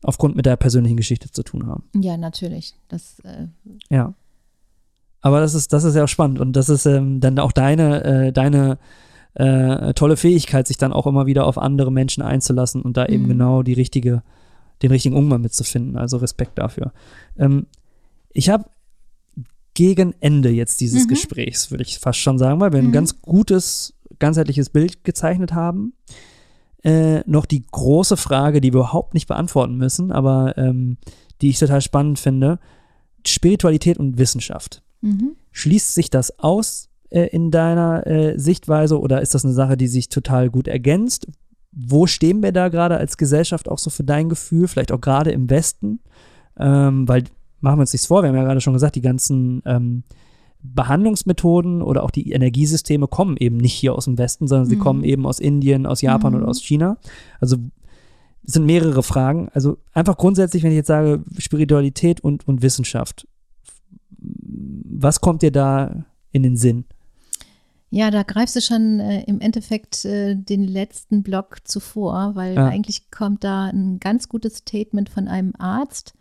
aufgrund 0.02 0.36
mit 0.36 0.45
der 0.45 0.56
persönlichen 0.56 0.97
Geschichte 0.97 1.32
zu 1.32 1.43
tun 1.43 1.68
haben. 1.68 1.84
Ja, 1.95 2.18
natürlich. 2.18 2.76
Das, 2.88 3.20
äh 3.22 3.47
ja. 3.89 4.14
Aber 5.22 5.41
das 5.41 5.54
ist, 5.54 5.74
das 5.74 5.84
ist 5.84 5.95
ja 5.95 6.06
auch 6.06 6.10
spannend 6.10 6.39
und 6.39 6.54
das 6.54 6.70
ist 6.70 6.86
ähm, 6.86 7.20
dann 7.20 7.38
auch 7.39 7.52
deine, 7.52 8.04
äh, 8.04 8.32
deine 8.32 8.78
äh, 9.34 9.93
tolle 9.93 10.16
Fähigkeit, 10.16 10.68
sich 10.68 10.78
dann 10.78 10.93
auch 10.93 11.06
immer 11.06 11.26
wieder 11.26 11.45
auf 11.45 11.58
andere 11.58 11.91
Menschen 11.91 12.24
einzulassen 12.24 12.82
und 12.82 12.95
da 12.95 13.04
mhm. 13.04 13.14
eben 13.14 13.28
genau 13.28 13.64
die 13.64 13.74
richtige, 13.74 14.24
den 14.82 14.91
richtigen 14.91 15.16
Umgang 15.16 15.41
mitzufinden. 15.41 15.97
Also 15.97 16.18
Respekt 16.18 16.58
dafür. 16.58 16.93
Ähm, 17.38 17.68
ich 18.32 18.50
habe 18.50 18.66
gegen 19.74 20.14
Ende 20.20 20.50
jetzt 20.50 20.80
dieses 20.82 21.04
mhm. 21.04 21.10
Gesprächs, 21.10 21.72
würde 21.72 21.84
ich 21.84 22.00
fast 22.00 22.20
schon 22.20 22.38
sagen, 22.38 22.60
weil 22.62 22.72
wir 22.72 22.82
mhm. 22.82 22.89
ein 22.89 22.93
ganz 22.93 23.22
gutes, 23.22 23.93
ganzheitliches 24.20 24.70
Bild 24.70 25.04
gezeichnet 25.04 25.54
haben 25.54 25.93
äh, 26.84 27.22
noch 27.30 27.46
die 27.46 27.66
große 27.66 28.18
Frage, 28.18 28.62
die 28.62 28.74
wir 28.74 28.80
überhaupt 28.80 29.14
nicht 29.14 29.28
beantworten 29.28 29.76
müssen, 29.76 30.12
aber 30.12 30.58
ähm, 30.58 30.98
die 31.42 31.50
ich 31.50 31.60
total 31.60 31.82
spannend 31.82 32.20
finde. 32.20 32.60
Spiritualität 33.26 33.98
und 33.98 34.18
Wissenschaft. 34.18 34.82
Mhm. 35.02 35.36
Schließt 35.52 35.94
sich 35.94 36.10
das 36.10 36.40
aus 36.40 36.90
äh, 37.10 37.28
in 37.28 37.52
deiner 37.52 38.08
äh, 38.08 38.40
Sichtweise 38.40 39.00
oder 39.00 39.22
ist 39.22 39.36
das 39.36 39.44
eine 39.44 39.54
Sache, 39.54 39.78
die 39.78 39.88
sich 39.88 40.10
total 40.10 40.50
gut 40.50 40.68
ergänzt? 40.68 41.28
Wo 41.72 42.08
stehen 42.08 42.42
wir 42.42 42.52
da 42.52 42.70
gerade 42.70 42.98
als 42.98 43.18
Gesellschaft 43.18 43.70
auch 43.70 43.78
so 43.78 43.90
für 43.90 44.04
dein 44.04 44.30
Gefühl, 44.30 44.68
vielleicht 44.68 44.92
auch 44.92 45.02
gerade 45.02 45.32
im 45.32 45.50
Westen? 45.50 46.00
Ähm, 46.58 47.08
weil 47.08 47.24
machen 47.62 47.78
wir 47.78 47.82
uns 47.82 47.94
nichts 47.94 48.08
vor, 48.08 48.24
wir 48.24 48.30
haben 48.30 48.36
ja 48.36 48.44
gerade 48.44 48.62
schon 48.62 48.74
gesagt, 48.74 48.96
die 48.96 49.02
ganzen 49.02 49.62
ähm, 49.66 50.04
Behandlungsmethoden 50.62 51.82
oder 51.82 52.03
auch 52.03 52.12
die 52.12 52.32
Energiesysteme 52.32 53.07
kommen 53.07 53.38
eben 53.38 53.57
nicht 53.57 53.74
hier 53.74 53.95
aus 53.95 54.05
dem 54.05 54.18
Westen, 54.18 54.47
sondern 54.47 54.68
sie 54.68 54.76
mhm. 54.76 54.82
kommen 54.82 55.03
eben 55.03 55.26
aus 55.26 55.39
Indien, 55.39 55.86
aus 55.86 56.01
Japan 56.01 56.34
mhm. 56.34 56.39
und 56.39 56.45
aus 56.45 56.62
China. 56.62 56.97
Also 57.39 57.57
es 58.45 58.53
sind 58.53 58.66
mehrere 58.66 59.03
Fragen. 59.03 59.49
Also 59.53 59.78
einfach 59.93 60.18
grundsätzlich, 60.18 60.64
wenn 60.64 60.72
ich 60.72 60.78
jetzt 60.78 60.88
sage 60.88 61.24
Spiritualität 61.38 62.22
und, 62.22 62.47
und 62.47 62.62
Wissenschaft, 62.62 63.28
was 64.18 65.22
kommt 65.22 65.43
dir 65.43 65.51
da 65.51 66.05
in 66.32 66.43
den 66.43 66.57
Sinn? 66.57 66.86
Ja, 67.91 68.12
da 68.12 68.24
greifst 68.24 68.55
du 68.55 68.62
schon 68.62 68.99
äh, 68.99 69.24
im 69.24 69.39
Endeffekt 69.41 70.05
äh, 70.05 70.36
den 70.36 70.64
letzten 70.64 71.24
Block 71.24 71.57
zuvor, 71.64 72.36
weil 72.36 72.55
ja. 72.55 72.68
eigentlich 72.68 73.10
kommt 73.10 73.43
da 73.43 73.66
ein 73.66 73.99
ganz 73.99 74.30
gutes 74.30 74.57
Statement 74.57 75.10
von 75.10 75.28
einem 75.28 75.53
Arzt, 75.57 76.14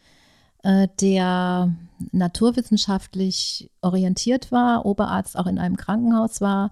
äh, 0.62 0.88
der 1.00 1.74
naturwissenschaftlich 2.12 3.70
orientiert 3.80 4.52
war, 4.52 4.86
Oberarzt 4.86 5.38
auch 5.38 5.46
in 5.46 5.58
einem 5.58 5.76
Krankenhaus 5.76 6.40
war. 6.40 6.70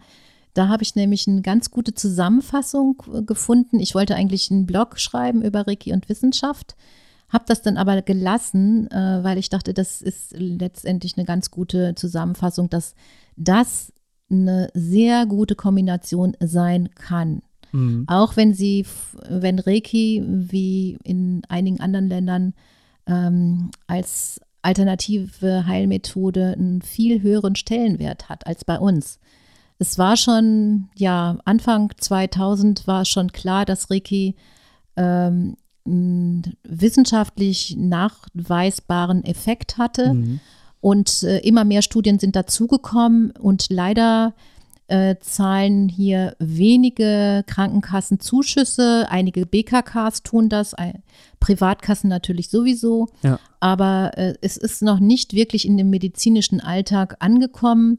Da 0.54 0.68
habe 0.68 0.82
ich 0.82 0.94
nämlich 0.94 1.28
eine 1.28 1.42
ganz 1.42 1.70
gute 1.70 1.94
Zusammenfassung 1.94 3.02
gefunden. 3.26 3.78
Ich 3.78 3.94
wollte 3.94 4.14
eigentlich 4.14 4.50
einen 4.50 4.66
Blog 4.66 4.98
schreiben 4.98 5.42
über 5.42 5.66
Reiki 5.66 5.92
und 5.92 6.08
Wissenschaft, 6.08 6.76
habe 7.28 7.44
das 7.46 7.60
dann 7.60 7.76
aber 7.76 8.00
gelassen, 8.02 8.90
äh, 8.90 9.22
weil 9.22 9.36
ich 9.36 9.50
dachte, 9.50 9.74
das 9.74 10.00
ist 10.00 10.32
letztendlich 10.36 11.16
eine 11.16 11.26
ganz 11.26 11.50
gute 11.50 11.94
Zusammenfassung, 11.94 12.70
dass 12.70 12.94
das 13.36 13.92
eine 14.30 14.68
sehr 14.74 15.26
gute 15.26 15.54
Kombination 15.54 16.36
sein 16.40 16.88
kann. 16.94 17.42
Mhm. 17.72 18.04
Auch 18.06 18.36
wenn 18.36 18.54
sie, 18.54 18.86
wenn 19.28 19.58
Reiki 19.58 20.24
wie 20.26 20.98
in 21.04 21.42
einigen 21.48 21.80
anderen 21.80 22.08
Ländern 22.08 22.54
ähm, 23.06 23.70
als 23.86 24.40
alternative 24.66 25.66
Heilmethode 25.66 26.54
einen 26.58 26.82
viel 26.82 27.22
höheren 27.22 27.54
Stellenwert 27.54 28.28
hat 28.28 28.46
als 28.46 28.64
bei 28.64 28.78
uns. 28.78 29.20
Es 29.78 29.96
war 29.96 30.16
schon, 30.16 30.88
ja, 30.96 31.38
Anfang 31.44 31.92
2000 31.96 32.86
war 32.86 33.04
schon 33.04 33.30
klar, 33.30 33.64
dass 33.64 33.90
Reiki 33.90 34.34
ähm, 34.96 35.56
einen 35.86 36.56
wissenschaftlich 36.64 37.76
nachweisbaren 37.78 39.24
Effekt 39.24 39.78
hatte. 39.78 40.14
Mhm. 40.14 40.40
Und 40.80 41.22
äh, 41.22 41.38
immer 41.38 41.64
mehr 41.64 41.82
Studien 41.82 42.18
sind 42.18 42.34
dazugekommen 42.34 43.30
und 43.32 43.66
leider 43.70 44.34
äh, 44.88 45.16
zahlen 45.20 45.88
hier 45.88 46.36
wenige 46.38 47.42
Krankenkassen 47.46 48.20
Zuschüsse, 48.20 49.06
einige 49.08 49.46
BKKs 49.46 50.22
tun 50.22 50.48
das, 50.48 50.74
ein, 50.74 51.02
Privatkassen 51.40 52.08
natürlich 52.08 52.50
sowieso, 52.50 53.08
Ja. 53.22 53.38
aber 53.60 54.12
äh, 54.16 54.34
es 54.42 54.56
ist 54.56 54.82
noch 54.82 55.00
nicht 55.00 55.32
wirklich 55.32 55.66
in 55.66 55.76
dem 55.76 55.90
medizinischen 55.90 56.60
Alltag 56.60 57.16
angekommen. 57.20 57.96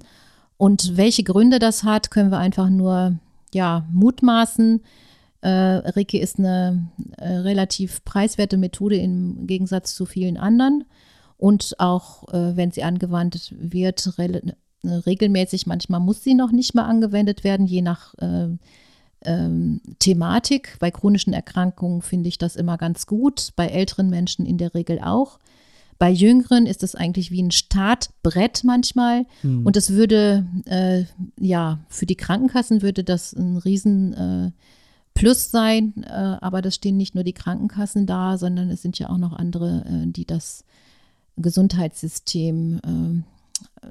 Und 0.58 0.98
welche 0.98 1.24
Gründe 1.24 1.60
das 1.60 1.84
hat, 1.84 2.10
können 2.10 2.32
wir 2.32 2.40
einfach 2.40 2.70
nur 2.70 3.20
ja, 3.54 3.86
mutmaßen. 3.92 4.82
Äh, 5.42 5.50
Reiki 5.50 6.18
ist 6.18 6.40
eine 6.40 6.88
äh, 7.18 7.28
relativ 7.28 8.04
preiswerte 8.04 8.58
Methode 8.58 8.96
im 8.96 9.46
Gegensatz 9.46 9.94
zu 9.94 10.06
vielen 10.06 10.38
anderen. 10.38 10.86
Und 11.38 11.76
auch 11.78 12.28
äh, 12.34 12.56
wenn 12.56 12.72
sie 12.72 12.84
angewandt 12.84 13.54
wird, 13.60 14.18
regelmäßig, 14.84 15.68
manchmal 15.68 16.00
muss 16.00 16.24
sie 16.24 16.34
noch 16.34 16.52
nicht 16.52 16.76
mal 16.76 16.86
angewendet 16.86 17.44
werden, 17.44 17.66
je 17.66 17.82
nach 17.82 18.14
äh, 18.16 18.50
ähm, 19.26 19.82
Thematik. 20.00 20.78
Bei 20.80 20.92
chronischen 20.92 21.34
Erkrankungen 21.34 22.02
finde 22.02 22.30
ich 22.30 22.38
das 22.38 22.56
immer 22.56 22.78
ganz 22.78 23.08
gut, 23.08 23.52
bei 23.56 23.68
älteren 23.68 24.10
Menschen 24.10 24.46
in 24.46 24.58
der 24.58 24.74
Regel 24.74 25.00
auch. 25.00 25.40
Bei 26.00 26.12
Jüngeren 26.12 26.68
ist 26.68 26.84
es 26.84 26.94
eigentlich 26.94 27.32
wie 27.32 27.42
ein 27.42 27.52
Startbrett 27.52 28.64
manchmal. 28.64 29.26
Hm. 29.42 29.66
Und 29.66 29.76
es 29.76 29.92
würde, 29.92 30.46
äh, 30.66 31.06
ja, 31.40 31.80
für 31.90 32.06
die 32.06 32.16
Krankenkassen 32.16 32.84
würde 32.84 33.04
das 33.04 33.34
ein 33.34 33.58
riesen 33.58 34.14
äh, 34.14 34.52
Plus 35.16 35.50
sein. 35.50 36.04
Äh, 36.04 36.12
aber 36.12 36.62
das 36.62 36.76
stehen 36.76 36.98
nicht 36.98 37.16
nur 37.16 37.24
die 37.24 37.34
Krankenkassen 37.34 38.06
da, 38.06 38.38
sondern 38.38 38.70
es 38.70 38.84
sind 38.84 39.00
ja 39.00 39.10
auch 39.10 39.18
noch 39.18 39.34
andere, 39.34 39.84
äh, 39.88 40.12
die 40.12 40.26
das 40.26 40.64
Gesundheitssystem 41.38 42.80
äh, 42.84 43.37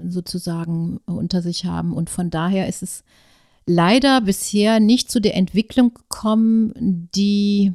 sozusagen 0.07 0.99
unter 1.07 1.43
sich 1.43 1.65
haben. 1.65 1.93
Und 1.93 2.11
von 2.11 2.31
daher 2.31 2.69
ist 2.69 2.83
es 2.83 3.05
leider 3.67 4.21
bisher 4.21 4.81
nicht 4.81 5.11
zu 5.11 5.21
der 5.21 5.37
Entwicklung 5.37 5.95
gekommen, 5.95 7.09
die 7.15 7.73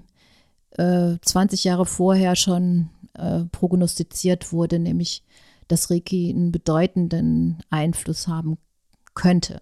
äh, 0.77 1.17
20 1.21 1.63
Jahre 1.63 1.85
vorher 1.85 2.35
schon 2.35 2.89
äh, 3.13 3.41
prognostiziert 3.51 4.51
wurde, 4.53 4.79
nämlich 4.79 5.23
dass 5.67 5.89
Reiki 5.89 6.29
einen 6.29 6.51
bedeutenden 6.51 7.63
Einfluss 7.69 8.27
haben 8.27 8.57
könnte. 9.13 9.61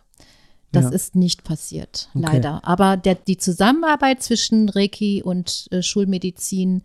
Das 0.72 0.86
Ja. 0.86 0.90
ist 0.92 1.16
nicht 1.16 1.44
passiert, 1.44 2.10
Okay. 2.14 2.26
leider. 2.26 2.64
Aber 2.68 2.96
der, 2.98 3.16
die 3.16 3.38
Zusammenarbeit 3.38 4.22
zwischen 4.22 4.70
Reiki 4.70 5.24
und 5.24 5.68
äh, 5.72 5.82
Schulmedizin, 5.82 6.84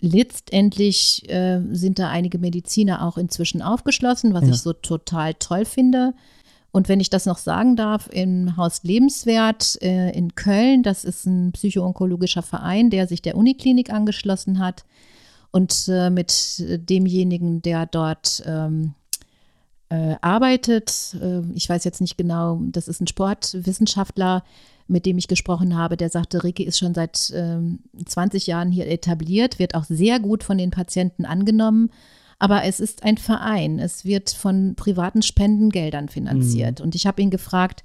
letztendlich 0.00 1.28
äh, 1.28 1.60
sind 1.72 1.98
da 1.98 2.08
einige 2.08 2.38
Mediziner 2.38 3.04
auch 3.04 3.18
inzwischen 3.18 3.62
aufgeschlossen, 3.62 4.34
was 4.34 4.44
Ja. 4.44 4.50
ich 4.50 4.60
so 4.60 4.72
total 4.72 5.34
toll 5.34 5.64
finde. 5.64 6.14
Und 6.70 6.88
wenn 6.88 7.00
ich 7.00 7.10
das 7.10 7.26
noch 7.26 7.38
sagen 7.38 7.76
darf, 7.76 8.08
im 8.12 8.56
Haus 8.56 8.82
Lebenswert 8.84 9.80
äh, 9.82 10.10
in 10.10 10.34
Köln, 10.34 10.82
das 10.82 11.04
ist 11.04 11.26
ein 11.26 11.52
psychoonkologischer 11.52 12.42
Verein, 12.42 12.90
der 12.90 13.06
sich 13.06 13.22
der 13.22 13.36
Uniklinik 13.36 13.90
angeschlossen 13.90 14.58
hat. 14.58 14.84
Und 15.50 15.88
äh, 15.88 16.10
mit 16.10 16.62
demjenigen, 16.88 17.62
der 17.62 17.86
dort 17.86 18.42
ähm, 18.46 18.94
äh, 19.88 20.16
arbeitet, 20.20 21.16
äh, 21.20 21.40
ich 21.54 21.68
weiß 21.68 21.84
jetzt 21.84 22.02
nicht 22.02 22.18
genau, 22.18 22.60
das 22.66 22.86
ist 22.86 23.00
ein 23.00 23.06
Sportwissenschaftler, 23.06 24.44
mit 24.88 25.06
dem 25.06 25.18
ich 25.18 25.28
gesprochen 25.28 25.76
habe, 25.76 25.96
der 25.96 26.08
sagte, 26.08 26.42
Ricky 26.42 26.64
ist 26.64 26.78
schon 26.78 26.94
seit 26.94 27.32
ähm, 27.34 27.80
20 28.04 28.46
Jahren 28.46 28.72
hier 28.72 28.88
etabliert, 28.88 29.58
wird 29.58 29.74
auch 29.74 29.84
sehr 29.84 30.18
gut 30.18 30.42
von 30.42 30.58
den 30.58 30.70
Patienten 30.70 31.24
angenommen. 31.24 31.90
Aber 32.38 32.64
es 32.64 32.80
ist 32.80 33.02
ein 33.02 33.18
Verein. 33.18 33.78
Es 33.78 34.04
wird 34.04 34.30
von 34.30 34.74
privaten 34.76 35.22
Spendengeldern 35.22 36.08
finanziert. 36.08 36.80
Und 36.80 36.94
ich 36.94 37.06
habe 37.06 37.20
ihn 37.20 37.30
gefragt, 37.30 37.84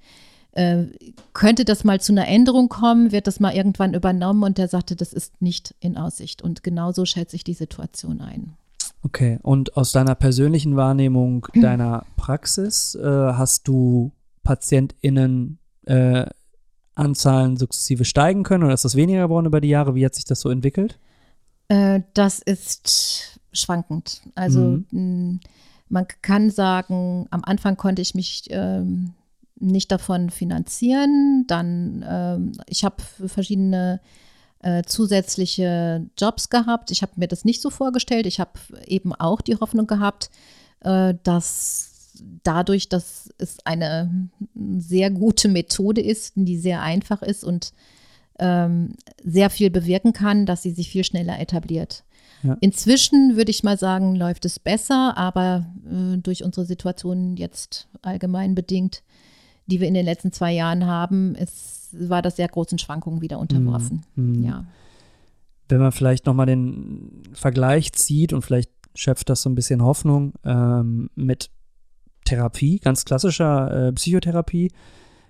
äh, 0.51 0.84
könnte 1.34 1.66
das 1.66 1.84
mal 1.84 1.99
zu 1.99 2.14
einer 2.14 2.28
Änderung 2.28 2.70
kommen? 2.70 3.12
Wird 3.12 3.26
das 3.26 3.39
mal 3.39 3.56
irgendwann 3.56 3.95
übernommen? 3.95 4.43
Und 4.43 4.60
er 4.60 4.68
sagte, 4.68 4.95
das 4.95 5.12
ist 5.12 5.41
nicht 5.41 5.74
in 5.80 5.97
Aussicht. 5.97 6.41
Und 6.41 6.64
genauso 6.64 7.06
schätze 7.06 7.36
ich 7.36 7.43
die 7.43 7.56
Situation 7.56 8.22
ein. 8.22 8.54
Okay, 9.01 9.39
und 9.41 9.76
aus 9.76 9.91
deiner 9.91 10.16
persönlichen 10.16 10.76
Wahrnehmung 10.76 11.47
deiner 11.56 12.06
Praxis 12.16 12.95
äh, 12.95 13.04
hast 13.04 13.68
du 13.68 14.12
PatientInnen 14.43 15.58
äh, 15.86 16.26
Anzahlen 16.96 17.58
sukzessive 17.58 18.06
steigen 18.06 18.44
können 18.44 18.64
oder 18.64 18.74
ist 18.74 18.86
das 18.86 18.96
weniger 18.96 19.24
geworden 19.24 19.46
über 19.48 19.62
die 19.62 19.70
Jahre? 19.70 19.96
Wie 19.96 20.06
hat 20.06 20.16
sich 20.16 20.26
das 20.26 20.41
so 20.41 20.50
entwickelt? 20.50 21.00
Äh, 21.68 22.02
das 22.14 22.39
ist 22.39 23.39
schwankend. 23.52 24.22
Also 24.36 24.60
Mhm. 24.60 24.86
mh, 24.91 25.39
man 25.89 26.08
kann 26.22 26.50
sagen, 26.50 27.28
am 27.30 27.44
Anfang 27.44 27.78
konnte 27.78 28.02
ich 28.02 28.16
mich 28.16 28.46
ähm, 28.50 29.14
nicht 29.60 29.91
davon 29.91 30.30
finanzieren. 30.30 31.46
Dann, 31.48 32.04
ähm, 32.08 32.52
ich 32.68 32.84
habe 32.84 32.98
verschiedene 33.28 34.02
äh, 34.60 34.84
zusätzliche 34.84 36.06
Jobs 36.18 36.50
gehabt. 36.50 36.89
Ich 36.91 37.02
habe 37.02 37.12
mir 37.18 37.28
das 37.28 37.46
nicht 37.46 37.62
so 37.62 37.70
vorgestellt. 37.70 38.26
Ich 38.26 38.39
habe 38.39 38.52
eben 38.88 39.14
auch 39.14 39.41
die 39.41 39.56
Hoffnung 39.58 39.88
gehabt, 39.88 40.30
äh, 40.82 41.14
dass 41.24 41.93
dadurch, 42.43 42.89
dass 42.89 43.30
es 43.38 43.57
eine 43.66 44.30
sehr 44.78 45.11
gute 45.11 45.47
Methode 45.47 46.01
ist, 46.01 46.34
die 46.36 46.57
sehr 46.57 46.82
einfach 46.82 47.22
ist 47.22 47.43
und 47.43 47.74
ähm, 48.39 48.95
sehr 49.24 49.49
viel 49.49 49.70
bewirken 49.70 50.14
kann, 50.14 50.45
dass 50.45 50.64
sie 50.64 50.72
sich 50.72 50.89
viel 50.89 51.03
schneller 51.03 51.39
etabliert. 51.39 52.03
Ja. 52.43 52.57
Inzwischen 52.59 53.38
würde 53.38 53.51
ich 53.51 53.64
mal 53.64 53.78
sagen, 53.78 54.16
läuft 54.16 54.45
es 54.45 54.59
besser, 54.59 55.18
aber 55.18 55.66
äh, 55.89 56.18
durch 56.18 56.43
unsere 56.43 56.66
Situation 56.66 57.38
jetzt 57.38 57.88
allgemein 58.01 58.53
bedingt, 58.53 59.03
die 59.66 59.80
wir 59.80 59.88
in 59.88 59.93
den 59.93 60.05
letzten 60.05 60.32
zwei 60.32 60.51
Jahren 60.51 60.86
haben, 60.86 61.36
ist, 61.36 61.95
war 61.97 62.22
das 62.22 62.36
sehr 62.36 62.49
großen 62.49 62.80
Schwankungen 62.80 63.22
wieder 63.22 63.39
unterworfen. 63.39 64.03
Mhm. 64.16 64.43
Ja. 64.43 64.66
Wenn 65.70 65.80
man 65.80 65.93
vielleicht 65.93 66.26
nochmal 66.26 66.47
den 66.47 67.24
Vergleich 67.34 67.93
zieht 67.93 68.34
und 68.34 68.41
vielleicht 68.41 68.70
schöpft 68.93 69.30
das 69.30 69.41
so 69.41 69.49
ein 69.49 69.55
bisschen 69.55 69.82
Hoffnung 69.82 70.34
ähm, 70.43 71.09
mit 71.16 71.49
Therapie, 72.24 72.80
ganz 72.80 73.06
klassischer 73.06 73.88
äh, 73.88 73.92
Psychotherapie, 73.94 74.72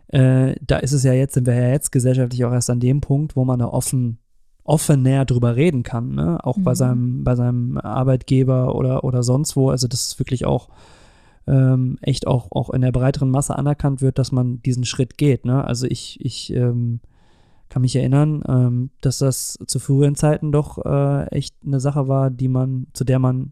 äh, 0.08 0.56
da 0.66 0.78
ist 0.78 0.92
es 0.92 1.04
ja 1.04 1.14
jetzt, 1.14 1.34
sind 1.34 1.48
wir 1.48 1.56
ja 1.56 1.70
jetzt 1.70 1.92
gesellschaftlich 1.92 2.44
auch 2.46 2.52
erst 2.52 2.70
an 2.70 2.80
dem 2.80 3.02
Punkt, 3.02 3.36
wo 3.36 3.46
man 3.46 3.60
da 3.60 3.66
offen, 3.66 4.20
offener 4.64 5.26
drüber 5.26 5.56
reden 5.56 5.84
kann, 5.84 6.14
ne? 6.16 6.40
Auch 6.44 6.58
bei 6.60 6.72
Mhm. 6.72 6.76
seinem, 6.76 7.24
bei 7.24 7.36
seinem 7.36 7.78
Arbeitgeber 7.78 8.76
oder, 8.76 9.04
oder 9.04 9.24
sonst 9.24 9.56
wo. 9.56 9.70
Also 9.70 9.88
das 9.88 10.06
ist 10.08 10.20
wirklich 10.20 10.46
auch 10.46 10.70
ähm, 11.48 11.98
echt 12.02 12.28
auch, 12.28 12.52
auch 12.52 12.70
in 12.70 12.82
der 12.82 12.94
breiteren 12.94 13.30
Masse 13.30 13.58
anerkannt 13.58 14.02
wird, 14.02 14.18
dass 14.18 14.32
man 14.32 14.62
diesen 14.62 14.86
Schritt 14.86 15.18
geht. 15.18 15.46
Ne? 15.46 15.66
Also 15.66 15.86
ich, 15.88 16.24
ich 16.24 16.54
ähm, 16.54 17.02
kann 17.68 17.82
mich 17.82 17.96
erinnern, 17.96 18.44
ähm, 18.48 18.92
dass 19.02 19.18
das 19.18 19.58
zu 19.68 19.80
früheren 19.80 20.16
Zeiten 20.16 20.52
doch 20.54 20.78
äh, 20.86 21.26
echt 21.36 21.56
eine 21.66 21.82
Sache 21.82 22.08
war, 22.08 22.30
die 22.30 22.48
man, 22.48 22.88
zu 22.94 23.04
der 23.04 23.20
man 23.20 23.52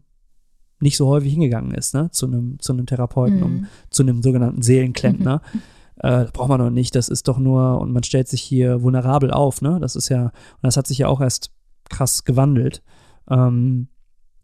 nicht 0.82 0.96
so 0.96 1.06
häufig 1.08 1.32
hingegangen 1.32 1.72
ist, 1.72 1.94
ne? 1.94 2.10
Zu 2.10 2.26
einem, 2.26 2.58
zu 2.60 2.72
einem 2.72 2.86
Therapeuten, 2.86 3.42
um 3.42 3.52
Mhm. 3.52 3.66
zu 3.90 4.02
einem 4.02 4.22
sogenannten 4.22 4.62
Seelenklempner. 4.62 5.40
äh, 5.96 6.24
das 6.24 6.32
braucht 6.32 6.48
man 6.48 6.60
doch 6.60 6.70
nicht, 6.70 6.94
das 6.94 7.08
ist 7.08 7.28
doch 7.28 7.38
nur, 7.38 7.80
und 7.80 7.92
man 7.92 8.02
stellt 8.02 8.28
sich 8.28 8.42
hier 8.42 8.82
vulnerabel 8.82 9.30
auf, 9.30 9.62
ne? 9.62 9.78
Das 9.80 9.96
ist 9.96 10.08
ja, 10.08 10.24
und 10.24 10.62
das 10.62 10.76
hat 10.76 10.86
sich 10.86 10.98
ja 10.98 11.08
auch 11.08 11.20
erst 11.20 11.52
krass 11.88 12.24
gewandelt. 12.24 12.82
Ähm, 13.30 13.88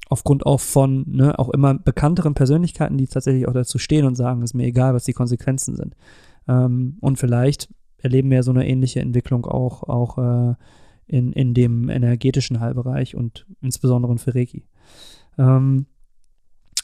aufgrund 0.08 0.46
auch 0.46 0.60
von, 0.60 1.04
ne, 1.06 1.38
auch 1.38 1.50
immer 1.50 1.74
bekannteren 1.74 2.34
Persönlichkeiten, 2.34 2.96
die 2.96 3.06
tatsächlich 3.06 3.46
auch 3.46 3.52
dazu 3.52 3.78
stehen 3.78 4.06
und 4.06 4.14
sagen, 4.14 4.42
ist 4.42 4.54
mir 4.54 4.66
egal, 4.66 4.94
was 4.94 5.04
die 5.04 5.12
Konsequenzen 5.12 5.76
sind. 5.76 5.94
Ähm, 6.46 6.96
und 7.00 7.18
vielleicht 7.18 7.68
erleben 7.98 8.30
wir 8.30 8.42
so 8.42 8.50
eine 8.52 8.66
ähnliche 8.66 9.00
Entwicklung 9.00 9.44
auch, 9.44 9.82
auch 9.82 10.18
äh, 10.18 10.54
in, 11.06 11.32
in 11.32 11.52
dem 11.52 11.88
energetischen 11.90 12.60
Heilbereich 12.60 13.16
und 13.16 13.46
insbesondere 13.60 14.16
für 14.18 14.34
Reiki. 14.34 14.64
Ähm, 15.36 15.86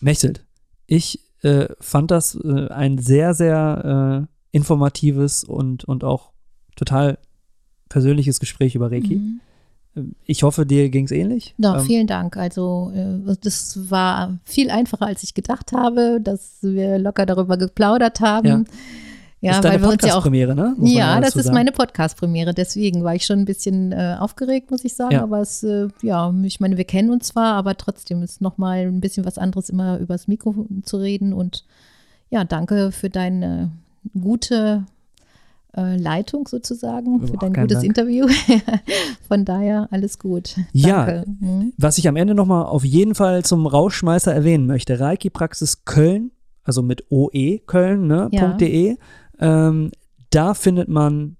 Mechtelt, 0.01 0.45
ich 0.87 1.21
äh, 1.43 1.67
fand 1.81 2.11
das 2.11 2.35
äh, 2.35 2.69
ein 2.69 2.99
sehr, 2.99 3.35
sehr 3.35 4.27
äh, 4.29 4.57
informatives 4.57 5.45
und, 5.45 5.85
und 5.85 6.05
auch 6.05 6.33
total 6.77 7.19
persönliches 7.89 8.41
Gespräch 8.41 8.75
über 8.75 8.91
Reiki. 8.91 9.17
Mhm. 9.17 9.41
Ich 10.25 10.43
hoffe, 10.43 10.67
dir 10.67 10.91
ging 10.91 11.05
es 11.05 11.13
ähnlich. 11.13 11.55
Ja, 11.59 11.79
Ähm, 11.79 11.87
vielen 11.87 12.07
Dank. 12.07 12.37
Also 12.37 12.93
äh, 12.95 13.37
das 13.41 13.91
war 13.91 14.39
viel 14.45 14.71
einfacher, 14.71 15.07
als 15.07 15.23
ich 15.23 15.35
gedacht 15.35 15.73
habe, 15.73 16.19
dass 16.21 16.59
wir 16.63 16.99
locker 16.99 17.27
darüber 17.27 17.57
geplaudert 17.57 18.21
haben. 18.21 18.47
Ja. 18.47 18.65
Ja, 19.45 19.53
ist 19.53 19.65
deine 19.65 19.75
weil 19.75 19.83
wir 19.83 19.93
uns 19.93 20.03
ja 20.03 20.09
auch 20.09 20.23
Podcast-Premiere, 20.25 20.55
ne? 20.55 20.75
Muss 20.77 20.93
Ja, 20.93 21.21
das 21.21 21.37
ist 21.37 21.53
meine 21.53 21.73
Podcast-Premiere. 21.73 22.55
Deswegen 22.55 23.05
war 23.05 23.15
ich 23.15 23.27
schon 23.27 23.41
ein 23.41 23.45
bisschen 23.45 23.93
äh, 23.93 24.17
aufgeregt, 24.19 24.71
muss 24.71 24.85
ich 24.85 24.95
sagen. 24.95 25.13
Ja. 25.13 25.23
Aber 25.23 25.41
es, 25.41 25.63
äh, 25.63 25.89
ja, 26.03 26.33
ich 26.43 26.61
meine, 26.61 26.77
wir 26.77 26.85
kennen 26.85 27.11
uns 27.11 27.29
zwar, 27.29 27.55
aber 27.55 27.77
trotzdem 27.77 28.23
ist 28.23 28.41
nochmal 28.41 28.87
ein 28.87 29.01
bisschen 29.01 29.25
was 29.25 29.39
anderes, 29.39 29.69
immer 29.69 29.99
übers 29.99 30.29
Mikro 30.29 30.67
zu 30.83 30.97
reden. 30.97 31.33
Und 31.33 31.65
ja, 32.31 32.45
danke 32.45 32.91
für 32.91 33.11
deine 33.11 33.71
gute 34.19 34.85
äh, 35.77 35.97
Leitung 35.97 36.47
sozusagen, 36.47 37.21
Ja, 37.21 37.27
für 37.27 37.37
dein 37.37 37.53
gutes 37.53 37.79
Dank. 37.79 37.85
Interview. 37.85 38.27
Von 39.29 39.45
daher 39.45 39.89
alles 39.91 40.19
gut. 40.19 40.57
Ja. 40.73 41.07
Danke. 41.07 41.31
Mhm. 41.41 41.73
Was 41.77 41.99
ich 41.99 42.09
am 42.09 42.17
Ende 42.17 42.35
nochmal 42.35 42.65
auf 42.67 42.85
jeden 42.85 43.15
Fall 43.15 43.45
zum 43.45 43.67
Rauschmeißer 43.67 44.33
erwähnen 44.33 44.67
möchte, 44.67 45.01
Reiki 45.01 45.31
Praxis 45.31 45.85
Köln, 45.85 46.31
also 46.63 46.83
mit 46.83 47.05
OE 47.11 47.59
Köln, 47.67 48.07
ne, 48.07 48.29
Ja. 48.33 48.57
Ähm, 49.41 49.91
da 50.31 50.55
findet 50.55 50.89
man 50.89 51.37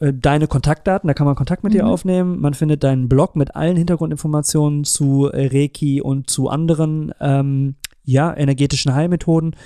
äh, 0.00 0.12
deine 0.12 0.46
Kontaktdaten, 0.48 1.06
da 1.08 1.14
kann 1.14 1.26
man 1.26 1.36
Kontakt 1.36 1.62
mit 1.64 1.72
dir 1.74 1.84
Mhm. 1.84 1.88
aufnehmen. 1.90 2.40
Man 2.40 2.54
findet 2.54 2.82
deinen 2.82 3.08
Blog 3.08 3.36
mit 3.36 3.54
allen 3.54 3.76
Hintergrundinformationen 3.76 4.84
zu 4.84 5.30
äh, 5.32 5.46
Reiki 5.52 6.00
und 6.00 6.28
zu 6.30 6.48
anderen 6.48 7.12
ähm, 7.20 7.76
ja, 8.04 8.36
energetischen 8.36 8.94
Heilmethoden. 8.94 9.56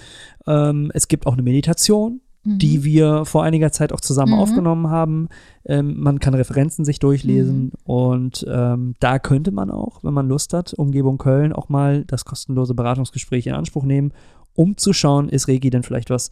Ähm, 0.47 0.91
es 0.95 1.09
gibt 1.09 1.27
auch 1.27 1.33
eine 1.33 1.43
Meditation, 1.43 2.21
Mhm. 2.45 2.59
die 2.59 2.85
wir 2.85 3.25
vor 3.25 3.43
einiger 3.43 3.73
Zeit 3.73 3.93
auch 3.93 4.01
zusammen 4.01 4.33
Mhm. 4.35 4.39
aufgenommen 4.39 4.91
haben. 4.91 5.29
Ähm, 5.65 5.99
man 5.99 6.21
kann 6.21 6.35
Referenzen 6.35 6.85
sich 6.85 6.99
durchlesen 7.01 7.65
Mhm. 7.65 7.73
und 7.85 8.47
ähm, 8.49 8.95
da 9.01 9.19
könnte 9.19 9.51
man 9.51 9.71
auch, 9.71 10.05
wenn 10.05 10.15
man 10.15 10.29
Lust 10.29 10.53
hat, 10.53 10.73
Umgebung 10.75 11.19
Köln 11.19 11.53
auch 11.53 11.69
mal 11.69 12.05
das 12.05 12.25
kostenlose 12.25 12.75
Beratungsgespräch 12.75 13.47
in 13.49 13.55
Anspruch 13.55 13.83
nehmen, 13.85 14.13
um 14.55 14.77
zu 14.77 14.93
schauen, 14.93 15.29
ist 15.29 15.49
Reiki 15.49 15.71
denn 15.71 15.83
vielleicht 15.83 16.11
was, 16.11 16.31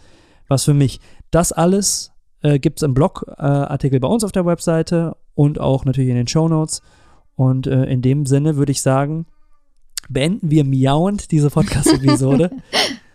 was 0.49 0.65
für 0.65 0.75
mich. 0.75 1.01
Das 1.31 1.53
alles 1.53 2.13
äh, 2.43 2.59
gibt 2.59 2.79
es 2.79 2.83
im 2.83 2.95
Blogartikel 2.95 4.01
bei 4.01 4.09
uns 4.09 4.25
auf 4.25 4.33
der 4.33 4.47
Webseite 4.47 5.17
und 5.35 5.61
auch 5.61 5.85
natürlich 5.85 6.11
in 6.11 6.17
den 6.17 6.29
Show 6.29 6.49
Notes. 6.49 6.83
Und 7.35 7.67
äh, 7.67 7.85
in 7.85 8.03
dem 8.03 8.27
Sinne 8.27 8.57
würde 8.57 8.73
ich 8.73 8.83
sagen, 8.83 9.27
beenden 10.09 10.51
wir 10.51 10.65
miauend 10.65 11.31
diese 11.31 11.51
Podcast-Episode 11.51 12.51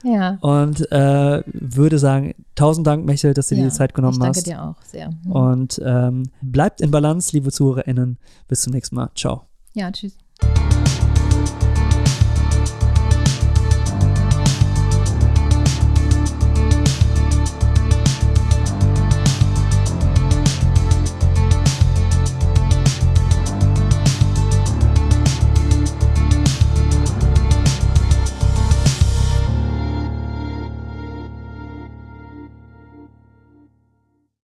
Ja. 0.04 0.38
und 0.42 0.92
äh, 0.92 1.44
würde 1.46 2.00
sagen, 2.00 2.34
tausend 2.56 2.88
Dank, 2.88 3.06
Michael, 3.06 3.34
dass 3.36 3.48
du 3.48 3.56
dir 3.56 3.62
ja. 3.62 3.68
die 3.68 3.74
Zeit 3.74 3.94
genommen 3.94 4.14
ich 4.14 4.20
danke 4.20 4.38
hast. 4.38 4.48
dir 4.48 4.64
auch 4.64 4.82
sehr. 4.84 5.12
Mhm. 5.12 5.32
Und 5.32 5.82
ähm, 5.86 6.24
bleibt 6.42 6.82
in 6.82 6.92
Balance, 6.92 7.32
liebe 7.34 7.52
ZuhörerInnen. 7.52 8.18
Bis 8.48 8.62
zum 8.64 8.74
nächsten 8.74 8.96
Mal. 8.96 9.12
Ciao. 9.16 9.44
Ja, 9.74 9.92
tschüss. 9.92 10.18